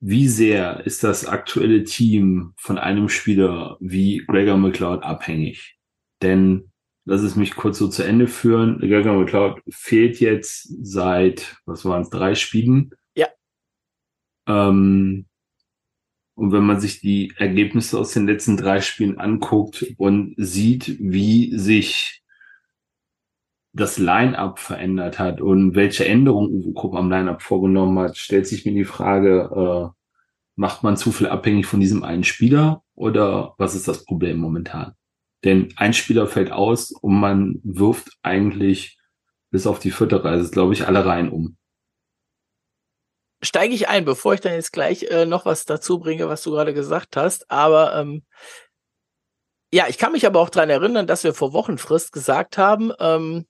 wie 0.00 0.28
sehr 0.28 0.86
ist 0.86 1.02
das 1.02 1.26
aktuelle 1.26 1.82
Team 1.82 2.52
von 2.56 2.78
einem 2.78 3.08
Spieler 3.08 3.76
wie 3.80 4.24
Gregor 4.26 4.56
McLeod 4.56 5.02
abhängig? 5.02 5.76
Denn 6.22 6.70
lass 7.04 7.22
es 7.22 7.34
mich 7.34 7.56
kurz 7.56 7.78
so 7.78 7.88
zu 7.88 8.04
Ende 8.04 8.28
führen. 8.28 8.78
Gregor 8.78 9.16
McLeod 9.18 9.62
fehlt 9.68 10.20
jetzt 10.20 10.68
seit, 10.82 11.56
was 11.64 11.84
waren 11.84 12.02
es, 12.02 12.10
drei 12.10 12.34
Spielen. 12.36 12.90
Ja. 13.16 13.28
Ähm, 14.46 15.26
und 16.34 16.52
wenn 16.52 16.64
man 16.64 16.78
sich 16.78 17.00
die 17.00 17.32
Ergebnisse 17.36 17.98
aus 17.98 18.12
den 18.12 18.26
letzten 18.26 18.56
drei 18.56 18.80
Spielen 18.80 19.18
anguckt 19.18 19.86
und 19.96 20.34
sieht, 20.36 20.98
wie 21.00 21.56
sich 21.58 22.22
das 23.76 23.98
Line-up 23.98 24.58
verändert 24.58 25.18
hat 25.18 25.40
und 25.40 25.74
welche 25.74 26.06
Änderungen 26.06 26.50
Uwe 26.50 26.72
Krupp 26.72 26.94
am 26.94 27.10
Line-up 27.10 27.42
vorgenommen 27.42 27.98
hat, 27.98 28.16
stellt 28.16 28.46
sich 28.46 28.64
mir 28.64 28.72
die 28.72 28.84
Frage, 28.84 29.50
äh, 29.54 30.00
macht 30.54 30.82
man 30.82 30.96
zu 30.96 31.12
viel 31.12 31.26
abhängig 31.26 31.66
von 31.66 31.80
diesem 31.80 32.02
einen 32.02 32.24
Spieler 32.24 32.82
oder 32.94 33.54
was 33.58 33.74
ist 33.74 33.86
das 33.86 34.04
Problem 34.04 34.38
momentan? 34.38 34.94
Denn 35.44 35.74
ein 35.76 35.92
Spieler 35.92 36.26
fällt 36.26 36.50
aus 36.50 36.90
und 36.90 37.20
man 37.20 37.60
wirft 37.62 38.08
eigentlich 38.22 38.98
bis 39.50 39.66
auf 39.66 39.78
die 39.78 39.90
vierte 39.90 40.24
Reise, 40.24 40.50
glaube 40.50 40.72
ich, 40.72 40.86
alle 40.86 41.04
Reihen 41.04 41.28
um. 41.28 41.58
Steige 43.42 43.74
ich 43.74 43.88
ein, 43.88 44.06
bevor 44.06 44.32
ich 44.32 44.40
dann 44.40 44.54
jetzt 44.54 44.72
gleich 44.72 45.04
äh, 45.04 45.26
noch 45.26 45.44
was 45.44 45.66
dazu 45.66 45.98
bringe, 45.98 46.28
was 46.28 46.42
du 46.42 46.52
gerade 46.52 46.72
gesagt 46.72 47.18
hast. 47.18 47.50
Aber 47.50 47.94
ähm, 47.94 48.24
ja, 49.70 49.84
ich 49.88 49.98
kann 49.98 50.12
mich 50.12 50.24
aber 50.26 50.40
auch 50.40 50.48
dran 50.48 50.70
erinnern, 50.70 51.06
dass 51.06 51.24
wir 51.24 51.34
vor 51.34 51.52
Wochenfrist 51.52 52.12
gesagt 52.12 52.56
haben, 52.56 52.92
ähm, 52.98 53.44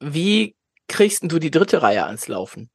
wie 0.00 0.56
kriegst 0.88 1.22
du 1.24 1.38
die 1.38 1.50
dritte 1.50 1.82
Reihe 1.82 2.04
ans 2.04 2.28
Laufen? 2.28 2.70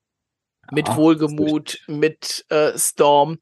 Mit 0.71 0.87
ja, 0.87 0.95
Wohlgemut, 0.95 1.79
mit 1.87 2.45
äh, 2.49 2.77
Storm. 2.77 3.39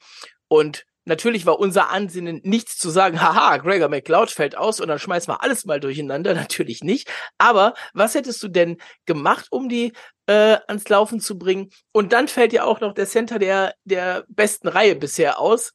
Und 0.47 0.85
natürlich 1.05 1.45
war 1.45 1.59
unser 1.59 1.89
Ansinnen 1.89 2.41
nichts 2.43 2.77
zu 2.77 2.89
sagen, 2.89 3.21
haha, 3.21 3.57
Gregor 3.57 3.89
McLeod 3.89 4.31
fällt 4.31 4.55
aus 4.55 4.79
und 4.79 4.87
dann 4.87 4.99
schmeißen 4.99 5.31
wir 5.31 5.43
alles 5.43 5.65
mal 5.65 5.79
durcheinander. 5.79 6.33
Natürlich 6.35 6.83
nicht. 6.83 7.11
Aber 7.37 7.73
was 7.93 8.15
hättest 8.15 8.41
du 8.41 8.47
denn 8.47 8.77
gemacht, 9.05 9.47
um 9.51 9.69
die 9.69 9.93
äh, 10.27 10.57
ans 10.67 10.87
Laufen 10.89 11.19
zu 11.19 11.37
bringen? 11.37 11.69
Und 11.91 12.13
dann 12.13 12.27
fällt 12.27 12.53
ja 12.53 12.63
auch 12.63 12.79
noch 12.79 12.93
der 12.93 13.07
Center 13.07 13.37
der, 13.39 13.75
der 13.83 14.25
besten 14.29 14.67
Reihe 14.67 14.95
bisher 14.95 15.39
aus. 15.39 15.73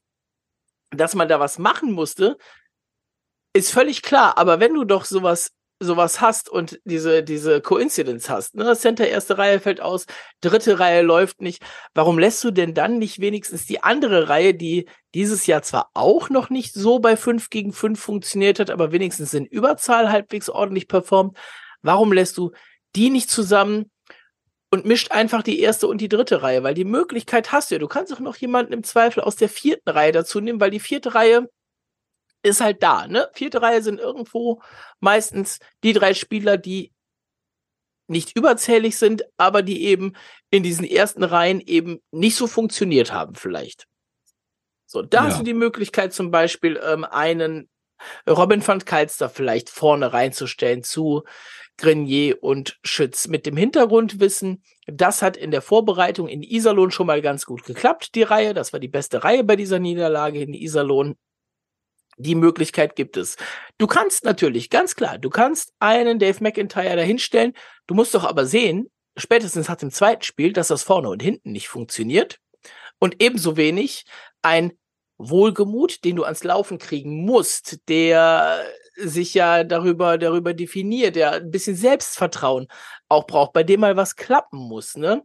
Dass 0.91 1.15
man 1.15 1.29
da 1.29 1.41
was 1.41 1.59
machen 1.59 1.93
musste, 1.93 2.37
ist 3.53 3.73
völlig 3.73 4.03
klar. 4.03 4.39
Aber 4.39 4.61
wenn 4.61 4.75
du 4.75 4.85
doch 4.85 5.05
sowas 5.05 5.51
sowas 5.81 6.21
hast 6.21 6.49
und 6.49 6.81
diese, 6.85 7.23
diese 7.23 7.61
Coincidence 7.61 8.29
hast, 8.31 8.55
ne? 8.55 8.75
Center 8.77 9.07
erste 9.07 9.39
Reihe 9.39 9.61
fällt 9.61 9.81
aus, 9.81 10.07
dritte 10.41 10.79
Reihe 10.79 11.03
läuft 11.03 11.41
nicht. 11.41 11.63
Warum 11.95 12.19
lässt 12.19 12.43
du 12.45 12.51
denn 12.51 12.75
dann 12.75 12.99
nicht 12.99 13.21
wenigstens 13.21 13.67
die 13.67 13.83
andere 13.83 14.29
Reihe, 14.29 14.55
die 14.55 14.89
dieses 15.15 15.47
Jahr 15.47 15.63
zwar 15.63 15.91
auch 15.95 16.31
noch 16.31 16.51
nicht 16.51 16.75
so 16.75 16.99
bei 16.99 17.17
5 17.17 17.51
gegen 17.51 17.73
5 17.73 18.01
funktioniert 18.01 18.61
hat, 18.61 18.71
aber 18.71 18.93
wenigstens 18.93 19.35
in 19.35 19.47
Überzahl 19.47 20.11
halbwegs 20.11 20.49
ordentlich 20.49 20.89
performt? 20.89 21.37
Warum 21.83 22.13
lässt 22.13 22.39
du 22.39 22.53
die 22.97 23.11
nicht 23.11 23.31
zusammen 23.31 23.91
und 24.71 24.87
mischt 24.87 25.11
einfach 25.11 25.43
die 25.43 25.61
erste 25.61 25.87
und 25.87 26.01
die 26.01 26.09
dritte 26.09 26.43
Reihe? 26.43 26.63
Weil 26.63 26.75
die 26.75 26.85
Möglichkeit 26.85 27.53
hast 27.53 27.71
du 27.71 27.75
ja. 27.75 27.79
Du 27.79 27.89
kannst 27.89 28.13
auch 28.13 28.21
noch 28.21 28.37
jemanden 28.37 28.73
im 28.73 28.85
Zweifel 28.85 29.21
aus 29.23 29.37
der 29.37 29.49
vierten 29.49 29.91
Reihe 29.91 30.13
dazu 30.13 30.41
nehmen, 30.41 30.61
weil 30.61 30.71
die 30.71 30.81
vierte 30.81 31.15
Reihe 31.15 31.49
ist 32.45 32.61
halt 32.61 32.83
da, 32.83 33.07
ne? 33.07 33.29
Vierte 33.33 33.63
Reihe 33.63 33.83
sind 33.83 33.99
irgendwo 33.99 34.63
meistens 35.01 35.59
die 35.83 35.93
drei 35.93 36.15
Spieler, 36.15 36.57
die 36.57 36.93
nicht 38.07 38.37
überzählig 38.37 38.99
sind, 38.99 39.25
aber 39.37 39.63
die 39.63 39.85
eben 39.85 40.13
in 40.51 40.63
diesen 40.63 40.85
ersten 40.85 41.25
Reihen 41.25 41.61
eben 41.61 42.01
nicht 42.11 42.37
so 42.37 42.47
funktioniert 42.47 43.13
haben, 43.13 43.35
vielleicht. 43.35 43.87
So, 44.87 45.03
da 45.03 45.19
ja. 45.19 45.25
hast 45.25 45.41
du 45.41 45.45
die 45.45 45.55
Möglichkeit, 45.55 46.13
zum 46.13 46.31
Beispiel 46.31 46.79
ähm, 46.85 47.05
einen 47.05 47.69
Robin 48.29 48.67
van 48.67 48.85
Kalster 48.85 49.31
vielleicht 49.31 49.71
vorne 49.71 50.13
reinzustellen 50.13 50.83
zu 50.83 51.25
Grenier 51.77 52.43
und 52.43 52.79
Schütz. 52.85 53.27
Mit 53.27 53.47
dem 53.47 53.57
Hintergrundwissen, 53.57 54.63
das 54.87 55.23
hat 55.23 55.37
in 55.37 55.51
der 55.51 55.63
Vorbereitung 55.63 56.29
in 56.29 56.43
Iserlohn 56.43 56.91
schon 56.91 57.07
mal 57.07 57.23
ganz 57.23 57.47
gut 57.47 57.65
geklappt, 57.65 58.15
die 58.15 58.23
Reihe. 58.23 58.55
Das 58.55 58.73
war 58.73 58.81
die 58.81 58.89
beste 58.89 59.25
Reihe 59.25 59.45
bei 59.45 59.57
dieser 59.57 59.79
Niederlage 59.79 60.41
in 60.41 60.55
Iserlohn. 60.55 61.17
Die 62.17 62.35
Möglichkeit 62.35 62.97
gibt 62.97 63.17
es. 63.17 63.37
Du 63.79 63.87
kannst 63.87 64.25
natürlich, 64.25 64.71
ganz 64.71 64.95
klar, 64.95 65.19
du 65.19 65.31
kannst 65.31 65.73
einen 65.81 66.19
Dave 66.19 66.43
McIntyre 66.43 66.97
dahinstellen. 66.97 67.53
Du 67.87 67.95
musst 67.95 68.15
doch 68.15 68.25
aber 68.25 68.47
sehen, 68.47 68.91
spätestens 69.17 69.69
hat 69.69 69.83
im 69.83 69.91
zweiten 69.91 70.23
Spiel, 70.23 70.53
dass 70.53 70.69
das 70.69 70.83
vorne 70.83 71.09
und 71.09 71.23
hinten 71.23 71.53
nicht 71.53 71.69
funktioniert. 71.69 72.39
Und 72.99 73.23
ebenso 73.23 73.57
wenig 73.57 74.05
ein 74.43 74.73
Wohlgemut, 75.19 76.05
den 76.05 76.17
du 76.17 76.25
ans 76.25 76.45
Laufen 76.45 76.79
kriegen 76.79 77.25
musst, 77.25 77.79
der 77.89 78.65
sich 78.97 79.35
ja 79.35 79.65
darüber, 79.65 80.19
darüber 80.19 80.55
definiert, 80.55 81.17
der 81.17 81.33
ein 81.33 81.51
bisschen 81.51 81.77
Selbstvertrauen 81.77 82.69
auch 83.09 83.27
braucht, 83.27 83.53
bei 83.53 83.63
dem 83.63 83.81
mal 83.81 83.97
was 83.97 84.17
klappen 84.17 84.59
muss, 84.59 84.97
ne? 84.97 85.23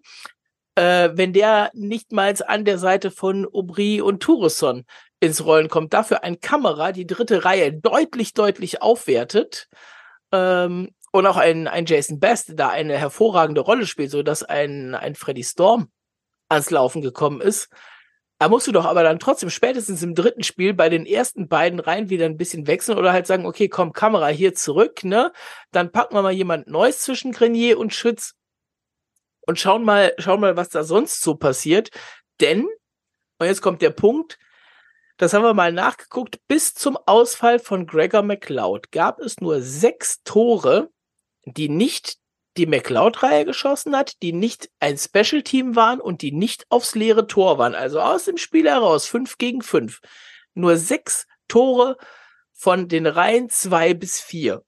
Äh, 0.75 1.09
wenn 1.13 1.33
der 1.33 1.71
nicht 1.73 2.11
mal 2.11 2.33
an 2.47 2.65
der 2.65 2.77
Seite 2.77 3.11
von 3.11 3.47
Aubry 3.51 4.01
und 4.01 4.21
Tourisson 4.21 4.85
ins 5.19 5.43
Rollen 5.43 5.69
kommt, 5.69 5.93
dafür 5.93 6.23
ein 6.23 6.39
Kamera 6.39 6.91
die 6.91 7.07
dritte 7.07 7.43
Reihe 7.45 7.73
deutlich, 7.73 8.33
deutlich 8.33 8.81
aufwertet. 8.81 9.67
Ähm, 10.31 10.89
und 11.11 11.25
auch 11.25 11.37
ein, 11.37 11.67
ein 11.67 11.85
Jason 11.85 12.19
Best, 12.19 12.53
da 12.55 12.69
eine 12.69 12.97
hervorragende 12.97 13.61
Rolle 13.61 13.87
spielt, 13.87 14.11
so 14.11 14.21
dass 14.21 14.43
ein, 14.43 14.93
ein 14.93 15.15
Freddy 15.15 15.43
Storm 15.43 15.89
ans 16.49 16.69
Laufen 16.69 17.01
gekommen 17.01 17.41
ist. 17.41 17.69
Da 18.37 18.47
musst 18.47 18.67
du 18.67 18.71
doch 18.71 18.85
aber 18.85 19.03
dann 19.03 19.19
trotzdem 19.19 19.49
spätestens 19.49 20.01
im 20.01 20.15
dritten 20.15 20.43
Spiel 20.43 20.73
bei 20.73 20.87
den 20.87 21.05
ersten 21.05 21.49
beiden 21.49 21.79
Reihen 21.79 22.09
wieder 22.09 22.25
ein 22.25 22.37
bisschen 22.37 22.67
wechseln 22.67 22.97
oder 22.97 23.11
halt 23.11 23.27
sagen, 23.27 23.45
okay, 23.45 23.67
komm, 23.67 23.91
Kamera 23.91 24.27
hier 24.27 24.53
zurück, 24.53 25.03
ne? 25.03 25.33
Dann 25.71 25.91
packen 25.91 26.15
wir 26.15 26.21
mal 26.21 26.31
jemand 26.31 26.67
Neues 26.67 26.99
zwischen 26.99 27.33
Grenier 27.33 27.77
und 27.77 27.93
Schütz 27.93 28.35
und 29.45 29.59
schauen 29.59 29.83
mal, 29.83 30.13
schauen 30.19 30.39
mal, 30.39 30.55
was 30.55 30.69
da 30.69 30.83
sonst 30.83 31.21
so 31.21 31.35
passiert. 31.35 31.89
Denn, 32.39 32.65
und 33.39 33.47
jetzt 33.47 33.61
kommt 33.61 33.81
der 33.81 33.89
Punkt, 33.89 34.37
das 35.19 35.33
haben 35.33 35.43
wir 35.43 35.53
mal 35.53 35.73
nachgeguckt. 35.73 36.39
Bis 36.47 36.73
zum 36.73 36.97
Ausfall 37.05 37.59
von 37.59 37.85
Gregor 37.85 38.21
McLeod 38.21 38.89
gab 38.91 39.19
es 39.19 39.41
nur 39.41 39.61
sechs 39.61 40.23
Tore, 40.23 40.91
die 41.43 41.67
nicht 41.67 42.17
die 42.55 42.65
McLeod-Reihe 42.65 43.43
geschossen 43.43 43.97
hat, 43.97 44.21
die 44.21 44.31
nicht 44.31 44.71
ein 44.79 44.97
Special-Team 44.97 45.75
waren 45.75 45.99
und 45.99 46.21
die 46.21 46.31
nicht 46.31 46.65
aufs 46.69 46.95
leere 46.95 47.27
Tor 47.27 47.57
waren. 47.57 47.75
Also 47.75 47.99
aus 47.99 48.23
dem 48.25 48.37
Spiel 48.37 48.69
heraus, 48.69 49.07
fünf 49.07 49.37
gegen 49.37 49.61
fünf. 49.61 49.99
Nur 50.53 50.77
sechs 50.77 51.27
Tore 51.49 51.97
von 52.53 52.87
den 52.87 53.05
Reihen 53.05 53.49
zwei 53.49 53.93
bis 53.93 54.21
vier. 54.21 54.63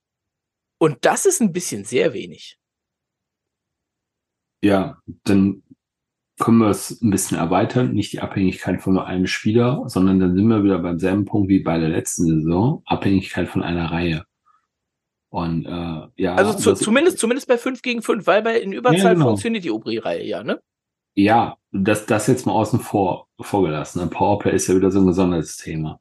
Und 0.76 1.06
das 1.06 1.24
ist 1.24 1.40
ein 1.40 1.52
bisschen 1.52 1.84
sehr 1.86 2.12
wenig. 2.12 2.58
Ja, 4.60 5.00
dann 5.24 5.62
können 6.42 6.58
wir 6.58 6.70
es 6.70 7.00
ein 7.00 7.10
bisschen 7.10 7.38
erweitern, 7.38 7.92
nicht 7.92 8.12
die 8.12 8.20
Abhängigkeit 8.20 8.82
von 8.82 8.94
nur 8.94 9.06
einem 9.06 9.28
Spieler, 9.28 9.84
sondern 9.86 10.18
dann 10.18 10.34
sind 10.34 10.48
wir 10.48 10.64
wieder 10.64 10.80
beim 10.80 10.98
selben 10.98 11.24
Punkt 11.24 11.48
wie 11.48 11.60
bei 11.60 11.78
der 11.78 11.88
letzten 11.88 12.26
Saison, 12.26 12.82
Abhängigkeit 12.84 13.48
von 13.48 13.62
einer 13.62 13.92
Reihe. 13.92 14.24
Und 15.28 15.66
äh, 15.66 16.08
ja. 16.16 16.34
Also 16.34 16.52
zu, 16.54 16.74
zumindest, 16.74 17.18
zumindest 17.18 17.46
bei 17.46 17.56
5 17.56 17.80
gegen 17.80 18.02
5, 18.02 18.26
weil 18.26 18.42
bei 18.42 18.58
in 18.58 18.72
Überzahl 18.72 18.98
ja, 18.98 19.12
genau. 19.14 19.26
funktioniert 19.26 19.64
die 19.64 19.70
Obri-Reihe 19.70 20.24
ja, 20.24 20.42
ne? 20.42 20.60
Ja, 21.14 21.56
das, 21.70 22.06
das 22.06 22.26
jetzt 22.26 22.44
mal 22.44 22.54
außen 22.54 22.80
vor 22.80 23.28
vorgelassen. 23.40 24.02
Ein? 24.02 24.10
Powerplay 24.10 24.54
ist 24.54 24.66
ja 24.66 24.74
wieder 24.74 24.90
so 24.90 24.98
ein 24.98 25.06
gesondertes 25.06 25.56
Thema. 25.58 26.00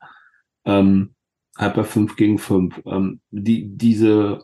Ähm, 0.66 1.14
halt 1.56 1.76
bei 1.76 1.84
5 1.84 2.16
gegen 2.16 2.40
5. 2.40 2.82
Ähm, 2.86 3.22
die, 3.30 3.70
diese 3.78 4.44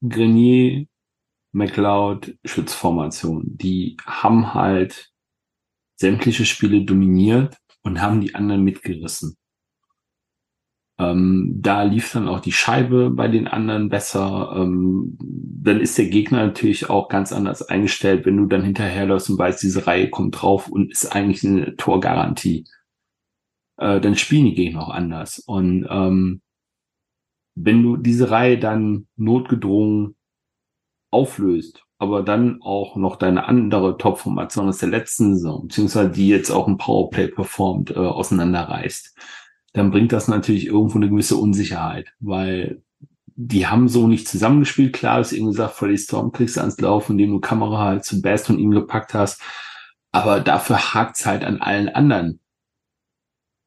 Grenier, 0.00 0.86
McLeod 1.58 2.38
Schutzformation. 2.44 3.42
Die 3.44 3.96
haben 4.06 4.54
halt 4.54 5.10
sämtliche 5.96 6.46
Spiele 6.46 6.84
dominiert 6.84 7.56
und 7.82 8.00
haben 8.00 8.20
die 8.20 8.34
anderen 8.34 8.64
mitgerissen. 8.64 9.36
Ähm, 11.00 11.58
da 11.60 11.82
lief 11.82 12.12
dann 12.12 12.28
auch 12.28 12.40
die 12.40 12.52
Scheibe 12.52 13.10
bei 13.10 13.28
den 13.28 13.46
anderen 13.46 13.88
besser. 13.88 14.52
Ähm, 14.56 15.16
dann 15.20 15.80
ist 15.80 15.96
der 15.98 16.06
Gegner 16.06 16.46
natürlich 16.46 16.90
auch 16.90 17.08
ganz 17.08 17.32
anders 17.32 17.62
eingestellt, 17.62 18.26
wenn 18.26 18.36
du 18.36 18.46
dann 18.46 18.64
hinterherläufst 18.64 19.30
und 19.30 19.38
weißt, 19.38 19.62
diese 19.62 19.86
Reihe 19.86 20.10
kommt 20.10 20.40
drauf 20.40 20.68
und 20.68 20.90
ist 20.90 21.14
eigentlich 21.14 21.44
eine 21.44 21.76
Torgarantie. 21.76 22.64
Äh, 23.76 24.00
dann 24.00 24.16
spielen 24.16 24.46
die 24.46 24.54
Gegner 24.54 24.82
auch 24.82 24.90
anders. 24.90 25.38
Und 25.38 25.86
ähm, 25.88 26.42
wenn 27.54 27.82
du 27.82 27.96
diese 27.96 28.30
Reihe 28.30 28.58
dann 28.58 29.06
notgedrungen 29.16 30.16
auflöst, 31.10 31.84
aber 31.98 32.22
dann 32.22 32.60
auch 32.62 32.96
noch 32.96 33.16
deine 33.16 33.46
andere 33.46 33.96
Top-Formation 33.98 34.68
aus 34.68 34.78
der 34.78 34.88
letzten 34.88 35.34
Saison, 35.34 35.68
beziehungsweise 35.68 36.10
die 36.10 36.28
jetzt 36.28 36.50
auch 36.50 36.68
ein 36.68 36.78
Powerplay 36.78 37.28
performt, 37.28 37.90
äh, 37.90 37.98
auseinanderreißt, 37.98 39.16
dann 39.72 39.90
bringt 39.90 40.12
das 40.12 40.28
natürlich 40.28 40.66
irgendwo 40.66 40.98
eine 40.98 41.08
gewisse 41.08 41.36
Unsicherheit, 41.36 42.12
weil 42.20 42.82
die 43.40 43.68
haben 43.68 43.88
so 43.88 44.08
nicht 44.08 44.26
zusammengespielt. 44.26 44.92
Klar 44.92 45.20
ist 45.20 45.32
eben 45.32 45.46
gesagt, 45.46 45.80
die 45.80 45.96
Storm 45.96 46.32
kriegst 46.32 46.56
du 46.56 46.60
ans 46.60 46.80
Laufen, 46.80 47.12
indem 47.12 47.30
du 47.30 47.40
Kamera 47.40 47.84
halt 47.84 48.04
zum 48.04 48.20
Best 48.20 48.46
von 48.46 48.58
ihm 48.58 48.72
gepackt 48.72 49.14
hast. 49.14 49.40
Aber 50.10 50.40
dafür 50.40 50.94
hakt's 50.94 51.24
halt 51.24 51.44
an 51.44 51.60
allen 51.60 51.88
anderen 51.88 52.40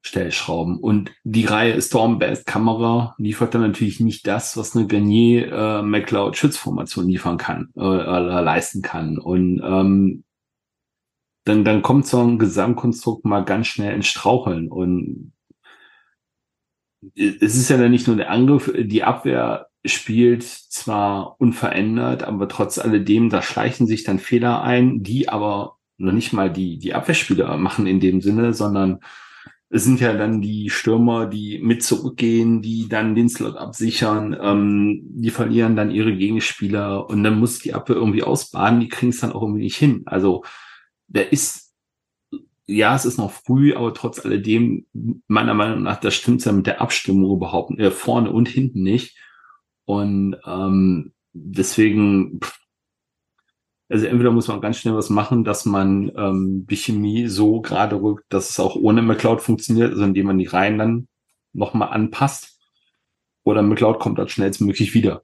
Stellschrauben. 0.02 0.80
Und 0.80 1.12
die 1.24 1.46
Reihe 1.46 1.80
Storm 1.82 2.18
Best 2.18 2.46
Kamera 2.46 3.16
liefert 3.18 3.54
dann 3.54 3.62
natürlich 3.62 4.00
nicht 4.00 4.26
das, 4.26 4.58
was 4.58 4.76
eine 4.76 4.88
Garnier 4.88 5.52
äh, 5.52 5.82
McLeod 5.84 6.36
Schützformation 6.36 7.08
liefern 7.08 7.38
kann 7.38 7.70
äh, 7.78 7.82
äh, 7.82 8.42
leisten 8.42 8.82
kann. 8.82 9.20
Und 9.20 9.62
ähm, 9.64 10.24
dann, 11.46 11.64
dann 11.64 11.82
kommt 11.82 12.08
so 12.08 12.22
ein 12.22 12.40
Gesamtkonstrukt 12.40 13.26
mal 13.26 13.46
ganz 13.46 13.68
schnell 13.68 13.94
ins 13.94 14.08
Straucheln. 14.08 14.70
Und 14.70 15.34
es 17.16 17.56
ist 17.56 17.70
ja 17.70 17.78
dann 17.78 17.92
nicht 17.92 18.08
nur 18.08 18.16
der 18.16 18.32
Angriff, 18.32 18.72
die 18.76 19.04
Abwehr 19.04 19.68
spielt 19.86 20.44
zwar 20.44 21.40
unverändert, 21.40 22.24
aber 22.24 22.48
trotz 22.48 22.78
alledem, 22.78 23.30
da 23.30 23.42
schleichen 23.42 23.88
sich 23.88 24.04
dann 24.04 24.20
Fehler 24.20 24.62
ein, 24.62 25.02
die 25.02 25.30
aber 25.30 25.78
noch 25.98 26.12
nicht 26.12 26.34
mal 26.34 26.52
die, 26.52 26.78
die 26.78 26.94
Abwehrspieler 26.94 27.58
machen 27.58 27.88
in 27.88 28.00
dem 28.00 28.22
Sinne, 28.22 28.54
sondern 28.54 29.00
es 29.74 29.86
sind 29.86 30.02
ja 30.02 30.14
dann 30.14 30.42
die 30.42 30.70
Stürmer, 30.70 31.28
die 31.28 31.60
mit 31.60 31.82
zurückgehen, 31.82 32.62
die 32.62 32.90
dann 32.90 33.16
den 33.16 33.30
Slot 33.30 33.56
absichern, 33.56 34.38
ähm, 34.40 35.02
die 35.04 35.30
verlieren 35.30 35.78
dann 35.78 35.92
ihre 35.92 36.14
Gegenspieler 36.14 37.10
und 37.10 37.24
dann 37.24 37.40
muss 37.40 37.60
die 37.60 37.74
Abwehr 37.74 37.96
irgendwie 37.96 38.24
ausbaden, 38.24 38.82
die 38.82 38.90
kriegen 38.90 39.12
es 39.12 39.22
dann 39.22 39.32
auch 39.32 39.42
irgendwie 39.42 39.64
nicht 39.64 39.78
hin. 39.78 40.04
Also 40.06 40.44
der 41.08 41.32
ist, 41.32 41.74
ja, 42.68 42.96
es 42.96 43.06
ist 43.06 43.18
noch 43.18 43.32
früh, 43.32 43.74
aber 43.74 43.94
trotz 43.94 44.26
alledem, 44.26 44.88
meiner 45.28 45.54
Meinung 45.54 45.84
nach, 45.84 46.02
das 46.02 46.16
stimmt 46.16 46.44
ja 46.44 46.52
mit 46.52 46.68
der 46.68 46.82
Abstimmung 46.82 47.32
überhaupt 47.34 47.80
äh, 47.80 47.92
vorne 47.92 48.30
und 48.30 48.50
hinten 48.50 48.84
nicht. 48.84 49.18
Und 49.86 50.36
ähm, 50.46 51.14
deswegen, 51.32 52.42
pff, 52.42 52.60
also 53.92 54.06
entweder 54.06 54.32
muss 54.32 54.48
man 54.48 54.62
ganz 54.62 54.78
schnell 54.78 54.96
was 54.96 55.10
machen, 55.10 55.44
dass 55.44 55.66
man 55.66 56.12
ähm, 56.16 56.66
die 56.70 56.78
Chemie 56.78 57.28
so 57.28 57.62
gerade 57.62 58.02
rückt, 58.02 58.26
dass 58.30 58.50
es 58.50 58.60
auch 58.60 58.76
ohne 58.76 59.02
McCloud 59.02 59.42
funktioniert, 59.42 59.92
also 59.92 60.04
indem 60.04 60.28
man 60.28 60.38
die 60.38 60.48
Reihen 60.48 60.78
dann 60.78 61.08
nochmal 61.54 61.90
anpasst. 61.90 62.58
Oder 63.44 63.62
McCloud 63.64 64.00
kommt 64.00 64.20
dann 64.20 64.30
schnellstmöglich 64.30 64.94
wieder. 64.94 65.24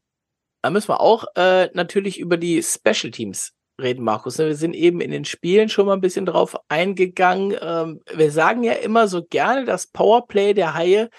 Da 0.62 0.70
müssen 0.70 0.90
wir 0.90 1.00
auch 1.00 1.26
äh, 1.36 1.70
natürlich 1.74 2.20
über 2.20 2.36
die 2.36 2.62
Special 2.62 3.12
Teams 3.12 3.54
reden, 3.80 4.04
Markus. 4.04 4.38
Wir 4.38 4.56
sind 4.56 4.74
eben 4.74 5.02
in 5.02 5.12
den 5.12 5.24
Spielen 5.24 5.70
schon 5.70 5.86
mal 5.86 5.94
ein 5.94 6.02
bisschen 6.02 6.26
drauf 6.26 6.58
eingegangen. 6.68 7.56
Ähm, 7.62 8.02
wir 8.14 8.32
sagen 8.32 8.64
ja 8.64 8.74
immer 8.74 9.08
so 9.08 9.24
gerne, 9.24 9.66
das 9.66 9.88
Powerplay 9.88 10.54
der 10.54 10.74
Haie 10.74 11.10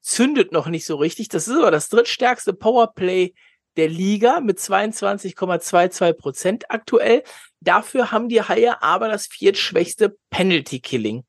zündet 0.00 0.52
noch 0.52 0.66
nicht 0.66 0.84
so 0.84 0.96
richtig. 0.96 1.28
Das 1.28 1.48
ist 1.48 1.56
aber 1.56 1.70
das 1.70 1.88
drittstärkste 1.88 2.52
Powerplay 2.52 3.32
der 3.76 3.88
Liga 3.88 4.40
mit 4.40 4.58
22,22 4.58 6.12
Prozent 6.14 6.70
aktuell. 6.70 7.22
Dafür 7.60 8.10
haben 8.10 8.28
die 8.28 8.42
Haie 8.42 8.82
aber 8.82 9.08
das 9.08 9.26
viertschwächste 9.26 10.16
Penalty 10.30 10.80
Killing 10.80 11.24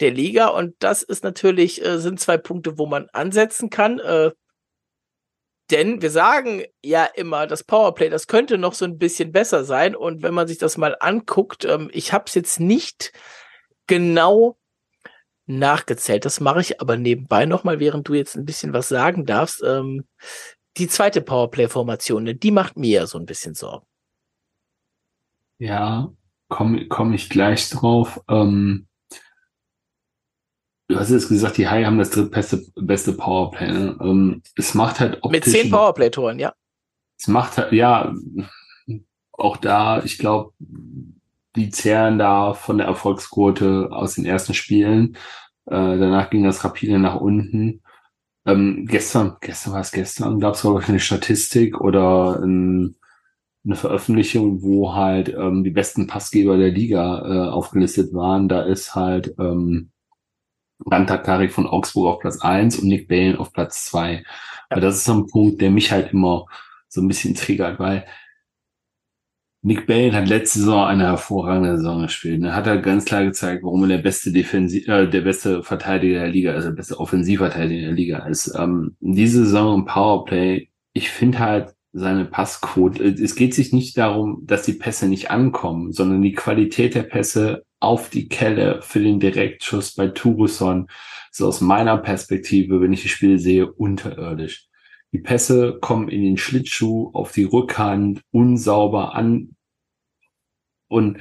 der 0.00 0.10
Liga 0.12 0.48
und 0.48 0.74
das 0.78 1.02
ist 1.02 1.24
natürlich 1.24 1.84
äh, 1.84 1.98
sind 1.98 2.20
zwei 2.20 2.38
Punkte, 2.38 2.78
wo 2.78 2.86
man 2.86 3.08
ansetzen 3.12 3.68
kann. 3.70 3.98
Äh, 3.98 4.30
denn 5.70 6.00
wir 6.00 6.10
sagen 6.10 6.64
ja 6.82 7.04
immer, 7.04 7.46
das 7.46 7.62
Powerplay, 7.62 8.08
das 8.08 8.26
könnte 8.26 8.56
noch 8.56 8.72
so 8.74 8.86
ein 8.86 8.98
bisschen 8.98 9.32
besser 9.32 9.64
sein. 9.64 9.94
Und 9.94 10.22
wenn 10.22 10.32
man 10.32 10.48
sich 10.48 10.58
das 10.58 10.78
mal 10.78 10.96
anguckt, 10.98 11.64
ähm, 11.64 11.90
ich 11.92 12.12
habe 12.12 12.24
es 12.26 12.34
jetzt 12.34 12.58
nicht 12.58 13.12
genau 13.86 14.56
nachgezählt. 15.46 16.24
Das 16.24 16.40
mache 16.40 16.60
ich 16.60 16.80
aber 16.80 16.96
nebenbei 16.96 17.46
nochmal, 17.46 17.80
während 17.80 18.08
du 18.08 18.14
jetzt 18.14 18.36
ein 18.36 18.44
bisschen 18.44 18.72
was 18.72 18.88
sagen 18.88 19.26
darfst. 19.26 19.62
Ähm, 19.62 20.06
die 20.78 20.88
zweite 20.88 21.20
Powerplay-Formation, 21.20 22.24
ne, 22.24 22.34
die 22.34 22.50
macht 22.50 22.76
mir 22.76 23.00
ja 23.00 23.06
so 23.06 23.18
ein 23.18 23.26
bisschen 23.26 23.54
Sorgen. 23.54 23.86
Ja, 25.58 26.12
komme 26.48 26.86
komm 26.88 27.12
ich 27.12 27.28
gleich 27.28 27.68
drauf. 27.68 28.20
Ähm, 28.28 28.86
du 30.88 30.98
hast 30.98 31.10
jetzt 31.10 31.28
gesagt, 31.28 31.58
die 31.58 31.68
Haie 31.68 31.84
haben 31.84 31.98
das 31.98 32.10
drittbeste 32.10 32.64
beste 32.76 33.12
Powerplay. 33.12 33.72
Ne? 33.72 33.98
Ähm, 34.00 34.42
es 34.56 34.74
macht 34.74 35.00
halt 35.00 35.18
optisch... 35.22 35.30
Mit 35.30 35.44
zehn 35.44 35.70
Powerplay-Toren, 35.70 36.38
ja. 36.38 36.54
Es 37.18 37.26
macht 37.26 37.58
halt, 37.58 37.72
ja, 37.72 38.14
auch 39.32 39.56
da, 39.56 40.02
ich 40.04 40.18
glaube, 40.18 40.52
die 41.56 41.70
zehren 41.70 42.18
da 42.18 42.54
von 42.54 42.78
der 42.78 42.86
Erfolgsquote 42.86 43.88
aus 43.90 44.14
den 44.14 44.24
ersten 44.24 44.54
Spielen. 44.54 45.16
Äh, 45.66 45.98
danach 45.98 46.30
ging 46.30 46.44
das 46.44 46.64
rapide 46.64 46.98
nach 46.98 47.16
unten. 47.16 47.82
Ähm, 48.48 48.86
gestern, 48.88 49.36
gestern 49.40 49.74
war 49.74 49.80
es 49.80 49.92
gestern, 49.92 50.40
gab 50.40 50.54
es 50.54 50.62
glaube 50.62 50.80
ich 50.82 50.88
eine 50.88 51.00
Statistik 51.00 51.80
oder 51.80 52.40
ein, 52.42 52.96
eine 53.64 53.76
Veröffentlichung, 53.76 54.62
wo 54.62 54.94
halt 54.94 55.28
ähm, 55.28 55.64
die 55.64 55.70
besten 55.70 56.06
Passgeber 56.06 56.56
der 56.56 56.70
Liga 56.70 57.48
äh, 57.48 57.50
aufgelistet 57.50 58.14
waren. 58.14 58.48
Da 58.48 58.62
ist 58.62 58.94
halt 58.94 59.34
ähm, 59.38 59.90
Rantakari 60.86 61.48
von 61.48 61.66
Augsburg 61.66 62.14
auf 62.14 62.20
Platz 62.20 62.40
eins 62.40 62.78
und 62.78 62.88
Nick 62.88 63.08
Balen 63.08 63.36
auf 63.36 63.52
Platz 63.52 63.84
zwei. 63.86 64.24
Ja. 64.70 64.80
das 64.80 64.96
ist 64.96 65.04
so 65.04 65.14
ein 65.14 65.26
Punkt, 65.26 65.60
der 65.60 65.70
mich 65.70 65.92
halt 65.92 66.12
immer 66.12 66.46
so 66.88 67.02
ein 67.02 67.08
bisschen 67.08 67.34
triggert, 67.34 67.78
weil 67.78 68.06
Nick 69.62 69.86
Bale 69.86 70.12
hat 70.12 70.28
letzte 70.28 70.60
Saison 70.60 70.86
eine 70.86 71.06
hervorragende 71.06 71.76
Saison 71.76 72.02
gespielt. 72.02 72.42
Er 72.44 72.54
hat 72.54 72.68
er 72.68 72.78
ganz 72.78 73.04
klar 73.04 73.24
gezeigt, 73.24 73.64
warum 73.64 73.82
er 73.82 73.88
der 73.88 73.98
beste 73.98 74.30
Defensiv, 74.30 74.86
äh, 74.86 75.08
der 75.08 75.20
beste 75.22 75.64
Verteidiger 75.64 76.20
der 76.20 76.28
Liga 76.28 76.52
ist, 76.54 76.64
der 76.64 76.70
beste 76.70 76.98
Offensivverteidiger 76.98 77.86
der 77.86 77.94
Liga 77.94 78.18
ist. 78.26 78.54
Ähm, 78.56 78.96
diese 79.00 79.44
Saison 79.44 79.80
im 79.80 79.84
Powerplay, 79.84 80.68
ich 80.92 81.10
finde 81.10 81.40
halt 81.40 81.74
seine 81.92 82.24
Passquote, 82.24 83.02
äh, 83.02 83.22
es 83.22 83.34
geht 83.34 83.52
sich 83.52 83.72
nicht 83.72 83.98
darum, 83.98 84.42
dass 84.46 84.62
die 84.62 84.74
Pässe 84.74 85.08
nicht 85.08 85.30
ankommen, 85.32 85.92
sondern 85.92 86.22
die 86.22 86.34
Qualität 86.34 86.94
der 86.94 87.02
Pässe 87.02 87.64
auf 87.80 88.10
die 88.10 88.28
Kelle 88.28 88.80
für 88.82 89.00
den 89.00 89.18
Direktschuss 89.18 89.94
bei 89.94 90.08
Turuson 90.08 90.88
ist 91.30 91.42
aus 91.42 91.60
meiner 91.60 91.98
Perspektive, 91.98 92.80
wenn 92.80 92.92
ich 92.92 93.02
die 93.02 93.08
Spiele 93.08 93.38
sehe, 93.38 93.70
unterirdisch. 93.70 94.67
Die 95.12 95.18
Pässe 95.18 95.78
kommen 95.80 96.08
in 96.08 96.22
den 96.22 96.36
Schlittschuh, 96.36 97.10
auf 97.14 97.32
die 97.32 97.44
Rückhand, 97.44 98.20
unsauber 98.30 99.14
an. 99.14 99.56
Und 100.88 101.20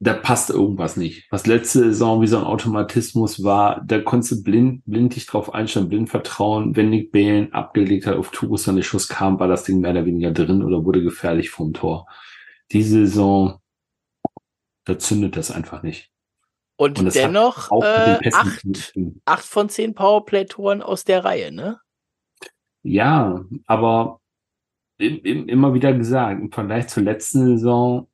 da 0.00 0.14
passt 0.14 0.50
irgendwas 0.50 0.96
nicht. 0.96 1.28
Was 1.30 1.46
letzte 1.46 1.78
Saison 1.78 2.20
wie 2.22 2.26
so 2.26 2.36
ein 2.38 2.44
Automatismus 2.44 3.44
war, 3.44 3.82
da 3.84 4.00
konntest 4.00 4.32
du 4.32 4.42
blind, 4.42 4.82
blind 4.84 5.14
dich 5.14 5.26
drauf 5.26 5.54
einstellen, 5.54 5.88
blind 5.88 6.10
vertrauen. 6.10 6.74
Wenn 6.74 6.90
Nick 6.90 7.12
Balen 7.12 7.52
abgelegt 7.52 8.06
hat 8.06 8.16
auf 8.16 8.32
Turus, 8.32 8.64
dann 8.64 8.74
der 8.74 8.82
Schuss 8.82 9.06
kam, 9.06 9.38
war 9.38 9.46
das 9.46 9.62
Ding 9.62 9.80
mehr 9.80 9.92
oder 9.92 10.04
weniger 10.04 10.32
drin 10.32 10.64
oder 10.64 10.84
wurde 10.84 11.04
gefährlich 11.04 11.50
vom 11.50 11.72
Tor. 11.72 12.08
Diese 12.72 13.06
Saison, 13.06 13.60
da 14.86 14.98
zündet 14.98 15.36
das 15.36 15.52
einfach 15.52 15.84
nicht. 15.84 16.10
Und, 16.74 16.98
Und 16.98 17.14
dennoch 17.14 17.70
äh, 17.82 18.18
acht, 18.32 18.64
acht 19.24 19.44
von 19.44 19.68
zehn 19.68 19.94
Powerplay-Toren 19.94 20.82
aus 20.82 21.04
der 21.04 21.24
Reihe, 21.24 21.52
ne? 21.52 21.78
Ja, 22.82 23.44
aber 23.66 24.20
immer 24.98 25.74
wieder 25.74 25.92
gesagt, 25.92 26.40
im 26.40 26.52
Vergleich 26.52 26.88
zur 26.88 27.02
letzten 27.02 27.46
Saison, 27.46 28.08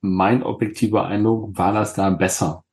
mein 0.00 0.42
objektiver 0.42 1.06
Eindruck 1.06 1.56
war 1.58 1.72
das 1.72 1.94
da 1.94 2.10
besser. 2.10 2.64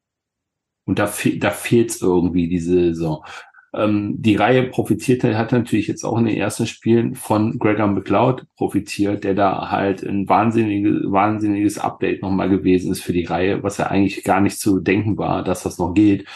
Und 0.85 0.99
da, 0.99 1.07
fe 1.07 1.37
da 1.37 1.51
fehlt 1.51 2.01
irgendwie 2.01 2.47
diese 2.47 2.73
Saison. 2.93 3.25
Ähm, 3.73 4.15
die 4.21 4.35
Reihe 4.35 4.63
profitierte, 4.69 5.37
hat 5.37 5.51
natürlich 5.51 5.87
jetzt 5.87 6.05
auch 6.05 6.17
in 6.17 6.25
den 6.25 6.37
ersten 6.37 6.65
Spielen 6.65 7.15
von 7.15 7.59
Gregor 7.59 7.87
McLeod 7.87 8.45
profitiert, 8.55 9.23
der 9.23 9.35
da 9.35 9.69
halt 9.69 10.03
ein 10.03 10.29
wahnsinniges, 10.29 11.11
wahnsinniges 11.11 11.77
Update 11.77 12.21
nochmal 12.21 12.49
gewesen 12.49 12.91
ist 12.91 13.03
für 13.03 13.13
die 13.13 13.25
Reihe, 13.25 13.63
was 13.63 13.77
ja 13.77 13.87
eigentlich 13.87 14.23
gar 14.23 14.39
nicht 14.41 14.59
zu 14.59 14.79
denken 14.79 15.17
war, 15.17 15.43
dass 15.43 15.63
das 15.63 15.77
noch 15.77 15.93
geht. 15.93 16.27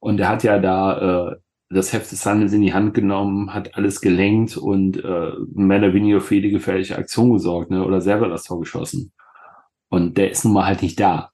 Und 0.00 0.20
er 0.20 0.28
hat 0.28 0.44
ja 0.44 0.58
da 0.58 1.30
äh, 1.32 1.36
das 1.68 1.92
Heft 1.92 2.12
des 2.12 2.24
Handels 2.24 2.52
in 2.52 2.62
die 2.62 2.74
Hand 2.74 2.94
genommen, 2.94 3.52
hat 3.52 3.74
alles 3.74 4.00
gelenkt 4.00 4.56
und 4.56 5.02
äh, 5.02 5.32
mehr 5.52 5.78
oder 5.78 5.94
weniger 5.94 6.20
für 6.20 6.36
jede 6.36 6.50
gefährliche 6.50 6.96
Aktion 6.96 7.32
gesorgt, 7.32 7.70
ne? 7.70 7.84
Oder 7.84 8.00
selber 8.00 8.28
das 8.28 8.44
Tor 8.44 8.60
geschossen. 8.60 9.12
Und 9.88 10.16
der 10.16 10.30
ist 10.30 10.44
nun 10.44 10.54
mal 10.54 10.66
halt 10.66 10.82
nicht 10.82 11.00
da. 11.00 11.32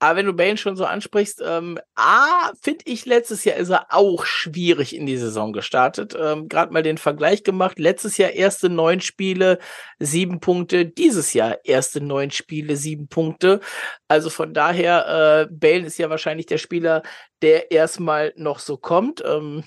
Aber 0.00 0.16
wenn 0.16 0.26
du 0.26 0.32
Bane 0.32 0.56
schon 0.56 0.76
so 0.76 0.84
ansprichst, 0.84 1.42
ähm, 1.44 1.78
A, 1.94 2.52
finde 2.60 2.84
ich, 2.86 3.06
letztes 3.06 3.44
Jahr 3.44 3.56
ist 3.56 3.70
er 3.70 3.86
auch 3.90 4.26
schwierig 4.26 4.94
in 4.94 5.06
die 5.06 5.16
Saison 5.16 5.52
gestartet. 5.52 6.14
Ähm, 6.18 6.48
Gerade 6.48 6.72
mal 6.72 6.82
den 6.82 6.98
Vergleich 6.98 7.42
gemacht. 7.42 7.78
Letztes 7.78 8.16
Jahr 8.16 8.30
erste 8.30 8.68
neun 8.68 9.00
Spiele, 9.00 9.58
sieben 9.98 10.40
Punkte. 10.40 10.84
Dieses 10.84 11.32
Jahr 11.32 11.58
erste 11.64 12.00
neun 12.00 12.30
Spiele, 12.30 12.76
sieben 12.76 13.08
Punkte. 13.08 13.60
Also 14.08 14.30
von 14.30 14.52
daher, 14.52 15.48
äh, 15.48 15.54
Bale 15.54 15.86
ist 15.86 15.98
ja 15.98 16.10
wahrscheinlich 16.10 16.46
der 16.46 16.58
Spieler, 16.58 17.02
der 17.40 17.70
erstmal 17.70 18.32
noch 18.36 18.58
so 18.58 18.76
kommt. 18.76 19.22
Ähm, 19.24 19.64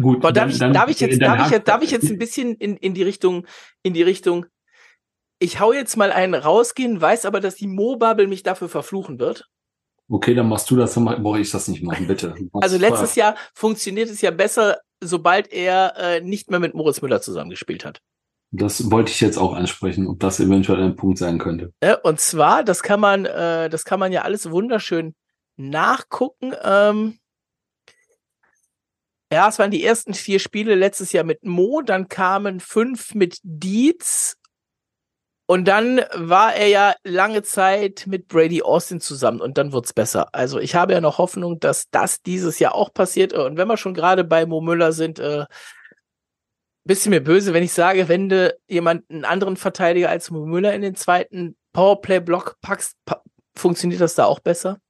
Gut, 0.00 0.22
darf, 0.24 0.32
dann, 0.32 0.50
ich, 0.50 0.58
dann, 0.58 0.72
darf 0.72 0.90
ich 0.90 1.00
jetzt, 1.00 1.20
darf 1.20 1.46
ich 1.46 1.52
jetzt, 1.52 1.68
darf 1.68 1.82
ich 1.82 1.90
jetzt 1.90 2.10
ein 2.10 2.18
bisschen 2.18 2.54
in, 2.56 2.76
in 2.76 2.94
die 2.94 3.02
Richtung, 3.02 3.46
in 3.82 3.94
die 3.94 4.02
Richtung 4.02 4.46
ich 5.38 5.60
hau 5.60 5.72
jetzt 5.72 5.96
mal 5.96 6.12
einen 6.12 6.34
rausgehen, 6.34 7.00
weiß 7.00 7.26
aber, 7.26 7.40
dass 7.40 7.56
die 7.56 7.66
Mo-Bubble 7.66 8.26
mich 8.26 8.42
dafür 8.42 8.68
verfluchen 8.68 9.18
wird. 9.18 9.48
Okay, 10.08 10.34
dann 10.34 10.48
machst 10.48 10.70
du 10.70 10.76
das, 10.76 10.94
dann 10.94 11.04
brauche 11.04 11.40
ich 11.40 11.50
das 11.50 11.68
nicht 11.68 11.82
machen, 11.82 12.06
bitte. 12.06 12.34
Also 12.52 12.78
letztes 12.78 13.16
Jahr 13.16 13.34
funktioniert 13.54 14.08
es 14.08 14.20
ja 14.20 14.30
besser, 14.30 14.78
sobald 15.00 15.52
er 15.52 15.94
äh, 15.96 16.20
nicht 16.20 16.50
mehr 16.50 16.60
mit 16.60 16.74
Moritz 16.74 17.02
Müller 17.02 17.20
zusammengespielt 17.20 17.84
hat. 17.84 18.00
Das 18.52 18.90
wollte 18.90 19.10
ich 19.10 19.20
jetzt 19.20 19.36
auch 19.36 19.54
ansprechen, 19.54 20.06
ob 20.06 20.20
das 20.20 20.38
eventuell 20.38 20.82
ein 20.82 20.96
Punkt 20.96 21.18
sein 21.18 21.38
könnte. 21.38 21.72
Ja, 21.82 21.96
und 21.96 22.20
zwar, 22.20 22.62
das 22.62 22.82
kann 22.82 23.00
man, 23.00 23.26
äh, 23.26 23.68
das 23.68 23.84
kann 23.84 23.98
man 23.98 24.12
ja 24.12 24.22
alles 24.22 24.50
wunderschön 24.50 25.14
nachgucken. 25.56 26.54
Ähm, 26.62 27.18
ja, 29.32 29.48
es 29.48 29.58
waren 29.58 29.72
die 29.72 29.84
ersten 29.84 30.14
vier 30.14 30.38
Spiele 30.38 30.76
letztes 30.76 31.10
Jahr 31.10 31.24
mit 31.24 31.44
Mo, 31.44 31.82
dann 31.82 32.08
kamen 32.08 32.60
fünf 32.60 33.14
mit 33.14 33.38
Dietz 33.42 34.36
und 35.46 35.66
dann 35.68 36.00
war 36.12 36.54
er 36.54 36.66
ja 36.66 36.94
lange 37.04 37.42
Zeit 37.42 38.04
mit 38.08 38.26
Brady 38.26 38.62
Austin 38.62 39.00
zusammen 39.00 39.40
und 39.40 39.58
dann 39.58 39.72
wird's 39.72 39.92
besser. 39.92 40.34
Also 40.34 40.58
ich 40.58 40.74
habe 40.74 40.92
ja 40.92 41.00
noch 41.00 41.18
Hoffnung, 41.18 41.60
dass 41.60 41.88
das 41.90 42.20
dieses 42.22 42.58
Jahr 42.58 42.74
auch 42.74 42.92
passiert. 42.92 43.32
Und 43.32 43.56
wenn 43.56 43.68
wir 43.68 43.76
schon 43.76 43.94
gerade 43.94 44.24
bei 44.24 44.44
Mo 44.44 44.60
Müller 44.60 44.92
sind, 44.92 45.20
äh, 45.20 45.46
bisschen 46.84 47.10
mir 47.10 47.22
böse, 47.22 47.54
wenn 47.54 47.62
ich 47.62 47.72
sage, 47.72 48.08
wenn 48.08 48.28
du 48.28 48.56
jemanden 48.68 49.14
einen 49.14 49.24
anderen 49.24 49.56
Verteidiger 49.56 50.08
als 50.10 50.30
Mo 50.30 50.46
Müller 50.46 50.74
in 50.74 50.82
den 50.82 50.96
zweiten 50.96 51.56
Powerplay-Block 51.72 52.56
packst, 52.60 52.96
pa 53.04 53.22
funktioniert 53.54 54.00
das 54.00 54.16
da 54.16 54.26
auch 54.26 54.40
besser? 54.40 54.80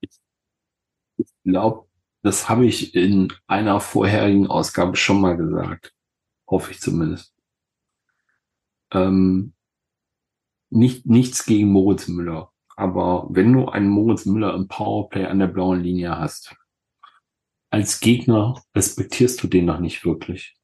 Ich 0.00 1.26
glaube, 1.44 1.86
das 2.22 2.48
habe 2.48 2.64
ich 2.66 2.94
in 2.94 3.32
einer 3.46 3.80
vorherigen 3.80 4.46
Ausgabe 4.46 4.96
schon 4.96 5.20
mal 5.20 5.36
gesagt. 5.36 5.94
Hoffe 6.48 6.72
ich 6.72 6.80
zumindest. 6.80 7.33
Ähm, 8.94 9.52
nicht, 10.70 11.06
nichts 11.06 11.44
gegen 11.44 11.70
Moritz 11.70 12.08
Müller. 12.08 12.50
Aber 12.76 13.28
wenn 13.30 13.52
du 13.52 13.68
einen 13.68 13.88
Moritz 13.88 14.26
Müller 14.26 14.54
im 14.54 14.68
Powerplay 14.68 15.26
an 15.26 15.38
der 15.38 15.46
blauen 15.46 15.80
Linie 15.80 16.18
hast, 16.18 16.56
als 17.70 18.00
Gegner 18.00 18.62
respektierst 18.74 19.42
du 19.42 19.48
den 19.48 19.64
noch 19.64 19.80
nicht 19.80 20.04
wirklich. 20.04 20.56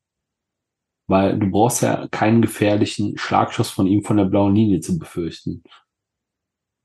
Weil 1.07 1.39
du 1.39 1.51
brauchst 1.51 1.83
ja 1.83 2.07
keinen 2.09 2.41
gefährlichen 2.41 3.19
Schlagschuss 3.19 3.71
von 3.71 3.87
ihm 3.87 4.05
von 4.05 4.17
der 4.17 4.27
blauen 4.27 4.55
Linie 4.55 4.81
zu 4.81 4.99
befürchten. 4.99 5.63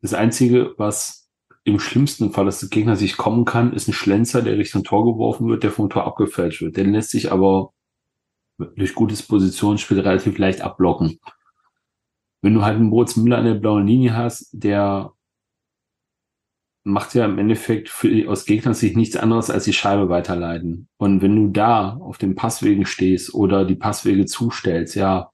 Das 0.01 0.13
Einzige, 0.13 0.73
was 0.77 1.29
im 1.63 1.79
schlimmsten 1.79 2.31
Fall, 2.31 2.45
dass 2.45 2.59
der 2.59 2.69
Gegner 2.69 2.95
sich 2.95 3.17
kommen 3.17 3.45
kann, 3.45 3.73
ist 3.73 3.87
ein 3.87 3.93
Schlenzer, 3.93 4.41
der 4.41 4.57
Richtung 4.57 4.83
Tor 4.83 5.05
geworfen 5.05 5.47
wird, 5.47 5.63
der 5.63 5.71
vom 5.71 5.89
Tor 5.89 6.05
abgefälscht 6.05 6.61
wird. 6.61 6.77
Der 6.77 6.85
lässt 6.85 7.09
sich 7.09 7.31
aber 7.31 7.73
durch 8.57 8.93
gutes 8.93 9.23
Positionsspiel 9.23 9.99
relativ 9.99 10.37
leicht 10.37 10.61
abblocken. 10.61 11.19
Wenn 12.45 12.53
du 12.53 12.61
halt 12.61 12.75
einen 12.75 12.89
Moritz 12.89 13.15
Müller 13.15 13.39
an 13.39 13.45
der 13.45 13.55
blauen 13.55 13.87
Linie 13.87 14.15
hast, 14.15 14.49
der 14.51 15.13
macht 16.83 17.15
ja 17.15 17.25
im 17.25 17.39
Endeffekt 17.39 17.89
für, 17.89 18.29
aus 18.29 18.45
Gegnersicht 18.45 18.95
nichts 18.95 19.15
anderes 19.15 19.49
als 19.49 19.63
die 19.63 19.73
Scheibe 19.73 20.09
weiterleiten. 20.09 20.87
Und 20.97 21.23
wenn 21.23 21.35
du 21.35 21.47
da 21.47 21.95
auf 21.95 22.19
den 22.19 22.35
Passwegen 22.35 22.85
stehst 22.85 23.33
oder 23.33 23.65
die 23.65 23.73
Passwege 23.73 24.27
zustellst, 24.27 24.93
ja, 24.93 25.31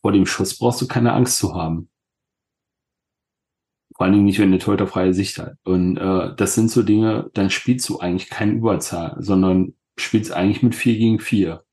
vor 0.00 0.12
dem 0.12 0.24
Schuss 0.24 0.56
brauchst 0.56 0.80
du 0.80 0.88
keine 0.88 1.12
Angst 1.12 1.36
zu 1.36 1.54
haben. 1.54 1.90
Vor 3.94 4.04
allen 4.04 4.14
Dingen 4.14 4.24
nicht, 4.24 4.38
wenn 4.38 4.48
eine 4.48 4.58
Torhüter 4.58 4.86
freie 4.86 5.12
Sicht 5.12 5.36
hat. 5.36 5.58
Und 5.64 5.98
äh, 5.98 6.34
das 6.34 6.54
sind 6.54 6.70
so 6.70 6.82
Dinge, 6.82 7.28
dann 7.34 7.50
spielst 7.50 7.86
du 7.90 7.98
eigentlich 7.98 8.30
keine 8.30 8.52
Überzahl, 8.52 9.16
sondern 9.18 9.74
spielst 9.98 10.32
eigentlich 10.32 10.62
mit 10.62 10.74
vier 10.74 10.96
gegen 10.96 11.18
vier 11.18 11.66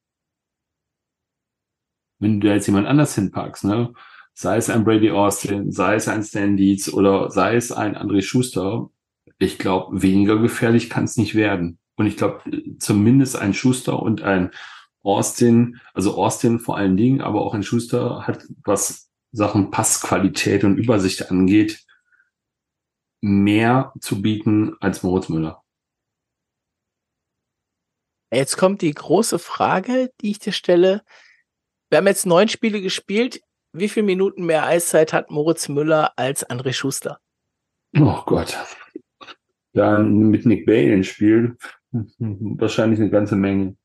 wenn 2.24 2.40
du 2.40 2.48
jetzt 2.48 2.68
jemand 2.68 2.88
anders 2.88 3.16
hinpackst, 3.16 3.66
ne, 3.66 3.94
sei 4.34 4.58
es 4.58 4.70
ein 4.70 4.84
Brady 4.84 5.12
Austin, 5.12 5.72
sei 5.72 5.96
es 5.96 6.08
ein 6.08 6.24
Stan 6.24 6.58
Dietz 6.58 6.92
oder 6.92 7.30
sei 7.30 7.56
es 7.56 7.72
ein 7.72 7.96
André 7.96 8.22
Schuster, 8.22 8.90
ich 9.40 9.58
glaube, 9.58 10.02
weniger 10.02 10.38
gefährlich 10.38 10.90
kann 10.90 11.04
es 11.04 11.18
nicht 11.18 11.36
werden. 11.36 11.80
Und 11.96 12.08
ich 12.08 12.18
glaube, 12.18 12.42
zumindest 12.80 13.36
ein 13.36 13.54
Schuster 13.54 14.02
und 14.02 14.22
ein 14.22 14.52
Austin, 15.04 15.80
also 15.94 16.16
Austin 16.16 16.60
vor 16.60 16.78
allen 16.78 16.98
Dingen, 16.98 17.22
aber 17.22 17.42
auch 17.42 17.54
ein 17.54 17.64
Schuster 17.64 18.26
hat, 18.26 18.46
was 18.64 19.12
Sachen 19.32 19.70
Passqualität 19.70 20.64
und 20.64 20.78
Übersicht 20.78 21.30
angeht, 21.30 21.84
mehr 23.22 23.94
zu 24.00 24.22
bieten 24.22 24.76
als 24.80 25.04
Moritz 25.04 25.30
Müller. 25.30 25.64
Jetzt 28.32 28.58
kommt 28.58 28.82
die 28.82 28.94
große 28.94 29.38
Frage, 29.38 30.12
die 30.22 30.32
ich 30.32 30.40
dir 30.40 30.54
stelle. 30.54 31.04
Wir 31.90 32.00
haben 32.00 32.08
jetzt 32.08 32.26
neun 32.26 32.48
Spiele 32.48 32.82
gespielt. 32.82 33.42
Wie 33.74 33.90
viele 33.90 34.06
Minuten 34.06 34.46
mehr 34.46 34.66
Eiszeit 34.66 35.14
hat 35.14 35.32
Moritz 35.32 35.68
Müller 35.68 36.14
als 36.16 36.48
André 36.48 36.74
Schuster? 36.74 37.20
Oh 37.98 38.22
Gott. 38.26 38.58
Ja, 39.74 39.98
mit 39.98 40.46
Nick 40.46 40.66
Bay 40.66 40.94
ins 40.94 41.08
Spiel 41.08 41.58
wahrscheinlich 41.94 43.00
eine 43.00 43.10
ganze 43.10 43.36
Menge. 43.36 43.78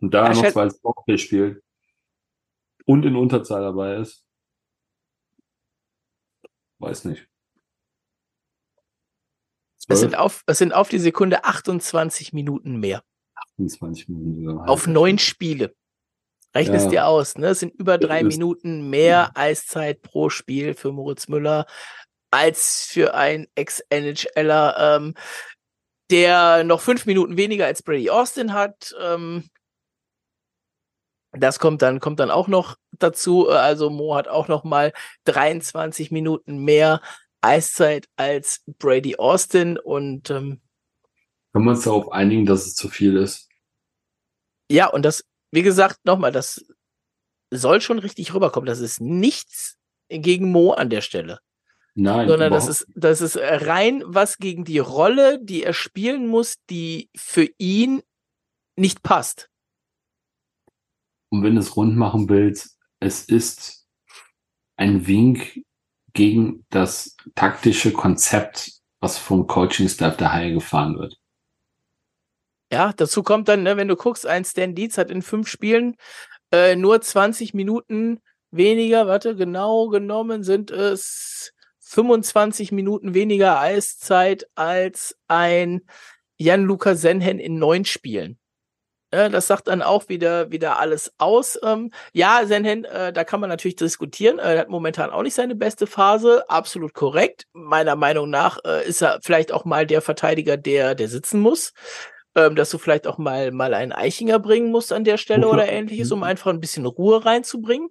Und 0.00 0.14
da 0.14 0.32
noch, 0.32 0.54
weil 0.54 0.68
es 0.68 0.80
Bockplay 0.80 1.18
spielt 1.18 1.62
und 2.84 3.04
in 3.04 3.16
Unterzahl 3.16 3.62
dabei 3.62 3.96
ist. 3.96 4.24
Weiß 6.78 7.04
nicht. 7.04 7.28
Es 9.90 10.00
sind, 10.00 10.16
auf, 10.16 10.44
es 10.46 10.58
sind 10.58 10.74
auf 10.74 10.88
die 10.90 10.98
Sekunde 10.98 11.44
28 11.44 12.32
Minuten 12.32 12.78
mehr. 12.78 13.02
28 13.56 14.08
Minuten. 14.08 14.68
Auf 14.68 14.86
neun 14.86 15.18
Spiele. 15.18 15.74
Rechne 16.54 16.76
es 16.76 16.88
dir 16.88 17.06
aus, 17.06 17.36
ne? 17.36 17.48
Es 17.48 17.60
sind 17.60 17.74
über 17.74 17.98
drei 17.98 18.24
Minuten 18.24 18.88
mehr 18.90 19.32
Eiszeit 19.34 20.02
pro 20.02 20.30
Spiel 20.30 20.74
für 20.74 20.92
Moritz 20.92 21.28
Müller 21.28 21.66
als 22.30 22.86
für 22.90 23.14
ein 23.14 23.46
Ex-NHLer, 23.54 24.76
ähm, 24.78 25.14
der 26.10 26.64
noch 26.64 26.80
fünf 26.80 27.06
Minuten 27.06 27.36
weniger 27.36 27.66
als 27.66 27.82
Brady 27.82 28.10
Austin 28.10 28.52
hat. 28.52 28.94
Ähm, 29.00 29.48
das 31.32 31.58
kommt 31.58 31.82
dann, 31.82 32.00
kommt 32.00 32.20
dann 32.20 32.30
auch 32.30 32.48
noch 32.48 32.76
dazu. 32.92 33.48
Also 33.48 33.90
Mo 33.90 34.14
hat 34.14 34.28
auch 34.28 34.48
noch 34.48 34.64
mal 34.64 34.92
23 35.24 36.10
Minuten 36.10 36.64
mehr 36.64 37.00
Eiszeit 37.40 38.08
als 38.16 38.62
Brady 38.78 39.16
Austin 39.16 39.78
und 39.78 40.30
ähm, 40.30 40.60
können 41.52 41.64
wir 41.64 41.70
uns 41.70 41.84
darauf 41.84 42.12
einigen, 42.12 42.46
dass 42.46 42.66
es 42.66 42.74
zu 42.74 42.88
viel 42.88 43.16
ist? 43.16 43.48
Ja, 44.70 44.86
und 44.88 45.02
das, 45.02 45.24
wie 45.50 45.62
gesagt, 45.62 46.04
nochmal, 46.04 46.32
das 46.32 46.64
soll 47.50 47.80
schon 47.80 47.98
richtig 47.98 48.34
rüberkommen. 48.34 48.66
Das 48.66 48.80
ist 48.80 49.00
nichts 49.00 49.76
gegen 50.08 50.50
Mo 50.50 50.72
an 50.72 50.90
der 50.90 51.00
Stelle. 51.00 51.40
Nein. 51.94 52.28
Sondern 52.28 52.52
das 52.52 52.68
ist, 52.68 52.86
das 52.94 53.20
ist 53.20 53.36
rein 53.36 54.02
was 54.06 54.38
gegen 54.38 54.64
die 54.64 54.78
Rolle, 54.78 55.42
die 55.42 55.64
er 55.64 55.72
spielen 55.72 56.28
muss, 56.28 56.56
die 56.70 57.10
für 57.16 57.48
ihn 57.58 58.02
nicht 58.76 59.02
passt. 59.02 59.50
Und 61.30 61.42
wenn 61.42 61.54
du 61.54 61.60
es 61.60 61.76
rund 61.76 61.96
machen 61.96 62.28
willst, 62.28 62.78
es 63.00 63.24
ist 63.24 63.86
ein 64.76 65.06
Wink 65.06 65.64
gegen 66.12 66.64
das 66.70 67.16
taktische 67.34 67.92
Konzept, 67.92 68.72
was 69.00 69.18
vom 69.18 69.46
Coaching-Staff 69.46 70.16
der 70.16 70.32
Haie 70.32 70.52
gefahren 70.52 70.98
wird. 70.98 71.18
Ja, 72.70 72.92
dazu 72.94 73.22
kommt 73.22 73.48
dann, 73.48 73.62
ne, 73.62 73.76
wenn 73.76 73.88
du 73.88 73.96
guckst, 73.96 74.26
ein 74.26 74.44
Stan 74.44 74.74
Dietz 74.74 74.98
hat 74.98 75.10
in 75.10 75.22
fünf 75.22 75.48
Spielen 75.48 75.96
äh, 76.52 76.76
nur 76.76 77.00
20 77.00 77.54
Minuten 77.54 78.20
weniger, 78.50 79.06
warte, 79.06 79.36
genau 79.36 79.88
genommen 79.88 80.42
sind 80.42 80.70
es 80.70 81.52
25 81.80 82.72
Minuten 82.72 83.14
weniger 83.14 83.58
Eiszeit 83.60 84.46
als 84.54 85.16
ein 85.28 85.82
Jan-Luca 86.36 86.94
Senhen 86.94 87.38
in 87.38 87.58
neun 87.58 87.86
Spielen. 87.86 88.38
Ja, 89.12 89.30
das 89.30 89.46
sagt 89.46 89.68
dann 89.68 89.80
auch 89.80 90.10
wieder, 90.10 90.50
wieder 90.50 90.78
alles 90.78 91.14
aus. 91.16 91.58
Ähm, 91.62 91.90
ja, 92.12 92.42
Senhen, 92.44 92.84
äh, 92.84 93.10
da 93.10 93.24
kann 93.24 93.40
man 93.40 93.48
natürlich 93.48 93.76
diskutieren. 93.76 94.38
Er 94.38 94.58
hat 94.58 94.68
momentan 94.68 95.08
auch 95.08 95.22
nicht 95.22 95.34
seine 95.34 95.54
beste 95.54 95.86
Phase. 95.86 96.44
Absolut 96.50 96.92
korrekt. 96.92 97.46
Meiner 97.54 97.96
Meinung 97.96 98.28
nach 98.28 98.58
äh, 98.66 98.86
ist 98.86 99.00
er 99.00 99.20
vielleicht 99.22 99.50
auch 99.50 99.64
mal 99.64 99.86
der 99.86 100.02
Verteidiger, 100.02 100.58
der, 100.58 100.94
der 100.94 101.08
sitzen 101.08 101.40
muss 101.40 101.72
ähm, 102.38 102.54
dass 102.54 102.70
du 102.70 102.78
vielleicht 102.78 103.06
auch 103.06 103.18
mal, 103.18 103.50
mal 103.50 103.74
einen 103.74 103.92
Eichinger 103.92 104.38
bringen 104.38 104.70
musst 104.70 104.92
an 104.92 105.04
der 105.04 105.16
Stelle 105.16 105.42
wofür? 105.42 105.54
oder 105.54 105.68
ähnliches, 105.68 106.12
um 106.12 106.22
einfach 106.22 106.52
ein 106.52 106.60
bisschen 106.60 106.86
Ruhe 106.86 107.24
reinzubringen. 107.24 107.88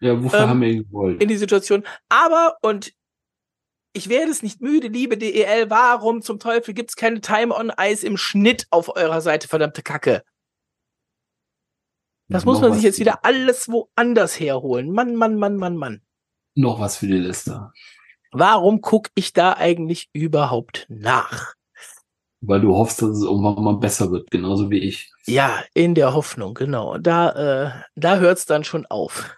Ja, 0.00 0.22
wofür 0.22 0.40
ähm, 0.40 0.48
haben 0.48 0.60
wir 0.60 0.68
ihn 0.68 0.84
gewollt? 0.84 1.22
In 1.22 1.28
die 1.28 1.36
Situation. 1.36 1.84
Aber, 2.08 2.56
und 2.62 2.92
ich 3.92 4.08
werde 4.08 4.30
es 4.30 4.42
nicht 4.42 4.60
müde, 4.60 4.88
liebe 4.88 5.16
DEL, 5.16 5.70
warum 5.70 6.20
zum 6.20 6.40
Teufel 6.40 6.74
gibt 6.74 6.90
es 6.90 6.96
keine 6.96 7.20
Time 7.20 7.54
on 7.54 7.72
Ice 7.80 8.04
im 8.04 8.16
Schnitt 8.16 8.66
auf 8.70 8.96
eurer 8.96 9.20
Seite, 9.20 9.46
verdammte 9.46 9.82
Kacke? 9.82 10.24
Das 12.28 12.44
muss 12.44 12.60
man 12.60 12.72
sich 12.72 12.82
jetzt 12.82 12.98
wieder 12.98 13.24
alles 13.24 13.68
woanders 13.68 14.40
herholen. 14.40 14.90
Mann, 14.90 15.14
Mann, 15.14 15.36
Mann, 15.36 15.56
Mann, 15.56 15.76
Mann. 15.76 16.02
Noch 16.56 16.80
was 16.80 16.96
für 16.96 17.06
die 17.06 17.18
Liste. 17.18 17.70
Warum 18.32 18.80
gucke 18.80 19.10
ich 19.14 19.32
da 19.32 19.52
eigentlich 19.52 20.08
überhaupt 20.12 20.86
nach? 20.88 21.54
Weil 22.46 22.60
du 22.60 22.74
hoffst, 22.74 23.02
dass 23.02 23.10
es 23.10 23.22
irgendwann 23.22 23.62
mal 23.62 23.76
besser 23.76 24.10
wird, 24.10 24.30
genauso 24.30 24.70
wie 24.70 24.78
ich. 24.78 25.12
Ja, 25.26 25.62
in 25.74 25.94
der 25.94 26.14
Hoffnung, 26.14 26.54
genau. 26.54 26.98
Da, 26.98 27.30
äh, 27.30 27.70
da 27.94 28.18
hört's 28.18 28.46
dann 28.46 28.64
schon 28.64 28.86
auf. 28.86 29.36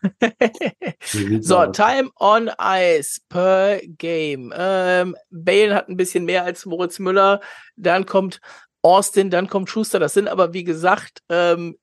so, 1.41 1.59
aus. 1.59 1.77
Time 1.77 2.11
on 2.19 2.51
Ice 2.61 3.21
per 3.29 3.81
Game. 3.85 4.53
Ähm, 4.57 5.17
Bale 5.31 5.75
hat 5.75 5.89
ein 5.89 5.97
bisschen 5.97 6.25
mehr 6.25 6.45
als 6.45 6.67
Moritz 6.67 6.99
Müller. 6.99 7.41
Dann 7.77 8.07
kommt 8.07 8.41
Austin, 8.83 9.31
dann 9.31 9.49
kommt 9.49 9.71
Schuster. 9.71 9.99
Das 9.99 10.15
sind 10.15 10.29
aber, 10.29 10.53
wie 10.53 10.65
gesagt, 10.65 11.23
ähm, 11.29 11.77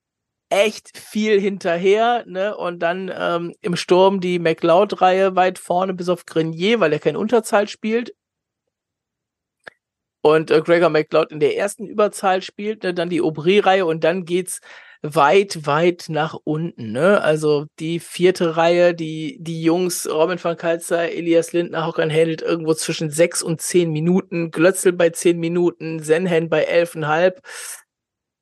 echt 0.50 0.98
viel 0.98 1.40
hinterher, 1.40 2.24
ne? 2.28 2.56
Und 2.56 2.80
dann 2.80 3.12
ähm, 3.16 3.54
im 3.62 3.76
Sturm 3.76 4.20
die 4.20 4.38
McLeod-Reihe 4.40 5.36
weit 5.36 5.58
vorne 5.58 5.94
bis 5.94 6.10
auf 6.10 6.26
Grenier, 6.26 6.80
weil 6.80 6.94
er 6.94 7.00
keine 7.00 7.20
Unterzahl 7.20 7.68
spielt 7.68 8.14
und 10.24 10.52
äh, 10.52 10.62
Gregor 10.62 10.90
McLeod 10.90 11.32
in 11.32 11.40
der 11.42 11.58
ersten 11.58 11.86
Überzahl 11.86 12.42
spielt, 12.42 12.84
ne, 12.84 12.94
dann 12.94 13.10
die 13.10 13.22
Aubry-Reihe 13.22 13.86
und 13.86 14.04
dann 14.06 14.24
geht's 14.26 14.62
weit, 15.02 15.66
weit 15.68 16.06
nach 16.08 16.36
unten. 16.46 16.94
Ne? 16.94 17.22
Also 17.22 17.66
die 17.80 18.00
vierte 18.00 18.56
Reihe, 18.56 18.94
die, 18.96 19.38
die 19.42 19.62
Jungs, 19.62 20.10
Robin 20.10 20.42
van 20.42 20.56
Kalzer, 20.56 21.12
Elias 21.12 21.52
Lindner, 21.52 21.86
Håkan 21.86 22.10
Händelt 22.10 22.42
irgendwo 22.42 22.74
zwischen 22.74 23.10
sechs 23.12 23.44
und 23.44 23.62
zehn 23.62 23.92
Minuten, 23.92 24.50
Glötzel 24.50 24.94
bei 24.94 25.10
zehn 25.10 25.40
Minuten, 25.40 26.00
Senhen 26.02 26.50
bei 26.50 26.64
elfeinhalb. 26.64 27.42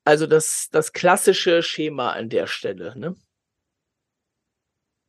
Also 0.05 0.27
das, 0.27 0.67
das 0.71 0.93
klassische 0.93 1.63
Schema 1.63 2.11
an 2.11 2.29
der 2.29 2.45
Stelle. 2.45 2.97
Ne? 2.97 3.15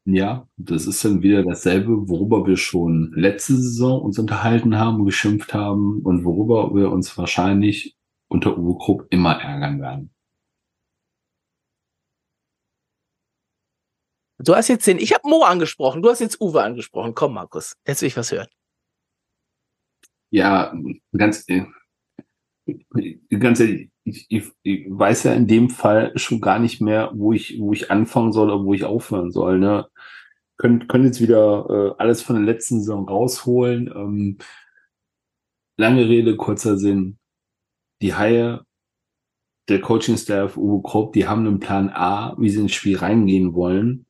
Ja, 0.04 0.48
das 0.56 0.86
ist 0.88 1.04
dann 1.04 1.22
wieder 1.22 1.44
dasselbe, 1.44 2.08
worüber 2.08 2.44
wir 2.44 2.56
schon 2.56 3.12
letzte 3.14 3.54
Saison 3.54 4.02
uns 4.02 4.18
unterhalten 4.18 4.76
haben 4.76 5.04
geschimpft 5.04 5.54
haben 5.54 6.00
und 6.02 6.24
worüber 6.24 6.74
wir 6.74 6.90
uns 6.90 7.16
wahrscheinlich 7.16 7.96
unter 8.28 8.58
Uwe 8.58 8.78
Krupp 8.78 9.06
immer 9.10 9.40
ärgern 9.40 9.80
werden. 9.80 10.10
Du 14.38 14.56
hast 14.56 14.66
jetzt 14.66 14.88
den, 14.88 14.98
ich 14.98 15.14
habe 15.14 15.28
Mo 15.28 15.44
angesprochen, 15.44 16.02
du 16.02 16.10
hast 16.10 16.18
jetzt 16.18 16.40
Uwe 16.40 16.62
angesprochen. 16.64 17.14
Komm, 17.14 17.34
Markus, 17.34 17.76
jetzt 17.86 18.02
will 18.02 18.08
ich 18.08 18.16
was 18.16 18.32
hören. 18.32 18.48
Ja, 20.30 20.74
ganz, 21.16 21.44
äh, 21.46 21.64
ganz 23.38 23.60
ehrlich, 23.60 23.91
ich, 24.04 24.26
ich, 24.28 24.52
ich 24.62 24.86
weiß 24.88 25.24
ja 25.24 25.34
in 25.34 25.46
dem 25.46 25.70
Fall 25.70 26.12
schon 26.16 26.40
gar 26.40 26.58
nicht 26.58 26.80
mehr, 26.80 27.12
wo 27.14 27.32
ich, 27.32 27.58
wo 27.60 27.72
ich 27.72 27.90
anfangen 27.90 28.32
soll 28.32 28.50
oder 28.50 28.64
wo 28.64 28.74
ich 28.74 28.84
aufhören 28.84 29.30
soll. 29.30 29.58
Ne? 29.58 29.86
Können, 30.56 30.88
können 30.88 31.04
jetzt 31.04 31.20
wieder 31.20 31.66
äh, 31.68 32.02
alles 32.02 32.22
von 32.22 32.36
der 32.36 32.44
letzten 32.44 32.80
Saison 32.80 33.08
rausholen. 33.08 33.88
Ähm, 33.94 34.38
lange 35.76 36.08
Rede, 36.08 36.36
kurzer 36.36 36.76
Sinn. 36.76 37.18
Die 38.02 38.14
Haie, 38.14 38.64
der 39.68 39.80
Coaching-Staff, 39.80 40.56
Uwe 40.56 40.82
Krupp, 40.82 41.12
die 41.12 41.28
haben 41.28 41.46
einen 41.46 41.60
Plan 41.60 41.88
A, 41.90 42.34
wie 42.38 42.50
sie 42.50 42.60
ins 42.60 42.72
Spiel 42.72 42.96
reingehen 42.96 43.54
wollen. 43.54 44.06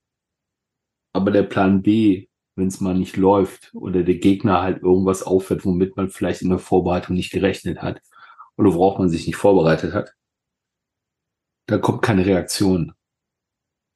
Aber 1.15 1.31
der 1.31 1.43
Plan 1.43 1.83
B, 1.83 2.29
wenn 2.57 2.69
es 2.69 2.81
mal 2.81 2.95
nicht 2.95 3.19
läuft 3.19 3.71
oder 3.75 4.03
der 4.03 4.17
Gegner 4.17 4.63
halt 4.63 4.83
irgendwas 4.83 5.23
auffällt, 5.23 5.65
womit 5.67 5.97
man 5.97 6.09
vielleicht 6.09 6.41
in 6.41 6.49
der 6.49 6.59
Vorbereitung 6.59 7.17
nicht 7.17 7.33
gerechnet 7.33 7.83
hat, 7.83 8.01
oder 8.57 8.75
worauf 8.75 8.99
man 8.99 9.09
sich 9.09 9.27
nicht 9.27 9.37
vorbereitet 9.37 9.95
hat, 9.95 10.15
da 11.67 11.79
kommt 11.79 12.03
keine 12.03 12.27
Reaktion. 12.27 12.93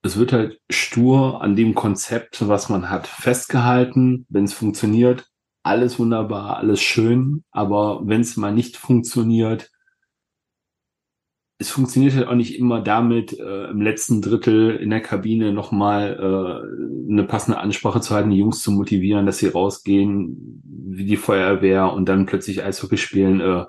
Es 0.02 0.16
wird 0.16 0.32
halt 0.32 0.60
stur 0.70 1.42
an 1.42 1.56
dem 1.56 1.74
Konzept, 1.74 2.46
was 2.46 2.68
man 2.68 2.90
hat, 2.90 3.06
festgehalten. 3.06 4.24
Wenn 4.28 4.44
es 4.44 4.52
funktioniert, 4.52 5.28
alles 5.64 5.98
wunderbar, 5.98 6.58
alles 6.58 6.80
schön. 6.80 7.44
Aber 7.50 8.02
wenn 8.04 8.20
es 8.20 8.36
mal 8.36 8.52
nicht 8.52 8.76
funktioniert, 8.76 9.70
es 11.58 11.70
funktioniert 11.70 12.14
halt 12.14 12.28
auch 12.28 12.34
nicht 12.34 12.58
immer 12.58 12.80
damit, 12.82 13.38
äh, 13.38 13.70
im 13.70 13.80
letzten 13.80 14.20
Drittel 14.20 14.76
in 14.76 14.90
der 14.90 15.00
Kabine 15.00 15.52
nochmal 15.52 16.12
äh, 16.20 17.10
eine 17.10 17.24
passende 17.24 17.58
Ansprache 17.58 18.00
zu 18.00 18.14
halten, 18.14 18.30
die 18.30 18.38
Jungs 18.38 18.62
zu 18.62 18.70
motivieren, 18.70 19.26
dass 19.26 19.38
sie 19.38 19.48
rausgehen, 19.48 20.62
wie 20.64 21.06
die 21.06 21.16
Feuerwehr 21.16 21.92
und 21.92 22.08
dann 22.08 22.26
plötzlich 22.26 22.62
Eishockey 22.62 22.98
spielen. 22.98 23.40
Äh, 23.40 23.64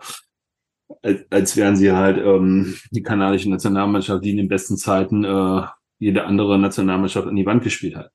als, 1.02 1.22
als 1.30 1.58
wären 1.58 1.76
sie 1.76 1.92
halt 1.92 2.18
ähm, 2.18 2.76
die 2.92 3.04
kanadische 3.04 3.50
Nationalmannschaft, 3.50 4.24
die 4.24 4.32
in 4.32 4.38
den 4.38 4.48
besten 4.48 4.78
Zeiten 4.78 5.24
äh, 5.24 5.62
jede 6.00 6.26
andere 6.26 6.60
Nationalmannschaft 6.60 7.28
an 7.28 7.36
die 7.36 7.46
Wand 7.46 7.64
gespielt 7.64 7.96
hat. 7.96 8.12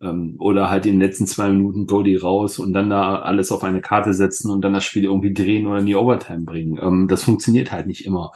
Ähm, 0.00 0.36
oder 0.38 0.70
halt 0.70 0.86
in 0.86 0.92
den 0.92 1.00
letzten 1.00 1.26
zwei 1.26 1.48
Minuten 1.48 1.86
Goldie 1.86 2.16
raus 2.16 2.58
und 2.58 2.72
dann 2.72 2.90
da 2.90 3.20
alles 3.20 3.50
auf 3.50 3.64
eine 3.64 3.80
Karte 3.80 4.12
setzen 4.12 4.50
und 4.50 4.62
dann 4.62 4.74
das 4.74 4.84
Spiel 4.84 5.04
irgendwie 5.04 5.32
drehen 5.32 5.66
oder 5.66 5.78
in 5.78 5.86
die 5.86 5.96
Overtime 5.96 6.44
bringen. 6.44 6.78
Ähm, 6.80 7.08
das 7.08 7.24
funktioniert 7.24 7.72
halt 7.72 7.86
nicht 7.86 8.04
immer. 8.04 8.32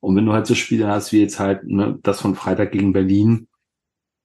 Und 0.00 0.16
wenn 0.16 0.26
du 0.26 0.32
halt 0.32 0.46
so 0.46 0.54
Spiele 0.54 0.86
hast 0.86 1.12
wie 1.12 1.20
jetzt 1.20 1.40
halt 1.40 1.64
ne, 1.64 1.98
das 2.02 2.20
von 2.20 2.34
Freitag 2.34 2.72
gegen 2.72 2.92
Berlin, 2.92 3.48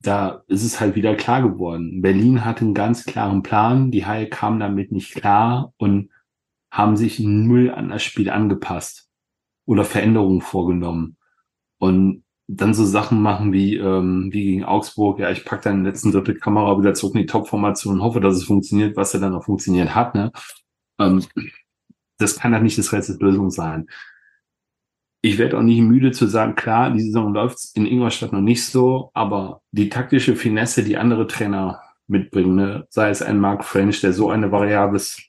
da 0.01 0.43
ist 0.47 0.63
es 0.63 0.79
halt 0.79 0.95
wieder 0.95 1.15
klar 1.15 1.41
geworden. 1.41 2.01
Berlin 2.01 2.45
hatte 2.45 2.61
einen 2.61 2.73
ganz 2.73 3.05
klaren 3.05 3.43
Plan, 3.43 3.91
die 3.91 4.05
Haie 4.05 4.29
kamen 4.29 4.59
damit 4.59 4.91
nicht 4.91 5.13
klar 5.13 5.73
und 5.77 6.09
haben 6.71 6.97
sich 6.97 7.19
null 7.19 7.71
an 7.71 7.89
das 7.89 8.03
Spiel 8.03 8.29
angepasst 8.29 9.09
oder 9.65 9.85
Veränderungen 9.85 10.41
vorgenommen. 10.41 11.17
Und 11.77 12.23
dann 12.47 12.73
so 12.73 12.83
Sachen 12.83 13.21
machen 13.21 13.53
wie, 13.53 13.77
ähm, 13.77 14.29
wie 14.31 14.43
gegen 14.43 14.63
Augsburg, 14.63 15.19
ja, 15.19 15.29
ich 15.29 15.45
pack 15.45 15.61
dann 15.61 15.77
den 15.77 15.85
letzten 15.85 16.11
Drittel 16.11 16.35
Kamera 16.35 16.79
wieder 16.79 16.95
zurück 16.95 17.13
in 17.13 17.21
die 17.21 17.27
Top-Formation 17.27 17.95
und 17.95 18.01
hoffe, 18.01 18.19
dass 18.19 18.35
es 18.35 18.43
funktioniert, 18.43 18.97
was 18.97 19.13
ja 19.13 19.19
dann 19.19 19.35
auch 19.35 19.45
funktioniert 19.45 19.93
hat. 19.93 20.15
Ne? 20.15 20.31
Ähm, 20.99 21.23
das 22.17 22.39
kann 22.39 22.53
halt 22.53 22.63
nicht 22.63 22.77
das 22.79 22.91
Rätselslösung 22.91 23.51
sein. 23.51 23.87
Ich 25.21 25.37
werde 25.37 25.57
auch 25.57 25.61
nicht 25.61 25.81
müde 25.81 26.11
zu 26.11 26.25
sagen, 26.25 26.55
klar, 26.55 26.91
die 26.91 27.01
Saison 27.01 27.33
läuft 27.33 27.59
in 27.75 27.85
Ingolstadt 27.85 28.33
noch 28.33 28.41
nicht 28.41 28.65
so, 28.65 29.11
aber 29.13 29.61
die 29.71 29.89
taktische 29.89 30.35
Finesse, 30.35 30.83
die 30.83 30.97
andere 30.97 31.27
Trainer 31.27 31.81
mitbringen, 32.07 32.55
ne? 32.55 32.87
sei 32.89 33.09
es 33.11 33.21
ein 33.21 33.39
Mark 33.39 33.63
French, 33.63 34.01
der 34.01 34.13
so 34.13 34.31
eine 34.31 34.51
variables 34.51 35.28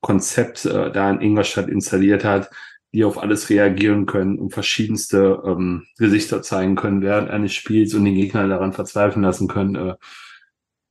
Konzept 0.00 0.64
äh, 0.64 0.90
da 0.90 1.10
in 1.10 1.20
Ingolstadt 1.20 1.68
installiert 1.68 2.24
hat, 2.24 2.50
die 2.92 3.04
auf 3.04 3.18
alles 3.18 3.50
reagieren 3.50 4.06
können 4.06 4.38
und 4.38 4.50
verschiedenste 4.50 5.42
ähm, 5.44 5.86
Gesichter 5.98 6.42
zeigen 6.42 6.74
können 6.74 7.02
während 7.02 7.30
eines 7.30 7.52
Spiels 7.52 7.94
und 7.94 8.04
den 8.04 8.14
Gegner 8.14 8.48
daran 8.48 8.72
verzweifeln 8.72 9.22
lassen 9.22 9.48
können. 9.48 9.74
Äh, 9.76 9.94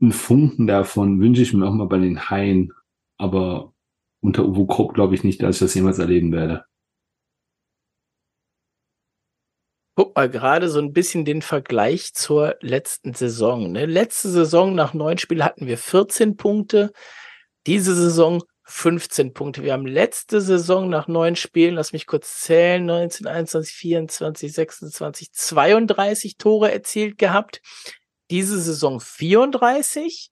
einen 0.01 0.11
Funken 0.13 0.65
davon 0.65 1.19
wünsche 1.19 1.41
ich 1.41 1.53
mir 1.53 1.67
auch 1.67 1.73
mal 1.73 1.87
bei 1.87 1.97
den 1.97 2.29
Haien, 2.29 2.73
aber 3.17 3.73
unter 4.21 4.45
Uwe 4.45 4.65
Krupp 4.67 4.93
glaube 4.93 5.15
ich 5.15 5.23
nicht, 5.23 5.41
dass 5.43 5.55
ich 5.55 5.59
das 5.59 5.73
jemals 5.73 5.99
erleben 5.99 6.31
werde. 6.31 6.65
Guck 9.95 10.15
mal, 10.15 10.29
gerade 10.29 10.69
so 10.69 10.79
ein 10.79 10.93
bisschen 10.93 11.25
den 11.25 11.41
Vergleich 11.41 12.13
zur 12.13 12.55
letzten 12.61 13.13
Saison. 13.13 13.73
Ne? 13.73 13.85
Letzte 13.85 14.29
Saison 14.29 14.73
nach 14.73 14.93
neun 14.93 15.17
Spielen 15.17 15.43
hatten 15.43 15.67
wir 15.67 15.77
14 15.77 16.37
Punkte. 16.37 16.93
Diese 17.67 17.93
Saison 17.93 18.41
15 18.69 19.33
Punkte. 19.33 19.63
Wir 19.63 19.73
haben 19.73 19.87
letzte 19.87 20.41
Saison 20.41 20.89
nach 20.89 21.07
neun 21.07 21.35
Spielen, 21.35 21.75
lass 21.75 21.91
mich 21.91 22.05
kurz 22.05 22.41
zählen, 22.41 22.85
19, 22.85 23.25
21, 23.25 23.73
24, 23.75 24.53
26, 24.53 25.33
32 25.33 26.37
Tore 26.37 26.71
erzielt 26.71 27.17
gehabt. 27.17 27.61
Diese 28.29 28.59
Saison 28.59 28.99
34 28.99 30.31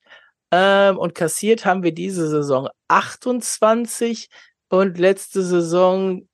ähm, 0.52 0.98
und 1.00 1.16
kassiert 1.16 1.66
haben 1.66 1.82
wir 1.82 1.94
diese 1.94 2.30
Saison 2.30 2.70
28 2.88 4.30
und 4.70 5.00
letzte 5.00 5.42
Saison 5.42 6.28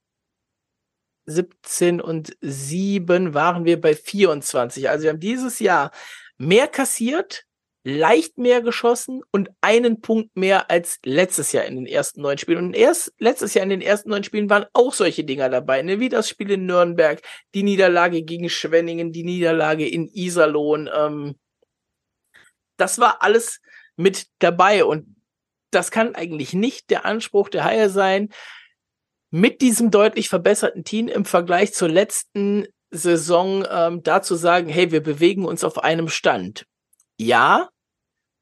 17 1.26 2.01
und 2.01 2.36
7 2.41 3.34
waren 3.34 3.64
wir 3.64 3.80
bei 3.80 3.95
24. 3.95 4.89
Also 4.89 5.04
wir 5.04 5.12
haben 5.12 5.22
dieses 5.22 5.60
Jahr 5.60 5.91
mehr 6.38 6.68
kassiert, 6.68 7.45
leicht 7.84 8.38
mehr 8.38 8.61
geschossen 8.61 9.21
und 9.31 9.49
einen 9.61 9.99
Punkt 9.99 10.36
mehr 10.38 10.71
als 10.71 10.99
letztes 11.03 11.51
Jahr 11.51 11.65
in 11.65 11.75
den 11.75 11.86
ersten 11.86 12.21
neun 12.21 12.38
Spielen. 12.38 12.65
Und 12.65 12.75
erst 12.75 13.13
letztes 13.19 13.53
Jahr 13.53 13.63
in 13.63 13.69
den 13.69 13.81
ersten 13.81 14.09
neun 14.09 14.23
Spielen 14.23 14.49
waren 14.49 14.65
auch 14.73 14.93
solche 14.93 15.25
Dinger 15.25 15.49
dabei, 15.49 15.81
ne? 15.81 15.99
wie 15.99 16.09
das 16.09 16.29
Spiel 16.29 16.51
in 16.51 16.65
Nürnberg, 16.65 17.21
die 17.53 17.63
Niederlage 17.63 18.23
gegen 18.23 18.49
Schwenningen, 18.49 19.11
die 19.11 19.23
Niederlage 19.23 19.88
in 19.88 20.07
Iserlohn. 20.07 20.89
Ähm, 20.93 21.36
das 22.77 22.99
war 22.99 23.21
alles 23.21 23.59
mit 23.97 24.27
dabei 24.39 24.86
und 24.86 25.15
das 25.71 25.91
kann 25.91 26.15
eigentlich 26.15 26.53
nicht 26.53 26.89
der 26.89 27.05
Anspruch 27.05 27.49
der 27.49 27.65
Haie 27.65 27.89
sein, 27.89 28.29
mit 29.29 29.61
diesem 29.61 29.89
deutlich 29.89 30.29
verbesserten 30.29 30.84
Team 30.84 31.07
im 31.07 31.25
Vergleich 31.25 31.73
zur 31.73 31.89
letzten 31.89 32.67
Saison 32.91 33.65
ähm, 33.69 34.03
dazu 34.03 34.36
sagen, 34.36 34.69
hey, 34.69 34.91
wir 34.91 35.01
bewegen 35.01 35.45
uns 35.45 35.63
auf 35.63 35.84
einem 35.84 36.07
Stand. 36.07 36.65
Ja, 37.24 37.69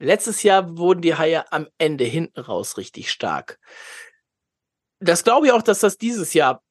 Letztes 0.01 0.41
Jahr 0.41 0.79
wurden 0.79 1.01
die 1.01 1.13
Haie 1.13 1.51
am 1.51 1.67
Ende 1.77 2.05
hinten 2.05 2.39
raus 2.39 2.77
richtig 2.77 3.11
stark. 3.11 3.59
Das 4.99 5.23
glaube 5.23 5.45
ich 5.45 5.53
auch, 5.53 5.61
dass 5.61 5.79
das 5.79 5.97
dieses 5.97 6.34
Jahr 6.34 6.63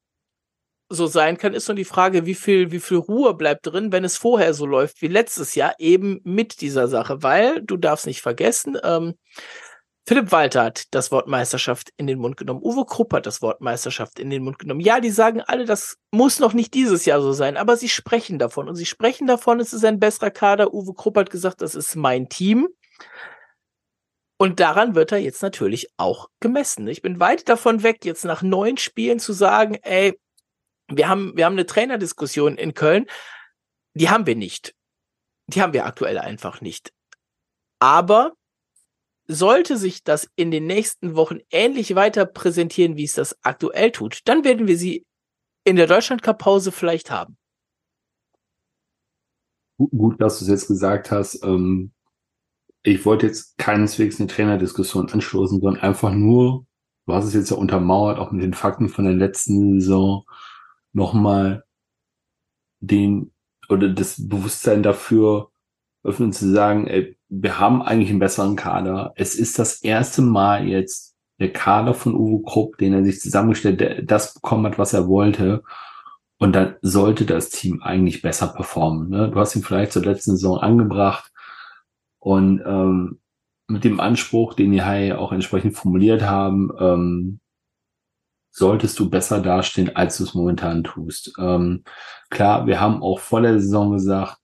so 0.89 1.07
sein 1.07 1.39
kann, 1.39 1.55
ist 1.55 1.69
nur 1.69 1.77
die 1.77 1.85
Frage, 1.85 2.27
wie 2.27 2.35
viel, 2.35 2.73
wie 2.73 2.81
viel 2.81 2.97
Ruhe 2.97 3.35
bleibt 3.35 3.67
drin, 3.67 3.93
wenn 3.93 4.03
es 4.03 4.17
vorher 4.17 4.53
so 4.53 4.67
läuft 4.67 5.01
wie 5.01 5.07
letztes 5.07 5.55
Jahr, 5.55 5.75
eben 5.79 6.21
mit 6.25 6.61
dieser 6.61 6.89
Sache, 6.89 7.23
weil 7.23 7.63
du 7.63 7.77
darfst 7.77 8.07
nicht 8.07 8.21
vergessen, 8.21 8.77
ähm, 8.83 9.15
Philipp 10.07 10.33
Walter 10.33 10.65
hat 10.65 10.85
das 10.93 11.13
Wort 11.13 11.29
Meisterschaft 11.29 11.91
in 11.97 12.07
den 12.07 12.19
Mund 12.19 12.37
genommen. 12.37 12.63
Uwe 12.63 12.85
Krupp 12.85 13.13
hat 13.13 13.27
das 13.27 13.43
Wort 13.43 13.61
Meisterschaft 13.61 14.19
in 14.19 14.31
den 14.31 14.43
Mund 14.43 14.59
genommen. 14.59 14.81
Ja, 14.81 14.99
die 15.01 15.11
sagen 15.11 15.41
alle, 15.41 15.67
das 15.67 15.99
muss 16.11 16.41
noch 16.41 16.53
nicht 16.53 16.75
dieses 16.75 17.05
Jahr 17.05 17.21
so 17.21 17.33
sein, 17.33 17.57
aber 17.57 17.77
sie 17.77 17.89
sprechen 17.89 18.39
davon. 18.39 18.69
Und 18.69 18.77
sie 18.77 18.87
sprechen 18.87 19.27
davon, 19.27 19.61
es 19.61 19.73
ist 19.73 19.85
ein 19.85 20.01
besserer 20.01 20.31
Kader. 20.31 20.75
Uwe 20.75 20.95
Krupp 20.95 21.17
hat 21.17 21.31
gesagt, 21.31 21.61
das 21.61 21.75
ist 21.75 21.95
mein 21.97 22.29
Team. 22.29 22.69
Und 24.37 24.59
daran 24.59 24.95
wird 24.95 25.13
er 25.13 25.19
jetzt 25.19 25.43
natürlich 25.43 25.91
auch 25.99 26.29
gemessen. 26.41 26.89
Ich 26.89 27.03
bin 27.03 27.21
weit 27.21 27.49
davon 27.49 27.83
weg, 27.83 28.05
jetzt 28.07 28.25
nach 28.25 28.41
neun 28.41 28.79
Spielen 28.79 29.21
zu 29.21 29.35
sagen, 29.35 29.75
ey, 29.83 30.19
wir 30.89 31.09
haben, 31.09 31.37
wir 31.37 31.45
haben 31.45 31.53
eine 31.53 31.67
Trainerdiskussion 31.67 32.57
in 32.57 32.75
Köln. 32.75 33.07
Die 33.95 34.09
haben 34.09 34.27
wir 34.27 34.37
nicht. 34.37 34.75
Die 35.47 35.61
haben 35.61 35.73
wir 35.73 35.85
aktuell 35.85 36.19
einfach 36.19 36.63
nicht. 36.63 36.93
Aber 37.81 38.33
sollte 39.27 39.77
sich 39.77 40.03
das 40.03 40.29
in 40.37 40.51
den 40.51 40.67
nächsten 40.67 41.15
Wochen 41.15 41.39
ähnlich 41.51 41.95
weiter 41.95 42.27
präsentieren, 42.27 42.97
wie 42.97 43.05
es 43.05 43.15
das 43.15 43.37
aktuell 43.43 43.93
tut, 43.93 44.21
dann 44.25 44.45
werden 44.45 44.67
wir 44.67 44.77
sie 44.77 45.07
in 45.65 45.77
der 45.77 45.87
Deutschland-Cup-Pause 45.87 46.73
vielleicht 46.73 47.11
haben. 47.11 47.37
Gut, 49.79 50.21
dass 50.21 50.39
du 50.39 50.45
es 50.45 50.51
jetzt 50.51 50.69
gesagt 50.69 51.11
hast. 51.11 51.43
Ähm, 51.45 51.93
ich 52.83 53.05
wollte 53.05 53.27
jetzt 53.27 53.57
keineswegs 53.59 54.19
eine 54.19 54.27
Trainerdiskussion 54.27 55.11
anstoßen, 55.11 55.61
sondern 55.61 55.83
einfach 55.83 56.13
nur, 56.13 56.67
du 57.07 57.15
hast 57.15 57.27
es 57.27 57.35
jetzt 57.35 57.51
ja 57.51 57.57
untermauert, 57.57 58.19
auch 58.19 58.31
mit 58.31 58.43
den 58.43 58.55
Fakten 58.55 58.89
von 58.89 59.05
der 59.05 59.15
letzten 59.15 59.81
Saison, 59.81 60.25
nochmal 60.93 61.65
den 62.81 63.33
oder 63.69 63.89
das 63.89 64.29
Bewusstsein 64.29 64.83
dafür 64.83 65.51
öffnen 66.03 66.33
zu 66.33 66.51
sagen, 66.51 66.87
ey, 66.87 67.17
wir 67.29 67.59
haben 67.59 67.83
eigentlich 67.83 68.11
einen 68.11 68.19
besseren 68.19 68.57
Kader. 68.57 69.13
Es 69.17 69.35
ist 69.35 69.59
das 69.59 69.83
erste 69.83 70.23
Mal 70.23 70.67
jetzt 70.67 71.17
der 71.39 71.53
Kader 71.53 71.95
von 71.95 72.15
Uwe 72.15 72.43
Krupp, 72.43 72.79
den 72.79 72.93
er 72.93 73.05
sich 73.05 73.21
zusammengestellt, 73.21 73.81
der 73.81 74.03
das 74.03 74.35
bekommen 74.35 74.67
hat, 74.67 74.79
was 74.79 74.93
er 74.93 75.09
wollte. 75.09 75.63
Und 76.39 76.55
dann 76.55 76.77
sollte 76.81 77.27
das 77.27 77.51
Team 77.51 77.83
eigentlich 77.83 78.23
besser 78.23 78.49
performen. 78.49 79.09
Ne? 79.09 79.31
Du 79.31 79.39
hast 79.39 79.55
ihn 79.57 79.63
vielleicht 79.63 79.93
zur 79.93 80.05
letzten 80.05 80.33
Saison 80.33 80.59
angebracht 80.59 81.31
und 82.19 82.63
ähm, 82.65 83.21
mit 83.69 83.85
dem 83.85 84.01
Anspruch, 84.01 84.55
den 84.55 84.73
die 84.73 84.83
Hai 84.83 85.17
auch 85.17 85.33
entsprechend 85.33 85.77
formuliert 85.77 86.23
haben, 86.23 86.71
ähm, 86.79 87.41
solltest 88.51 88.99
du 88.99 89.09
besser 89.09 89.41
dastehen, 89.41 89.95
als 89.95 90.19
du 90.19 90.25
es 90.25 90.35
momentan 90.35 90.83
tust. 90.83 91.33
Ähm, 91.39 91.85
klar, 92.31 92.67
wir 92.67 92.81
haben 92.81 93.03
auch 93.03 93.21
vor 93.21 93.41
der 93.43 93.61
Saison 93.61 93.93
gesagt, 93.93 94.40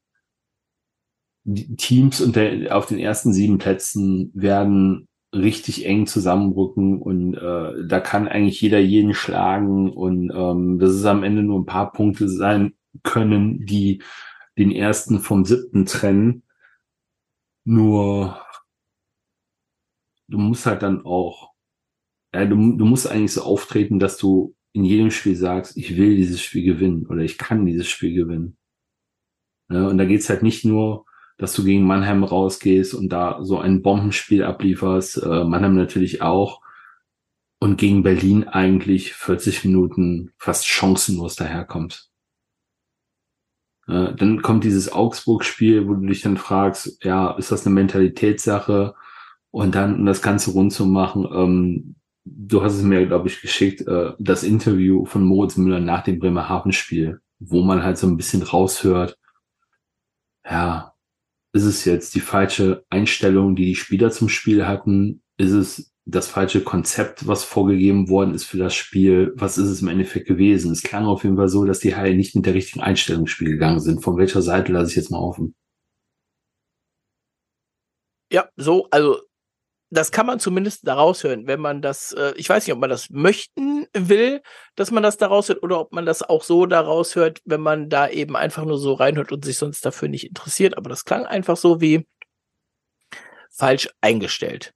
die 1.49 1.77
Teams 1.77 2.21
unter, 2.21 2.77
auf 2.77 2.87
den 2.87 2.99
ersten 2.99 3.33
sieben 3.33 3.59
Plätzen 3.59 4.33
werden 4.35 5.09
richtig 5.33 5.87
eng 5.87 6.07
zusammenrücken 6.07 7.01
und 7.01 7.35
äh, 7.35 7.87
da 7.87 8.01
kann 8.01 8.27
eigentlich 8.27 8.61
jeder 8.61 8.81
jeden 8.81 9.15
schlagen 9.15 9.93
und 9.93 10.33
ähm, 10.35 10.79
das 10.81 10.95
ist 10.95 11.05
am 11.05 11.23
Ende 11.23 11.43
nur 11.43 11.61
ein 11.61 11.67
paar 11.67 11.93
Punkte 11.93 12.29
sein 12.29 12.75
können, 13.05 13.65
die 13.65 14.03
den 14.59 14.73
ersten 14.73 15.21
vom 15.21 15.45
siebten 15.45 15.87
trennen. 15.87 16.43
Nur 17.65 18.41
du 20.29 20.39
musst 20.39 20.67
halt 20.67 20.83
dann 20.83 21.05
auch, 21.05 21.53
ja, 22.35 22.45
du, 22.45 22.57
du 22.77 22.85
musst 22.85 23.09
eigentlich 23.09 23.33
so 23.33 23.43
auftreten, 23.43 24.01
dass 24.01 24.17
du 24.17 24.57
in 24.73 24.85
jedem 24.85 25.13
Spiel 25.13 25.37
sagst, 25.37 25.77
ich 25.77 25.97
will 25.97 26.17
dieses 26.17 26.43
Spiel 26.43 26.65
gewinnen 26.65 27.07
oder 27.07 27.23
ich 27.23 27.39
kann 27.39 27.67
dieses 27.67 27.89
Spiel 27.89 28.15
gewinnen. 28.15 28.57
Ja, 29.71 29.87
und 29.87 29.99
da 29.99 30.05
geht's 30.05 30.29
halt 30.29 30.43
nicht 30.43 30.65
nur 30.65 31.07
dass 31.39 31.55
du 31.55 31.65
gegen 31.65 31.85
Mannheim 31.85 32.25
rausgehst 32.25 32.95
und 32.95 33.11
da 33.11 33.39
so 33.43 33.59
ein 33.59 33.83
Bombenspiel 33.83 34.43
ablieferst. 34.43 35.23
Äh, 35.23 35.45
Mannheim 35.45 35.77
natürlich 35.77 36.23
auch. 36.23 36.63
Und 37.59 37.79
gegen 37.79 38.03
Berlin 38.03 38.45
eigentlich 38.45 39.15
40 39.15 39.65
Minuten 39.65 40.33
fast 40.39 40.67
chancenlos 40.67 41.37
daherkommt. 41.37 42.11
Äh, 43.87 44.15
dann 44.15 44.43
kommt 44.43 44.65
dieses 44.65 44.93
Augsburg-Spiel, 44.93 45.89
wo 45.89 45.95
du 45.95 46.07
dich 46.07 46.23
dann 46.23 46.37
fragst, 46.37 47.03
ja, 47.05 47.33
ist 47.33 47.53
das 47.53 47.67
eine 47.67 47.75
Mentalitätssache? 47.75 48.95
Und 49.51 49.75
dann, 49.75 50.01
um 50.01 50.07
das 50.07 50.23
Ganze 50.23 50.51
rund 50.51 50.73
zu 50.73 50.87
machen, 50.87 51.27
ähm, 51.33 51.97
du 52.25 52.63
hast 52.63 52.75
es 52.75 52.83
mir, 52.83 53.07
glaube 53.07 53.29
ich, 53.29 53.41
geschickt, 53.41 53.87
äh, 53.87 54.13
das 54.19 54.43
Interview 54.43 55.05
von 55.07 55.25
Moritz 55.25 55.57
Müller 55.57 55.81
nach 55.81 56.03
dem 56.03 56.19
Bremerhaven-Spiel, 56.19 57.21
wo 57.39 57.63
man 57.63 57.83
halt 57.83 57.99
so 57.99 58.07
ein 58.07 58.17
bisschen 58.17 58.43
raushört, 58.43 59.19
ja, 60.45 60.96
ist 61.57 61.65
es 61.65 61.85
jetzt 61.85 62.15
die 62.15 62.21
falsche 62.21 62.85
Einstellung, 62.91 63.57
die 63.57 63.65
die 63.67 63.75
Spieler 63.75 64.11
zum 64.11 64.29
Spiel 64.29 64.67
hatten? 64.67 65.23
Ist 65.39 65.53
es 65.53 65.93
das 66.05 66.29
falsche 66.29 66.63
Konzept, 66.63 67.27
was 67.27 67.45
vorgegeben 67.45 68.09
worden 68.09 68.35
ist 68.35 68.45
für 68.45 68.59
das 68.59 68.75
Spiel? 68.75 69.33
Was 69.37 69.59
ist 69.59 69.69
es 69.69 69.83
im 69.83 69.89
Endeffekt 69.89 70.29
gewesen? 70.29 70.71
Es 70.71 70.83
klang 70.83 71.07
auf 71.07 71.25
jeden 71.25 71.37
Fall 71.37 71.49
so, 71.49 71.65
dass 71.65 71.81
die 71.81 71.97
Haie 71.97 72.15
nicht 72.15 72.37
mit 72.37 72.47
der 72.47 72.55
richtigen 72.55 72.81
Einstellung 72.81 73.23
ins 73.23 73.31
Spiel 73.31 73.51
gegangen 73.51 73.81
sind. 73.81 74.03
Von 74.05 74.17
welcher 74.19 74.43
Seite 74.43 74.73
lasse 74.73 74.91
ich 74.91 74.97
jetzt 74.97 75.11
mal 75.11 75.19
offen? 75.19 75.55
Ja, 78.31 78.49
so, 78.57 78.89
also 78.91 79.21
das 79.97 80.13
kann 80.13 80.27
man 80.27 80.39
zumindest 80.41 80.87
daraus 80.87 81.25
hören, 81.25 81.47
wenn 81.47 81.61
man 81.61 81.83
das, 81.83 82.13
äh, 82.13 82.33
ich 82.37 82.49
weiß 82.49 82.67
nicht, 82.67 82.75
ob 82.75 82.81
man 82.81 82.91
das 82.91 83.11
möchten 83.11 83.87
will, 83.95 84.43
dass 84.75 84.91
man 84.91 85.03
das 85.03 85.17
daraus 85.17 85.49
hört, 85.49 85.63
oder 85.63 85.81
ob 85.81 85.93
man 85.93 86.07
das 86.07 86.23
auch 86.23 86.43
so 86.43 86.67
daraus 86.67 87.17
hört, 87.17 87.41
wenn 87.45 87.61
man 87.61 87.89
da 87.89 88.09
eben 88.09 88.37
einfach 88.37 88.65
nur 88.65 88.79
so 88.79 88.93
reinhört 88.95 89.33
und 89.33 89.45
sich 89.45 89.59
sonst 89.59 89.85
dafür 89.85 90.09
nicht 90.09 90.25
interessiert. 90.27 90.77
Aber 90.77 90.91
das 90.91 91.05
klang 91.05 91.27
einfach 91.27 91.57
so 91.57 91.81
wie 91.81 92.07
falsch 93.51 93.89
eingestellt. 94.01 94.76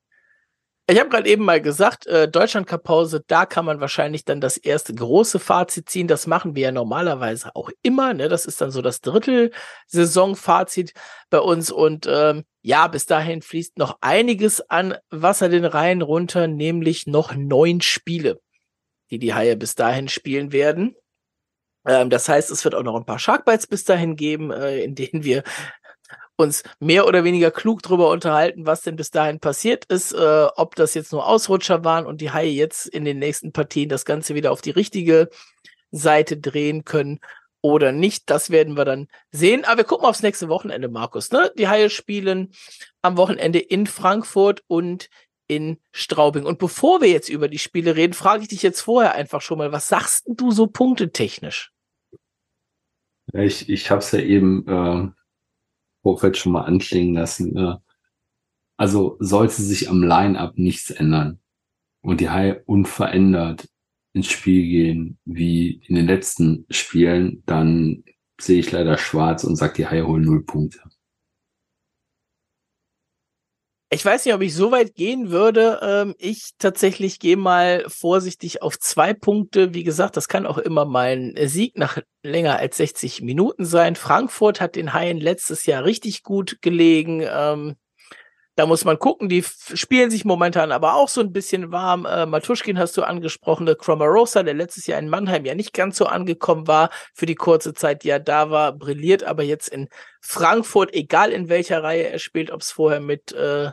Ich 0.91 0.99
habe 0.99 1.09
gerade 1.09 1.29
eben 1.29 1.45
mal 1.45 1.61
gesagt, 1.61 2.09
äh, 2.09 2.29
Deutschland-Cup-Pause, 2.29 3.23
da 3.29 3.47
kann 3.47 3.65
man 3.65 3.79
wahrscheinlich 3.79 4.25
dann 4.25 4.41
das 4.41 4.57
erste 4.57 4.93
große 4.93 5.39
Fazit 5.39 5.89
ziehen. 5.89 6.09
Das 6.09 6.27
machen 6.27 6.57
wir 6.57 6.65
ja 6.65 6.73
normalerweise 6.73 7.55
auch 7.55 7.71
immer. 7.83 8.13
Ne? 8.13 8.29
Das 8.29 8.45
ist 8.45 8.61
dann 8.61 8.73
so 8.73 8.83
das 8.83 9.01
Drittel-Saison-Fazit 9.01 10.93
bei 11.31 11.39
uns. 11.39 11.71
Und 11.71 12.09
ähm, 12.11 12.43
ja, 12.63 12.89
bis 12.89 13.07
dahin 13.07 13.41
fließt 13.41 13.79
noch 13.79 13.99
einiges 14.01 14.69
an 14.69 14.97
Wasser 15.11 15.49
den 15.49 15.65
Rhein 15.65 16.03
runter, 16.03 16.49
nämlich 16.49 17.07
noch 17.07 17.37
neun 17.37 17.81
Spiele, 17.83 18.41
die 19.13 19.21
die 19.21 19.33
Haie 19.33 19.57
bis 19.57 19.77
dahin 19.77 20.09
spielen 20.09 20.51
werden. 20.51 20.97
Ähm, 21.87 22.11
das 22.11 22.29
heißt, 22.29 22.51
es 22.51 22.65
wird 22.65 22.75
auch 22.75 22.83
noch 22.83 22.97
ein 22.97 23.07
paar 23.07 23.21
Sharkbites 23.21 23.69
bis 23.69 23.85
dahin 23.85 24.17
geben, 24.17 24.51
äh, 24.51 24.81
in 24.81 24.97
denen 24.97 25.23
wir 25.23 25.45
uns 26.41 26.63
mehr 26.79 27.07
oder 27.07 27.25
weniger 27.25 27.51
klug 27.51 27.83
drüber 27.83 28.11
unterhalten, 28.11 28.67
was 28.67 28.83
denn 28.83 28.97
bis 28.97 29.11
dahin 29.11 29.41
passiert 29.41 29.85
ist, 29.87 30.13
äh, 30.13 30.47
ob 30.57 30.75
das 30.75 30.95
jetzt 30.95 31.13
nur 31.13 31.27
Ausrutscher 31.27 31.85
waren 31.85 32.07
und 32.07 32.21
die 32.21 32.33
Haie 32.33 32.51
jetzt 32.51 32.87
in 32.87 33.05
den 33.05 33.19
nächsten 33.19 33.53
Partien 33.53 33.89
das 33.89 34.05
Ganze 34.05 34.35
wieder 34.35 34.53
auf 34.53 34.61
die 34.61 34.71
richtige 34.71 35.29
Seite 35.91 36.37
drehen 36.37 36.85
können 36.85 37.21
oder 37.63 37.93
nicht. 37.93 38.31
Das 38.31 38.51
werden 38.51 38.77
wir 38.77 38.85
dann 38.85 39.09
sehen. 39.31 39.65
Aber 39.65 39.79
wir 39.79 39.85
gucken 39.85 40.07
aufs 40.07 40.23
nächste 40.23 40.49
Wochenende, 40.49 40.89
Markus. 40.89 41.31
Ne? 41.31 41.53
Die 41.59 41.69
Haie 41.69 41.91
spielen 41.91 42.53
am 43.03 43.17
Wochenende 43.17 43.59
in 43.59 43.87
Frankfurt 43.87 44.63
und 44.67 45.11
in 45.47 45.79
Straubing. 45.91 46.45
Und 46.45 46.59
bevor 46.59 47.01
wir 47.01 47.09
jetzt 47.09 47.29
über 47.29 47.49
die 47.49 47.59
Spiele 47.59 47.97
reden, 47.97 48.13
frage 48.13 48.43
ich 48.43 48.49
dich 48.49 48.63
jetzt 48.63 48.81
vorher 48.81 49.15
einfach 49.15 49.43
schon 49.43 49.59
mal, 49.59 49.73
was 49.73 49.89
sagst 49.89 50.25
du 50.29 50.53
so 50.53 50.69
punktetechnisch? 50.69 51.73
Ich, 53.33 53.69
ich 53.69 53.91
habe 53.91 54.01
es 54.01 54.13
ja 54.13 54.21
eben 54.21 54.67
äh, 54.67 55.09
Vorfeld 56.03 56.37
schon 56.37 56.53
mal 56.53 56.63
anklingen 56.63 57.15
lassen. 57.15 57.57
Äh, 57.57 57.77
also 58.77 59.17
sollte 59.21 59.63
sich 59.63 59.91
am 59.91 60.03
Line-up 60.03 60.57
nichts 60.57 60.91
ändern 60.91 61.41
und 62.01 62.21
die 62.21 62.31
High 62.31 62.63
unverändert 62.67 63.69
ins 64.13 64.29
Spiel 64.29 64.63
gehen 64.63 65.19
wie 65.25 65.83
in 65.87 65.95
den 65.95 66.07
letzten 66.07 66.67
Spielen, 66.71 67.43
dann 67.47 68.05
sehe 68.41 68.61
ich 68.61 68.73
leider 68.73 68.97
schwarz 68.99 69.45
und 69.45 69.57
sage, 69.57 69.75
die 69.75 69.87
High 69.87 70.05
holen 70.05 70.25
null 70.25 70.45
Punkte. 70.45 70.81
Ich 73.93 74.05
weiß 74.05 74.25
nicht, 74.25 74.35
ob 74.35 74.41
ich 74.41 74.55
so 74.55 74.71
weit 74.71 74.95
gehen 74.95 75.33
würde. 75.33 75.81
Ähm, 75.83 76.15
ich 76.17 76.53
tatsächlich 76.59 77.19
gehe 77.19 77.37
mal 77.37 77.85
vorsichtig 77.89 78.63
auf 78.63 78.79
zwei 78.79 79.13
Punkte. 79.15 79.75
Wie 79.75 79.83
gesagt, 79.83 80.17
das 80.17 80.29
kann 80.29 80.47
auch 80.47 80.59
immer 80.59 80.85
mal 80.85 81.09
ein 81.09 81.49
Sieg 81.49 81.77
nach 81.77 81.99
länger 82.23 82.59
als 82.59 82.77
60 82.77 83.21
Minuten 83.23 83.65
sein. 83.65 83.97
Frankfurt 83.97 84.61
hat 84.61 84.77
den 84.77 84.93
Haien 84.93 85.19
letztes 85.19 85.67
Jahr 85.67 85.85
richtig 85.85 86.23
gut 86.23 86.63
gelegen. 86.63 87.25
Ähm, 87.29 87.75
da 88.61 88.67
muss 88.67 88.85
man 88.85 88.99
gucken, 88.99 89.29
die 89.29 89.43
spielen 89.43 90.11
sich 90.11 90.25
momentan 90.25 90.71
aber 90.71 90.95
auch 90.95 91.09
so 91.09 91.21
ein 91.21 91.33
bisschen 91.33 91.73
warm. 91.73 92.05
Äh, 92.05 92.27
Matuschkin 92.27 92.79
hast 92.79 92.97
du 92.97 93.03
angesprochen, 93.03 93.67
der 93.67 93.75
Cromarosa, 93.75 94.45
der 94.45 94.55
letztes 94.55 94.87
Jahr 94.87 95.01
in 95.01 95.09
Mannheim 95.09 95.45
ja 95.45 95.55
nicht 95.55 95.73
ganz 95.73 95.97
so 95.97 96.07
angekommen 96.07 96.69
war, 96.69 96.91
für 97.15 97.27
die 97.27 97.35
kurze 97.35 97.75
Zeit, 97.75 98.05
die 98.05 98.11
er 98.11 98.21
da 98.21 98.51
war, 98.51 98.73
brilliert 98.73 99.25
aber 99.25 99.43
jetzt 99.43 99.69
in 99.69 99.89
Frankfurt, 100.21 100.95
egal 100.95 101.33
in 101.33 101.49
welcher 101.49 101.83
Reihe 101.83 102.09
er 102.09 102.19
spielt, 102.19 102.51
ob 102.51 102.61
es 102.61 102.71
vorher 102.71 103.01
mit 103.01 103.33
äh, 103.33 103.71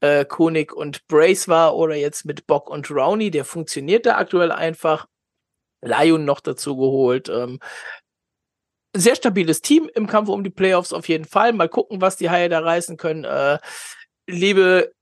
äh, 0.00 0.24
Konig 0.24 0.72
und 0.72 1.06
Brace 1.08 1.48
war 1.48 1.76
oder 1.76 1.94
jetzt 1.94 2.24
mit 2.24 2.46
Bock 2.46 2.70
und 2.70 2.90
Rowney, 2.90 3.30
der 3.30 3.44
funktioniert 3.44 4.06
da 4.06 4.16
aktuell 4.16 4.52
einfach. 4.52 5.06
Lion 5.80 6.24
noch 6.24 6.40
dazu 6.40 6.76
geholt. 6.76 7.28
Ähm, 7.28 7.60
sehr 8.96 9.14
stabiles 9.14 9.60
Team 9.60 9.88
im 9.94 10.06
Kampf 10.06 10.28
um 10.28 10.42
die 10.42 10.50
Playoffs 10.50 10.92
auf 10.92 11.08
jeden 11.08 11.24
Fall. 11.24 11.52
Mal 11.52 11.68
gucken, 11.68 12.00
was 12.00 12.16
die 12.16 12.30
Haie 12.30 12.48
da 12.48 12.60
reißen 12.60 12.96
können. 12.96 13.24
Äh, 13.24 13.58
liebe 14.28 14.92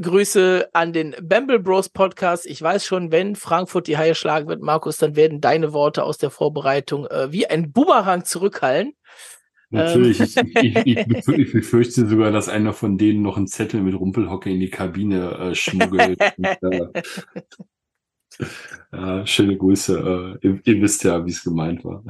Grüße 0.00 0.68
an 0.74 0.92
den 0.92 1.16
Bamble 1.22 1.58
Bros 1.58 1.88
Podcast. 1.88 2.46
Ich 2.46 2.60
weiß 2.60 2.84
schon, 2.84 3.10
wenn 3.10 3.36
Frankfurt 3.36 3.86
die 3.86 3.96
Haie 3.96 4.14
schlagen 4.14 4.48
wird, 4.48 4.60
Markus, 4.60 4.98
dann 4.98 5.16
werden 5.16 5.40
deine 5.40 5.72
Worte 5.72 6.04
aus 6.04 6.18
der 6.18 6.30
Vorbereitung 6.30 7.06
äh, 7.06 7.32
wie 7.32 7.46
ein 7.46 7.72
Boomerang 7.72 8.24
zurückhallen. 8.24 8.94
Natürlich, 9.70 10.20
ich, 10.20 10.36
ich, 10.36 10.76
ich, 10.76 10.96
ich, 10.96 11.52
befürchte 11.52 12.06
sogar, 12.06 12.30
dass 12.30 12.48
einer 12.48 12.72
von 12.72 12.96
denen 12.96 13.20
noch 13.20 13.36
einen 13.36 13.48
Zettel 13.48 13.82
mit 13.82 13.94
Rumpelhocke 13.94 14.50
in 14.50 14.60
die 14.60 14.70
Kabine 14.70 15.32
äh, 15.32 15.54
schmuggelt. 15.54 16.18
und, 16.38 16.88
äh, 18.92 19.26
schöne 19.26 19.56
Grüße. 19.56 20.38
Äh, 20.42 20.46
ihr, 20.46 20.60
ihr, 20.64 20.82
wisst 20.82 21.04
ja, 21.04 21.24
wie 21.26 21.30
es 21.30 21.44
gemeint 21.44 21.84
war. 21.84 22.02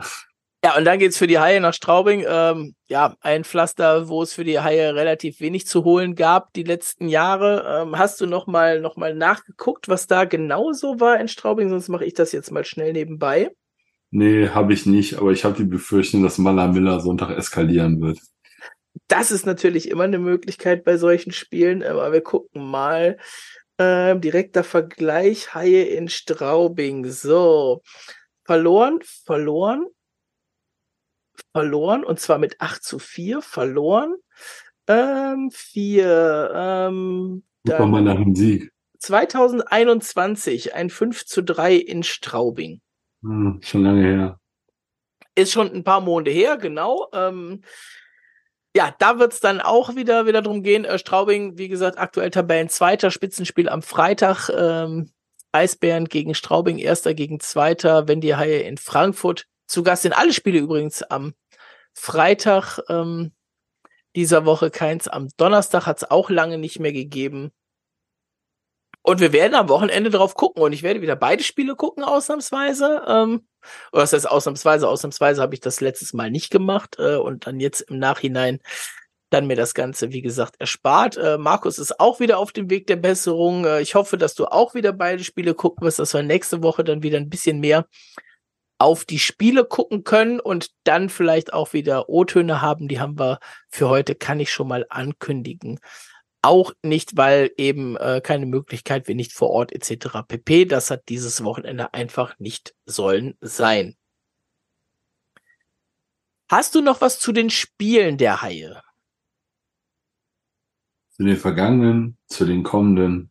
Ja, 0.64 0.76
und 0.76 0.84
dann 0.84 0.98
geht's 0.98 1.18
für 1.18 1.26
die 1.26 1.38
Haie 1.38 1.60
nach 1.60 1.74
Straubing. 1.74 2.24
Ähm, 2.28 2.74
ja, 2.88 3.16
ein 3.20 3.44
Pflaster, 3.44 4.08
wo 4.08 4.22
es 4.22 4.34
für 4.34 4.44
die 4.44 4.58
Haie 4.58 4.94
relativ 4.94 5.40
wenig 5.40 5.66
zu 5.66 5.84
holen 5.84 6.14
gab 6.14 6.52
die 6.52 6.64
letzten 6.64 7.08
Jahre. 7.08 7.82
Ähm, 7.82 7.98
hast 7.98 8.20
du 8.20 8.26
noch 8.26 8.46
mal, 8.46 8.80
noch 8.80 8.96
mal 8.96 9.14
nachgeguckt, 9.14 9.88
was 9.88 10.06
da 10.06 10.24
genau 10.24 10.72
so 10.72 11.00
war 11.00 11.20
in 11.20 11.28
Straubing? 11.28 11.70
Sonst 11.70 11.88
mache 11.88 12.04
ich 12.04 12.14
das 12.14 12.32
jetzt 12.32 12.50
mal 12.50 12.64
schnell 12.64 12.92
nebenbei. 12.92 13.52
Nee, 14.10 14.48
habe 14.48 14.72
ich 14.72 14.86
nicht, 14.86 15.18
aber 15.18 15.32
ich 15.32 15.44
habe 15.44 15.56
die 15.56 15.68
Befürchtung, 15.68 16.22
dass 16.22 16.38
Mala 16.38 16.68
Miller 16.68 17.00
Sonntag 17.00 17.36
eskalieren 17.36 18.00
wird. 18.00 18.18
Das 19.06 19.30
ist 19.30 19.46
natürlich 19.46 19.90
immer 19.90 20.04
eine 20.04 20.18
Möglichkeit 20.18 20.84
bei 20.84 20.96
solchen 20.96 21.32
Spielen, 21.32 21.82
aber 21.82 22.12
wir 22.12 22.22
gucken 22.22 22.68
mal. 22.70 23.18
Ähm, 23.80 24.20
direkter 24.20 24.64
Vergleich, 24.64 25.54
Haie 25.54 25.84
in 25.84 26.08
Straubing. 26.08 27.04
So, 27.04 27.82
verloren, 28.44 28.98
verloren, 29.24 29.86
verloren, 31.52 32.02
und 32.02 32.18
zwar 32.18 32.38
mit 32.38 32.60
8 32.60 32.82
zu 32.82 32.98
4, 32.98 33.40
verloren. 33.40 34.16
Ähm, 34.88 35.50
4, 35.52 36.50
ähm, 36.54 37.44
dann 37.62 37.90
mal 37.90 38.02
nach 38.02 38.16
dem 38.16 38.34
Sieg. 38.34 38.72
2021, 38.98 40.74
ein 40.74 40.90
5 40.90 41.24
zu 41.26 41.42
3 41.42 41.76
in 41.76 42.02
Straubing. 42.02 42.80
Hm, 43.22 43.60
schon 43.62 43.82
lange 43.82 44.02
her. 44.02 44.40
Ist 45.34 45.52
schon 45.52 45.72
ein 45.72 45.84
paar 45.84 46.00
Monate 46.00 46.30
her, 46.30 46.56
genau. 46.56 47.08
Ähm, 47.12 47.62
ja, 48.76 48.94
da 48.98 49.18
wird 49.18 49.32
es 49.32 49.40
dann 49.40 49.60
auch 49.60 49.96
wieder, 49.96 50.26
wieder 50.26 50.42
drum 50.42 50.62
gehen. 50.62 50.84
Äh, 50.84 50.98
Straubing, 50.98 51.58
wie 51.58 51.68
gesagt, 51.68 51.98
aktuell 51.98 52.30
Tabellen 52.30 52.68
zweiter 52.68 53.10
Spitzenspiel 53.10 53.68
am 53.68 53.82
Freitag. 53.82 54.48
Ähm, 54.50 55.10
Eisbären 55.50 56.04
gegen 56.04 56.34
Straubing, 56.34 56.78
erster 56.78 57.14
gegen 57.14 57.40
zweiter. 57.40 58.06
Wenn 58.06 58.20
die 58.20 58.36
Haie 58.36 58.60
in 58.60 58.76
Frankfurt 58.76 59.46
zu 59.66 59.82
Gast 59.82 60.02
sind. 60.02 60.12
Alle 60.12 60.32
Spiele 60.32 60.58
übrigens 60.58 61.02
am 61.02 61.34
Freitag 61.94 62.80
ähm, 62.88 63.32
dieser 64.16 64.44
Woche, 64.44 64.70
keins 64.70 65.08
am 65.08 65.28
Donnerstag 65.36 65.86
hat 65.86 65.98
es 65.98 66.10
auch 66.10 66.30
lange 66.30 66.58
nicht 66.58 66.80
mehr 66.80 66.92
gegeben. 66.92 67.52
Und 69.08 69.20
wir 69.20 69.32
werden 69.32 69.54
am 69.54 69.70
Wochenende 69.70 70.10
drauf 70.10 70.34
gucken 70.34 70.62
und 70.62 70.74
ich 70.74 70.82
werde 70.82 71.00
wieder 71.00 71.16
beide 71.16 71.42
Spiele 71.42 71.76
gucken, 71.76 72.04
ausnahmsweise. 72.04 73.04
Ähm, 73.08 73.48
oder 73.90 74.02
das 74.02 74.12
heißt 74.12 74.28
ausnahmsweise, 74.28 74.86
ausnahmsweise 74.86 75.40
habe 75.40 75.54
ich 75.54 75.62
das 75.62 75.80
letztes 75.80 76.12
Mal 76.12 76.30
nicht 76.30 76.50
gemacht 76.50 76.96
äh, 76.98 77.14
und 77.14 77.46
dann 77.46 77.58
jetzt 77.58 77.80
im 77.80 77.98
Nachhinein 77.98 78.60
dann 79.30 79.46
mir 79.46 79.56
das 79.56 79.72
Ganze, 79.72 80.12
wie 80.12 80.20
gesagt, 80.20 80.56
erspart. 80.58 81.16
Äh, 81.16 81.38
Markus 81.38 81.78
ist 81.78 81.98
auch 81.98 82.20
wieder 82.20 82.36
auf 82.36 82.52
dem 82.52 82.68
Weg 82.68 82.86
der 82.86 82.96
Besserung. 82.96 83.64
Äh, 83.64 83.80
ich 83.80 83.94
hoffe, 83.94 84.18
dass 84.18 84.34
du 84.34 84.44
auch 84.44 84.74
wieder 84.74 84.92
beide 84.92 85.24
Spiele 85.24 85.54
gucken 85.54 85.86
wirst, 85.86 86.00
dass 86.00 86.12
wir 86.12 86.22
nächste 86.22 86.62
Woche 86.62 86.84
dann 86.84 87.02
wieder 87.02 87.16
ein 87.16 87.30
bisschen 87.30 87.60
mehr 87.60 87.86
auf 88.76 89.06
die 89.06 89.18
Spiele 89.18 89.64
gucken 89.64 90.04
können 90.04 90.38
und 90.38 90.68
dann 90.84 91.08
vielleicht 91.08 91.54
auch 91.54 91.72
wieder 91.72 92.10
O-Töne 92.10 92.60
haben. 92.60 92.88
Die 92.88 93.00
haben 93.00 93.18
wir 93.18 93.38
für 93.70 93.88
heute, 93.88 94.14
kann 94.14 94.38
ich 94.38 94.52
schon 94.52 94.68
mal 94.68 94.84
ankündigen 94.90 95.80
auch 96.42 96.72
nicht, 96.82 97.16
weil 97.16 97.50
eben 97.56 97.96
äh, 97.96 98.20
keine 98.22 98.46
Möglichkeit, 98.46 99.08
wir 99.08 99.14
nicht 99.14 99.32
vor 99.32 99.50
Ort 99.50 99.72
etc. 99.72 100.18
pp. 100.26 100.66
Das 100.66 100.90
hat 100.90 101.08
dieses 101.08 101.42
Wochenende 101.44 101.92
einfach 101.94 102.38
nicht 102.38 102.74
sollen 102.86 103.36
sein. 103.40 103.96
Hast 106.50 106.74
du 106.74 106.80
noch 106.80 107.00
was 107.00 107.18
zu 107.18 107.32
den 107.32 107.50
Spielen 107.50 108.16
der 108.16 108.40
Haie? 108.40 108.80
Zu 111.10 111.24
den 111.24 111.36
vergangenen, 111.36 112.16
zu 112.26 112.46
den 112.46 112.62
kommenden. 112.62 113.30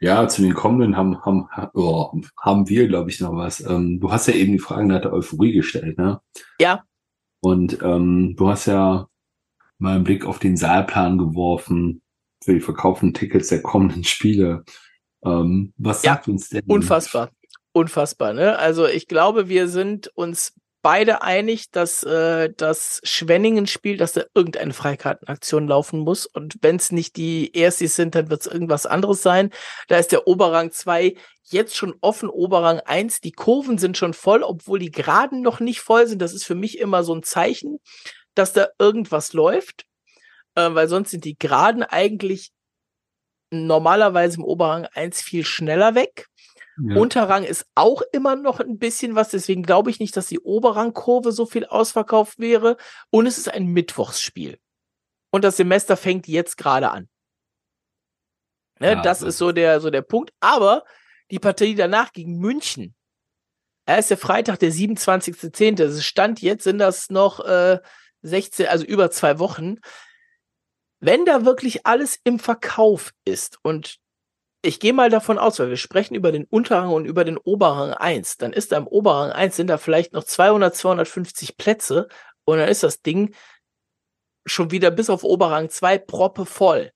Ja, 0.00 0.28
zu 0.28 0.42
den 0.42 0.54
kommenden 0.54 0.96
haben, 0.96 1.20
haben, 1.22 1.48
oh, 1.74 2.20
haben 2.38 2.68
wir, 2.68 2.86
glaube 2.86 3.10
ich, 3.10 3.20
noch 3.20 3.34
was. 3.34 3.60
Ähm, 3.60 3.98
du 3.98 4.12
hast 4.12 4.28
ja 4.28 4.34
eben 4.34 4.52
die 4.52 4.60
Fragen 4.60 4.86
nach 4.86 5.00
der 5.00 5.12
Euphorie 5.12 5.52
gestellt, 5.52 5.98
ne? 5.98 6.20
Ja. 6.60 6.84
Und 7.40 7.82
ähm, 7.82 8.36
du 8.36 8.48
hast 8.48 8.66
ja 8.66 9.08
mal 9.78 9.96
einen 9.96 10.04
Blick 10.04 10.24
auf 10.24 10.38
den 10.38 10.56
Saalplan 10.56 11.18
geworfen 11.18 12.02
für 12.42 12.54
die 12.54 12.60
verkauften 12.60 13.14
Tickets 13.14 13.48
der 13.48 13.62
kommenden 13.62 14.04
Spiele. 14.04 14.64
Ähm, 15.24 15.72
was 15.76 16.02
sagt 16.02 16.26
ja, 16.26 16.32
uns 16.32 16.48
denn? 16.48 16.62
Unfassbar. 16.66 17.30
Unfassbar, 17.72 18.32
ne? 18.32 18.58
Also 18.58 18.86
ich 18.86 19.08
glaube, 19.08 19.48
wir 19.48 19.68
sind 19.68 20.08
uns 20.14 20.54
beide 20.82 21.22
einig, 21.22 21.70
dass 21.70 22.02
äh, 22.02 22.50
das 22.56 23.00
Schwenningen-Spiel, 23.04 23.96
dass 23.96 24.12
da 24.12 24.22
irgendeine 24.34 24.72
Freikartenaktion 24.72 25.68
laufen 25.68 26.00
muss. 26.00 26.26
Und 26.26 26.56
wenn 26.62 26.76
es 26.76 26.92
nicht 26.92 27.16
die 27.16 27.54
Erstis 27.54 27.96
sind, 27.96 28.14
dann 28.14 28.30
wird 28.30 28.42
es 28.42 28.46
irgendwas 28.46 28.86
anderes 28.86 29.22
sein. 29.22 29.50
Da 29.88 29.98
ist 29.98 30.12
der 30.12 30.26
Oberrang 30.26 30.70
2 30.70 31.14
jetzt 31.44 31.76
schon 31.76 31.94
offen, 32.00 32.28
Oberrang 32.28 32.80
1. 32.80 33.20
Die 33.20 33.32
Kurven 33.32 33.78
sind 33.78 33.96
schon 33.96 34.14
voll, 34.14 34.42
obwohl 34.42 34.78
die 34.78 34.90
Geraden 34.90 35.42
noch 35.42 35.60
nicht 35.60 35.80
voll 35.80 36.06
sind. 36.06 36.22
Das 36.22 36.32
ist 36.32 36.44
für 36.44 36.54
mich 36.54 36.78
immer 36.78 37.02
so 37.02 37.14
ein 37.14 37.22
Zeichen, 37.22 37.80
dass 38.34 38.52
da 38.52 38.68
irgendwas 38.78 39.32
läuft 39.32 39.84
äh, 40.58 40.74
weil 40.74 40.88
sonst 40.88 41.10
sind 41.10 41.24
die 41.24 41.38
Geraden 41.38 41.82
eigentlich 41.82 42.50
normalerweise 43.50 44.38
im 44.38 44.44
Oberrang 44.44 44.86
1 44.86 45.22
viel 45.22 45.44
schneller 45.44 45.94
weg. 45.94 46.26
Ja. 46.80 46.96
Unterrang 46.96 47.44
ist 47.44 47.66
auch 47.74 48.02
immer 48.12 48.36
noch 48.36 48.60
ein 48.60 48.78
bisschen 48.78 49.14
was, 49.14 49.30
deswegen 49.30 49.62
glaube 49.62 49.90
ich 49.90 50.00
nicht, 50.00 50.16
dass 50.16 50.26
die 50.26 50.40
Oberrangkurve 50.40 51.32
so 51.32 51.46
viel 51.46 51.64
ausverkauft 51.64 52.38
wäre. 52.38 52.76
Und 53.10 53.26
es 53.26 53.38
ist 53.38 53.48
ein 53.48 53.66
Mittwochsspiel. 53.66 54.58
Und 55.30 55.44
das 55.44 55.56
Semester 55.56 55.96
fängt 55.96 56.28
jetzt 56.28 56.56
gerade 56.56 56.90
an. 56.90 57.08
Ne, 58.80 58.92
ja, 58.92 59.02
das 59.02 59.22
ist 59.22 59.38
so 59.38 59.52
der, 59.52 59.80
so 59.80 59.90
der 59.90 60.02
Punkt. 60.02 60.32
Aber 60.40 60.84
die 61.30 61.38
Partie 61.40 61.74
danach 61.74 62.12
gegen 62.12 62.38
München, 62.38 62.94
er 63.86 63.98
ist 63.98 64.10
der 64.10 64.18
Freitag, 64.18 64.58
der 64.58 64.70
27.10. 64.70 65.76
Das 65.76 66.04
Stand 66.04 66.42
jetzt 66.42 66.64
sind 66.64 66.78
das 66.78 67.10
noch 67.10 67.40
äh, 67.40 67.78
16, 68.22 68.66
also 68.66 68.84
über 68.84 69.10
zwei 69.10 69.38
Wochen 69.38 69.76
wenn 71.00 71.24
da 71.24 71.44
wirklich 71.44 71.86
alles 71.86 72.18
im 72.24 72.38
Verkauf 72.38 73.12
ist 73.24 73.58
und 73.62 73.98
ich 74.62 74.80
gehe 74.80 74.92
mal 74.92 75.08
davon 75.08 75.38
aus, 75.38 75.58
weil 75.60 75.70
wir 75.70 75.76
sprechen 75.76 76.16
über 76.16 76.32
den 76.32 76.44
Unterrang 76.44 76.92
und 76.92 77.04
über 77.04 77.24
den 77.24 77.38
Oberrang 77.38 77.92
1, 77.92 78.38
dann 78.38 78.52
ist 78.52 78.72
da 78.72 78.76
im 78.76 78.88
Oberrang 78.88 79.30
1 79.30 79.54
sind 79.54 79.68
da 79.68 79.78
vielleicht 79.78 80.12
noch 80.12 80.24
200, 80.24 80.74
250 80.74 81.56
Plätze 81.56 82.08
und 82.44 82.58
dann 82.58 82.68
ist 82.68 82.82
das 82.82 83.02
Ding 83.02 83.34
schon 84.46 84.70
wieder 84.70 84.90
bis 84.90 85.10
auf 85.10 85.22
Oberrang 85.22 85.70
2 85.70 85.98
proppe 85.98 86.44
voll. 86.44 86.92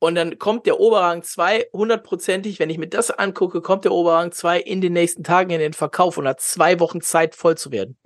Und 0.00 0.16
dann 0.16 0.36
kommt 0.40 0.66
der 0.66 0.80
Oberrang 0.80 1.22
2 1.22 1.68
hundertprozentig, 1.72 2.58
wenn 2.58 2.70
ich 2.70 2.78
mir 2.78 2.88
das 2.88 3.12
angucke, 3.12 3.62
kommt 3.62 3.84
der 3.84 3.92
Oberrang 3.92 4.32
2 4.32 4.58
in 4.58 4.80
den 4.80 4.94
nächsten 4.94 5.22
Tagen 5.22 5.50
in 5.50 5.60
den 5.60 5.74
Verkauf 5.74 6.18
und 6.18 6.26
hat 6.26 6.40
zwei 6.40 6.80
Wochen 6.80 7.00
Zeit 7.00 7.36
voll 7.36 7.56
zu 7.56 7.70
werden. 7.70 7.96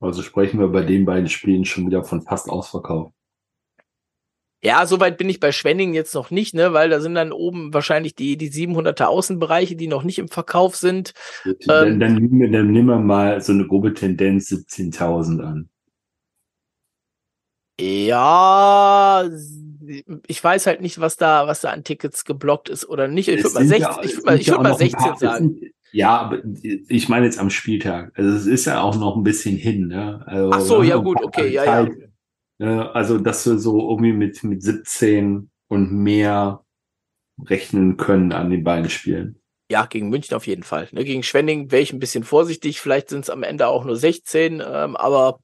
Also 0.00 0.22
sprechen 0.22 0.60
wir 0.60 0.68
bei 0.68 0.82
den 0.82 1.04
beiden 1.04 1.28
Spielen 1.28 1.64
schon 1.64 1.86
wieder 1.86 2.04
von 2.04 2.22
fast 2.22 2.48
Ausverkauf. 2.48 3.12
Ja, 4.60 4.86
soweit 4.86 5.18
bin 5.18 5.28
ich 5.28 5.38
bei 5.38 5.52
Schwenning 5.52 5.94
jetzt 5.94 6.14
noch 6.14 6.32
nicht, 6.32 6.52
ne, 6.52 6.72
weil 6.72 6.90
da 6.90 7.00
sind 7.00 7.14
dann 7.14 7.30
oben 7.30 7.72
wahrscheinlich 7.72 8.16
die, 8.16 8.36
die 8.36 8.50
700er 8.50 9.04
Außenbereiche, 9.04 9.76
die 9.76 9.86
noch 9.86 10.02
nicht 10.02 10.18
im 10.18 10.28
Verkauf 10.28 10.74
sind. 10.74 11.14
Dann, 11.66 11.92
ähm, 11.92 12.00
dann, 12.00 12.14
nehmen 12.14 12.40
wir, 12.40 12.50
dann 12.50 12.72
nehmen 12.72 12.88
wir 12.88 12.98
mal 12.98 13.40
so 13.40 13.52
eine 13.52 13.66
grobe 13.68 13.94
Tendenz 13.94 14.50
17.000 14.50 15.40
an. 15.42 15.68
Ja, 17.80 19.28
ich 20.26 20.42
weiß 20.42 20.66
halt 20.66 20.80
nicht, 20.80 20.98
was 20.98 21.16
da, 21.16 21.46
was 21.46 21.60
da 21.60 21.70
an 21.70 21.84
Tickets 21.84 22.24
geblockt 22.24 22.68
ist 22.68 22.88
oder 22.88 23.06
nicht. 23.06 23.28
Ich 23.28 23.44
würde 23.44 23.54
mal, 23.54 23.64
16, 23.64 23.80
ja, 23.80 24.00
ich 24.02 24.16
würd 24.16 24.26
mal, 24.26 24.40
ich 24.40 24.48
würd 24.48 24.62
mal 24.62 24.76
16 24.76 24.98
paar, 24.98 25.16
sagen. 25.16 25.60
Ja, 25.92 26.18
aber 26.18 26.42
ich 26.62 27.08
meine 27.08 27.26
jetzt 27.26 27.38
am 27.38 27.50
Spieltag. 27.50 28.12
Also 28.14 28.30
es 28.30 28.46
ist 28.46 28.66
ja 28.66 28.80
auch 28.82 28.96
noch 28.96 29.16
ein 29.16 29.22
bisschen 29.22 29.56
hin. 29.56 29.88
Ne? 29.88 30.22
Also, 30.26 30.50
Ach 30.52 30.60
so, 30.60 30.82
ja 30.82 30.96
gut, 30.96 31.22
okay, 31.22 31.48
ja, 31.48 31.64
Zeit, 31.64 31.92
ja. 32.58 32.66
Ne? 32.66 32.94
Also 32.94 33.18
dass 33.18 33.46
wir 33.46 33.58
so 33.58 33.90
irgendwie 33.90 34.12
mit 34.12 34.42
mit 34.44 34.62
17 34.62 35.50
und 35.68 35.92
mehr 35.92 36.64
rechnen 37.44 37.96
können 37.96 38.32
an 38.32 38.50
den 38.50 38.64
beiden 38.64 38.90
Spielen. 38.90 39.40
Ja, 39.70 39.86
gegen 39.86 40.08
München 40.08 40.34
auf 40.34 40.46
jeden 40.46 40.62
Fall. 40.62 40.88
Ne? 40.92 41.04
Gegen 41.04 41.22
Schwenning 41.22 41.70
wäre 41.70 41.82
ich 41.82 41.92
ein 41.92 41.98
bisschen 41.98 42.24
vorsichtig. 42.24 42.80
Vielleicht 42.80 43.10
sind 43.10 43.20
es 43.20 43.30
am 43.30 43.42
Ende 43.42 43.68
auch 43.68 43.84
nur 43.84 43.96
16, 43.96 44.62
ähm, 44.66 44.96
aber 44.96 45.40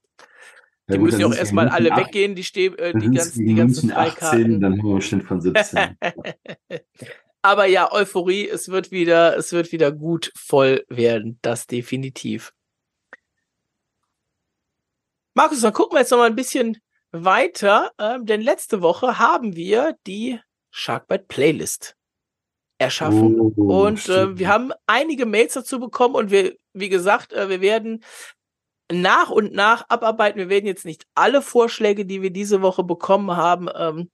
die 0.88 0.95
ja, 0.95 1.01
müssen 1.01 1.20
ja 1.20 1.26
auch 1.26 1.34
erstmal 1.34 1.68
alle 1.68 1.92
acht, 1.92 2.07
weggehen, 2.07 2.34
die, 2.34 2.42
Ste 2.42 2.66
äh, 2.78 2.99
die 2.99 3.11
ganzen, 3.11 3.47
die 3.47 3.55
ganzen 3.55 3.90
Freikarten. 3.90 4.61
dann 4.61 4.78
haben 4.78 4.86
wir 4.86 4.92
einen 4.92 5.01
Schnitt 5.03 5.24
von 5.24 5.40
17. 5.40 5.97
Aber 7.45 7.66
ja, 7.66 7.92
Euphorie, 7.92 8.49
es 8.49 8.70
wird 8.70 8.90
wieder, 8.90 9.36
es 9.36 9.53
wird 9.53 9.70
wieder 9.70 9.92
gut 9.92 10.32
voll 10.34 10.82
werden, 10.88 11.38
das 11.42 11.66
definitiv. 11.66 12.55
Markus, 15.34 15.61
dann 15.61 15.74
gucken 15.74 15.95
wir 15.95 16.01
jetzt 16.01 16.11
noch 16.11 16.18
mal 16.18 16.26
ein 16.30 16.36
bisschen 16.36 16.78
weiter, 17.11 17.92
äh, 17.99 18.18
denn 18.22 18.40
letzte 18.40 18.80
Woche 18.80 19.18
haben 19.18 19.57
wir 19.57 19.95
die 20.07 20.40
Sharkbite 20.70 21.26
Playlist 21.28 21.97
erschaffen 22.78 23.38
Oh, 23.38 23.82
und 23.82 24.09
äh, 24.09 24.38
wir 24.38 24.49
haben 24.49 24.72
einige 24.86 25.26
Mails 25.26 25.53
dazu 25.53 25.78
bekommen 25.78 26.14
und 26.14 26.30
wir, 26.30 26.57
wie 26.72 26.88
gesagt, 26.88 27.34
äh, 27.34 27.51
wir 27.51 27.61
werden 27.61 28.03
nach 28.90 29.28
und 29.28 29.53
nach 29.53 29.86
abarbeiten. 29.90 30.38
Wir 30.38 30.49
werden 30.49 30.66
jetzt 30.66 30.86
nicht 30.86 31.05
alle 31.14 31.42
Vorschläge, 31.42 32.07
die 32.07 32.22
wir 32.22 32.30
diese 32.30 32.62
Woche 32.62 32.84
bekommen 32.84 33.36
haben, 33.36 33.68
ähm, 33.76 34.11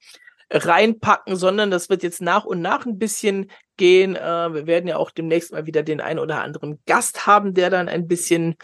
reinpacken, 0.51 1.37
sondern 1.37 1.71
das 1.71 1.89
wird 1.89 2.03
jetzt 2.03 2.21
nach 2.21 2.45
und 2.45 2.61
nach 2.61 2.87
ein 2.87 2.99
bisschen 2.99 3.51
gehen. 3.77 4.17
Äh, 4.17 4.55
wir 4.55 4.67
werden 4.67 4.89
ja 4.89 4.97
auch 4.97 5.11
demnächst 5.11 5.53
mal 5.53 5.67
wieder 5.67 5.83
den 5.83 6.01
einen 6.01 6.19
oder 6.19 6.43
anderen 6.43 6.81
Gast 6.87 7.27
haben, 7.27 7.55
der 7.55 7.71
dann 7.71 7.89
ein 7.89 8.09
bisschen, 8.09 8.57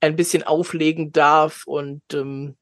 ein 0.00 0.16
bisschen 0.16 0.42
auflegen 0.42 1.12
darf 1.12 1.64
und 1.66 2.02
ähm, 2.12 2.56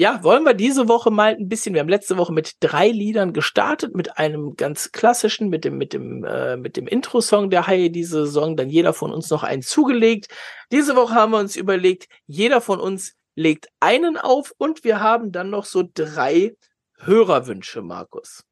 ja, 0.00 0.24
wollen 0.24 0.44
wir 0.44 0.54
diese 0.54 0.88
Woche 0.88 1.10
mal 1.10 1.36
ein 1.36 1.50
bisschen, 1.50 1.74
wir 1.74 1.82
haben 1.82 1.88
letzte 1.90 2.16
Woche 2.16 2.32
mit 2.32 2.54
drei 2.60 2.88
Liedern 2.88 3.34
gestartet, 3.34 3.94
mit 3.94 4.16
einem 4.16 4.56
ganz 4.56 4.92
klassischen, 4.92 5.50
mit 5.50 5.66
dem, 5.66 5.76
mit 5.76 5.92
dem, 5.92 6.24
äh, 6.24 6.56
mit 6.56 6.78
dem 6.78 6.86
Intro-Song 6.86 7.50
der 7.50 7.66
Haie 7.66 7.90
diese 7.90 8.24
Saison, 8.24 8.56
dann 8.56 8.70
jeder 8.70 8.94
von 8.94 9.12
uns 9.12 9.28
noch 9.28 9.42
einen 9.42 9.60
zugelegt. 9.60 10.28
Diese 10.72 10.96
Woche 10.96 11.14
haben 11.14 11.32
wir 11.32 11.38
uns 11.38 11.54
überlegt, 11.54 12.08
jeder 12.26 12.62
von 12.62 12.80
uns 12.80 13.14
legt 13.34 13.68
einen 13.78 14.16
auf 14.16 14.54
und 14.56 14.84
wir 14.84 15.00
haben 15.00 15.32
dann 15.32 15.50
noch 15.50 15.66
so 15.66 15.84
drei 15.92 16.54
Hörerwünsche, 17.00 17.82
Markus. 17.82 18.44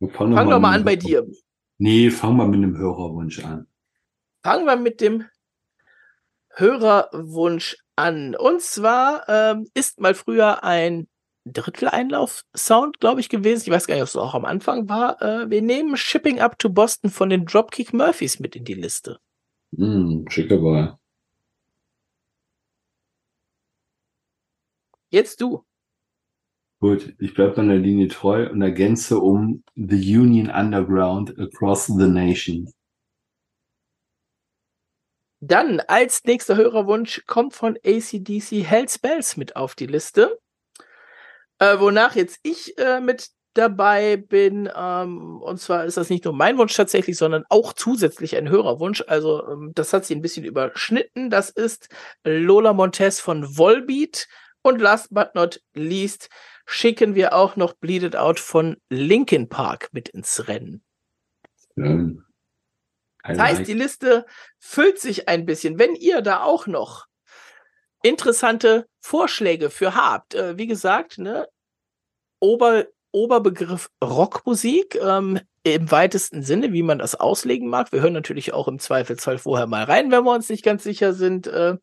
Fang 0.00 0.34
Fang 0.34 0.50
doch 0.50 0.60
mal 0.60 0.74
an 0.74 0.84
bei 0.84 0.96
dir. 0.96 1.26
Nee, 1.78 2.10
fang 2.10 2.36
mal 2.36 2.46
mit 2.46 2.58
einem 2.58 2.76
Hörerwunsch 2.76 3.44
an. 3.44 3.66
Fangen 4.42 4.66
wir 4.66 4.76
mit 4.76 5.00
dem 5.00 5.24
Hörerwunsch 6.50 7.76
an. 7.96 8.36
Und 8.36 8.60
zwar 8.60 9.28
ähm, 9.28 9.66
ist 9.74 10.00
mal 10.00 10.14
früher 10.14 10.62
ein 10.62 11.08
Dritteleinlauf-Sound, 11.46 13.00
glaube 13.00 13.20
ich, 13.20 13.28
gewesen. 13.28 13.64
Ich 13.66 13.70
weiß 13.70 13.86
gar 13.86 13.94
nicht, 13.94 14.02
ob 14.02 14.08
es 14.08 14.16
auch 14.16 14.34
am 14.34 14.44
Anfang 14.44 14.88
war. 14.88 15.20
Äh, 15.20 15.50
wir 15.50 15.62
nehmen 15.62 15.96
Shipping 15.96 16.40
Up 16.40 16.58
to 16.58 16.70
Boston 16.70 17.10
von 17.10 17.28
den 17.28 17.44
Dropkick 17.44 17.92
Murphys 17.92 18.38
mit 18.40 18.56
in 18.56 18.64
die 18.64 18.74
Liste. 18.74 19.18
Hm, 19.76 20.26
schicker 20.28 20.62
Wahl. 20.62 20.98
Jetzt 25.10 25.40
du. 25.40 25.64
Gut, 26.84 27.14
ich 27.18 27.32
bleibe 27.32 27.62
meiner 27.62 27.78
Linie 27.78 28.08
treu 28.08 28.46
und 28.50 28.60
ergänze 28.60 29.18
um 29.18 29.64
The 29.74 30.18
Union 30.18 30.50
Underground 30.50 31.34
Across 31.38 31.86
the 31.86 32.06
Nation. 32.06 32.70
Dann 35.40 35.80
als 35.80 36.22
nächster 36.24 36.56
Hörerwunsch 36.56 37.24
kommt 37.26 37.54
von 37.54 37.78
ACDC 37.82 38.66
Hell's 38.66 38.98
Bells 38.98 39.38
mit 39.38 39.56
auf 39.56 39.74
die 39.74 39.86
Liste. 39.86 40.38
Äh, 41.58 41.80
wonach 41.80 42.16
jetzt 42.16 42.40
ich 42.42 42.76
äh, 42.76 43.00
mit 43.00 43.30
dabei 43.54 44.18
bin. 44.18 44.68
Ähm, 44.76 45.40
und 45.40 45.58
zwar 45.60 45.86
ist 45.86 45.96
das 45.96 46.10
nicht 46.10 46.26
nur 46.26 46.34
mein 46.34 46.58
Wunsch 46.58 46.74
tatsächlich, 46.74 47.16
sondern 47.16 47.44
auch 47.48 47.72
zusätzlich 47.72 48.36
ein 48.36 48.50
Hörerwunsch. 48.50 49.02
Also 49.06 49.48
ähm, 49.48 49.72
das 49.74 49.94
hat 49.94 50.04
sich 50.04 50.14
ein 50.14 50.22
bisschen 50.22 50.44
überschnitten. 50.44 51.30
Das 51.30 51.48
ist 51.48 51.88
Lola 52.24 52.74
Montez 52.74 53.20
von 53.20 53.56
Volbeat. 53.56 54.28
Und 54.64 54.80
last 54.80 55.12
but 55.12 55.34
not 55.34 55.60
least 55.74 56.30
schicken 56.64 57.14
wir 57.14 57.34
auch 57.34 57.54
noch 57.56 57.74
Bleed 57.74 58.02
It 58.02 58.16
Out 58.16 58.40
von 58.40 58.78
Linkin 58.88 59.50
Park 59.50 59.90
mit 59.92 60.08
ins 60.08 60.48
Rennen. 60.48 60.82
Ähm, 61.76 62.24
Das 63.22 63.38
heißt, 63.38 63.66
die 63.68 63.74
Liste 63.74 64.24
füllt 64.58 64.98
sich 64.98 65.28
ein 65.28 65.44
bisschen. 65.44 65.78
Wenn 65.78 65.94
ihr 65.94 66.22
da 66.22 66.42
auch 66.42 66.66
noch 66.66 67.06
interessante 68.02 68.86
Vorschläge 69.00 69.68
für 69.68 69.94
habt, 69.94 70.34
äh, 70.34 70.56
wie 70.56 70.66
gesagt, 70.66 71.18
ne, 71.18 71.46
Ober, 72.40 72.86
Oberbegriff 73.12 73.90
Rockmusik 74.02 74.94
ähm, 74.96 75.40
im 75.62 75.90
weitesten 75.90 76.42
Sinne, 76.42 76.72
wie 76.72 76.82
man 76.82 76.98
das 76.98 77.14
auslegen 77.14 77.68
mag. 77.68 77.92
Wir 77.92 78.00
hören 78.00 78.12
natürlich 78.14 78.54
auch 78.54 78.68
im 78.68 78.78
Zweifelsfall 78.78 79.38
vorher 79.38 79.66
mal 79.66 79.84
rein, 79.84 80.10
wenn 80.10 80.24
wir 80.24 80.32
uns 80.32 80.48
nicht 80.48 80.64
ganz 80.64 80.84
sicher 80.84 81.12
sind. 81.12 81.46
Äh, 81.46 81.76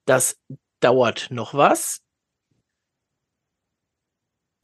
Das 0.05 0.39
dauert 0.81 1.29
noch 1.31 1.55
was. 1.55 2.03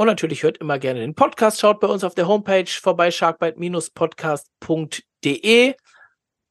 Und 0.01 0.07
natürlich 0.07 0.45
hört 0.45 0.59
immer 0.59 0.79
gerne 0.79 1.01
den 1.01 1.17
Podcast. 1.17 1.61
Schaut 1.61 1.81
bei 1.81 1.89
uns 1.89 2.05
auf 2.05 2.15
der 2.15 2.29
Homepage 2.29 2.67
vorbei, 2.67 3.11
sharkbite-podcast.de. 3.11 5.75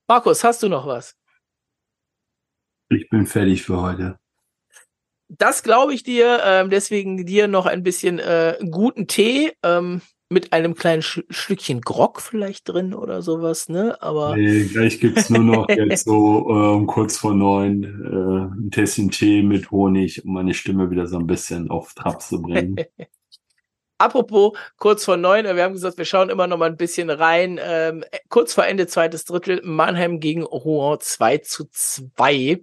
Markus, 0.08 0.44
hast 0.44 0.64
du 0.64 0.70
noch 0.70 0.86
was? 0.86 1.16
Ich 2.90 3.10
bin 3.10 3.26
fertig 3.26 3.64
für 3.64 3.82
heute. 3.82 4.20
Das 5.30 5.64
glaube 5.64 5.94
ich 5.94 6.04
dir. 6.04 6.40
Ähm, 6.44 6.70
deswegen 6.70 7.26
dir 7.26 7.48
noch 7.48 7.66
ein 7.66 7.84
bisschen 7.84 8.20
äh, 8.20 8.58
guten 8.72 9.08
Tee 9.08 9.52
ähm, 9.64 10.02
mit 10.30 10.54
einem 10.54 10.76
kleinen 10.76 11.02
Sch 11.02 11.24
Schlückchen 11.30 11.82
Grog 11.82 12.22
vielleicht 12.22 12.68
drin 12.70 12.94
oder 12.94 13.22
sowas, 13.22 13.70
ne? 13.70 14.02
Aber 14.02 14.36
Nee, 14.36 14.66
gleich 14.66 15.00
gibt's 15.00 15.30
nur 15.30 15.44
noch 15.44 15.70
jetzt 15.70 16.06
so 16.06 16.50
ähm, 16.50 16.88
kurz 16.88 17.18
vor 17.18 17.34
neun 17.34 17.84
äh, 17.84 18.56
ein 18.56 18.72
Tässchen 18.72 19.12
Tee 19.12 19.44
mit 19.44 19.72
Honig, 19.72 20.24
um 20.26 20.34
meine 20.34 20.54
Stimme 20.54 20.90
wieder 20.92 21.08
so 21.08 21.18
ein 21.18 21.28
bisschen 21.28 21.70
auf 21.70 21.94
Trab 21.94 22.22
zu 22.22 22.42
bringen. 22.42 22.78
Apropos 23.98 24.58
kurz 24.78 25.06
vor 25.06 25.18
neun, 25.18 25.46
äh, 25.46 25.56
wir 25.56 25.64
haben 25.64 25.74
gesagt, 25.74 25.98
wir 25.98 26.06
schauen 26.06 26.30
immer 26.30 26.48
noch 26.48 26.58
mal 26.58 26.70
ein 26.70 26.78
bisschen 26.78 27.10
rein. 27.10 27.60
Ähm, 27.62 28.04
kurz 28.30 28.54
vor 28.54 28.66
Ende 28.66 28.88
zweites 28.88 29.26
Drittel, 29.26 29.62
Mannheim 29.64 30.20
gegen 30.20 30.44
Rouen 30.44 31.00
2 31.00 31.40
zu 31.40 31.66
2. 31.72 32.62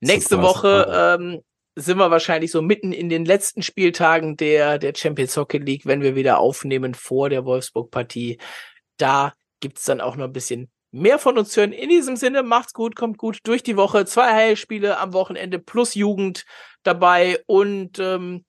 Nächste 0.00 0.36
Super, 0.36 0.42
Woche 0.42 0.78
super. 0.86 1.14
ähm, 1.20 1.42
sind 1.76 1.98
wir 1.98 2.10
wahrscheinlich 2.10 2.50
so 2.50 2.60
mitten 2.60 2.92
in 2.92 3.08
den 3.08 3.24
letzten 3.24 3.62
Spieltagen 3.62 4.36
der, 4.36 4.78
der 4.78 4.94
Champions 4.96 5.36
Hockey 5.36 5.58
League, 5.58 5.86
wenn 5.86 6.02
wir 6.02 6.16
wieder 6.16 6.38
aufnehmen 6.38 6.94
vor 6.94 7.30
der 7.30 7.44
Wolfsburg-Partie. 7.44 8.38
Da 8.96 9.34
gibt's 9.60 9.84
dann 9.84 10.00
auch 10.00 10.16
noch 10.16 10.24
ein 10.24 10.32
bisschen 10.32 10.70
mehr 10.90 11.18
von 11.20 11.38
uns 11.38 11.50
zu 11.50 11.60
hören. 11.60 11.72
In 11.72 11.88
diesem 11.88 12.16
Sinne, 12.16 12.42
macht's 12.42 12.72
gut, 12.72 12.96
kommt 12.96 13.18
gut 13.18 13.38
durch 13.44 13.62
die 13.62 13.76
Woche. 13.76 14.06
Zwei 14.06 14.32
Heilspiele 14.32 14.98
am 14.98 15.12
Wochenende 15.12 15.58
plus 15.60 15.94
Jugend 15.94 16.44
dabei 16.82 17.42
und 17.46 17.98
ähm, 18.00 18.44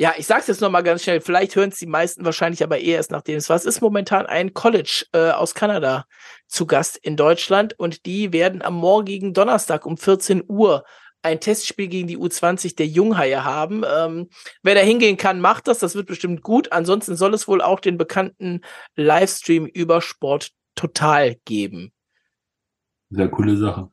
ja, 0.00 0.14
ich 0.16 0.28
sag's 0.28 0.46
jetzt 0.46 0.60
noch 0.60 0.70
mal 0.70 0.82
ganz 0.82 1.02
schnell. 1.02 1.20
Vielleicht 1.20 1.56
hören 1.56 1.70
es 1.70 1.78
die 1.78 1.86
meisten 1.86 2.24
wahrscheinlich 2.24 2.62
aber 2.62 2.78
eh 2.78 2.92
erst 2.92 3.10
nachdem 3.10 3.36
es 3.36 3.50
was 3.50 3.64
ist. 3.64 3.80
Momentan 3.80 4.26
ein 4.26 4.54
College 4.54 5.06
äh, 5.12 5.30
aus 5.30 5.54
Kanada 5.54 6.06
zu 6.46 6.66
Gast 6.66 6.96
in 6.96 7.16
Deutschland 7.16 7.76
und 7.78 8.06
die 8.06 8.32
werden 8.32 8.62
am 8.62 8.74
morgigen 8.74 9.34
Donnerstag 9.34 9.86
um 9.86 9.96
14 9.96 10.44
Uhr 10.46 10.84
ein 11.22 11.40
Testspiel 11.40 11.88
gegen 11.88 12.06
die 12.06 12.16
U20 12.16 12.76
der 12.76 12.86
Junghaie 12.86 13.42
haben. 13.42 13.82
Ähm, 13.84 14.28
wer 14.62 14.76
da 14.76 14.82
hingehen 14.82 15.16
kann, 15.16 15.40
macht 15.40 15.66
das. 15.66 15.80
Das 15.80 15.96
wird 15.96 16.06
bestimmt 16.06 16.42
gut. 16.42 16.70
Ansonsten 16.70 17.16
soll 17.16 17.34
es 17.34 17.48
wohl 17.48 17.60
auch 17.60 17.80
den 17.80 17.98
bekannten 17.98 18.60
Livestream 18.94 19.66
über 19.66 20.00
Sport 20.00 20.52
Total 20.76 21.34
geben. 21.44 21.92
Sehr 23.10 23.28
coole 23.28 23.56
Sache. 23.56 23.90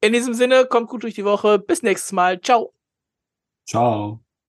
In 0.00 0.12
diesem 0.12 0.32
Sinne, 0.32 0.66
kommt 0.66 0.88
gut 0.88 1.02
durch 1.02 1.14
die 1.14 1.24
Woche. 1.24 1.58
Bis 1.58 1.82
nächstes 1.82 2.12
Mal. 2.12 2.40
Ciao. 2.40 2.72
Ciao. 3.66 4.20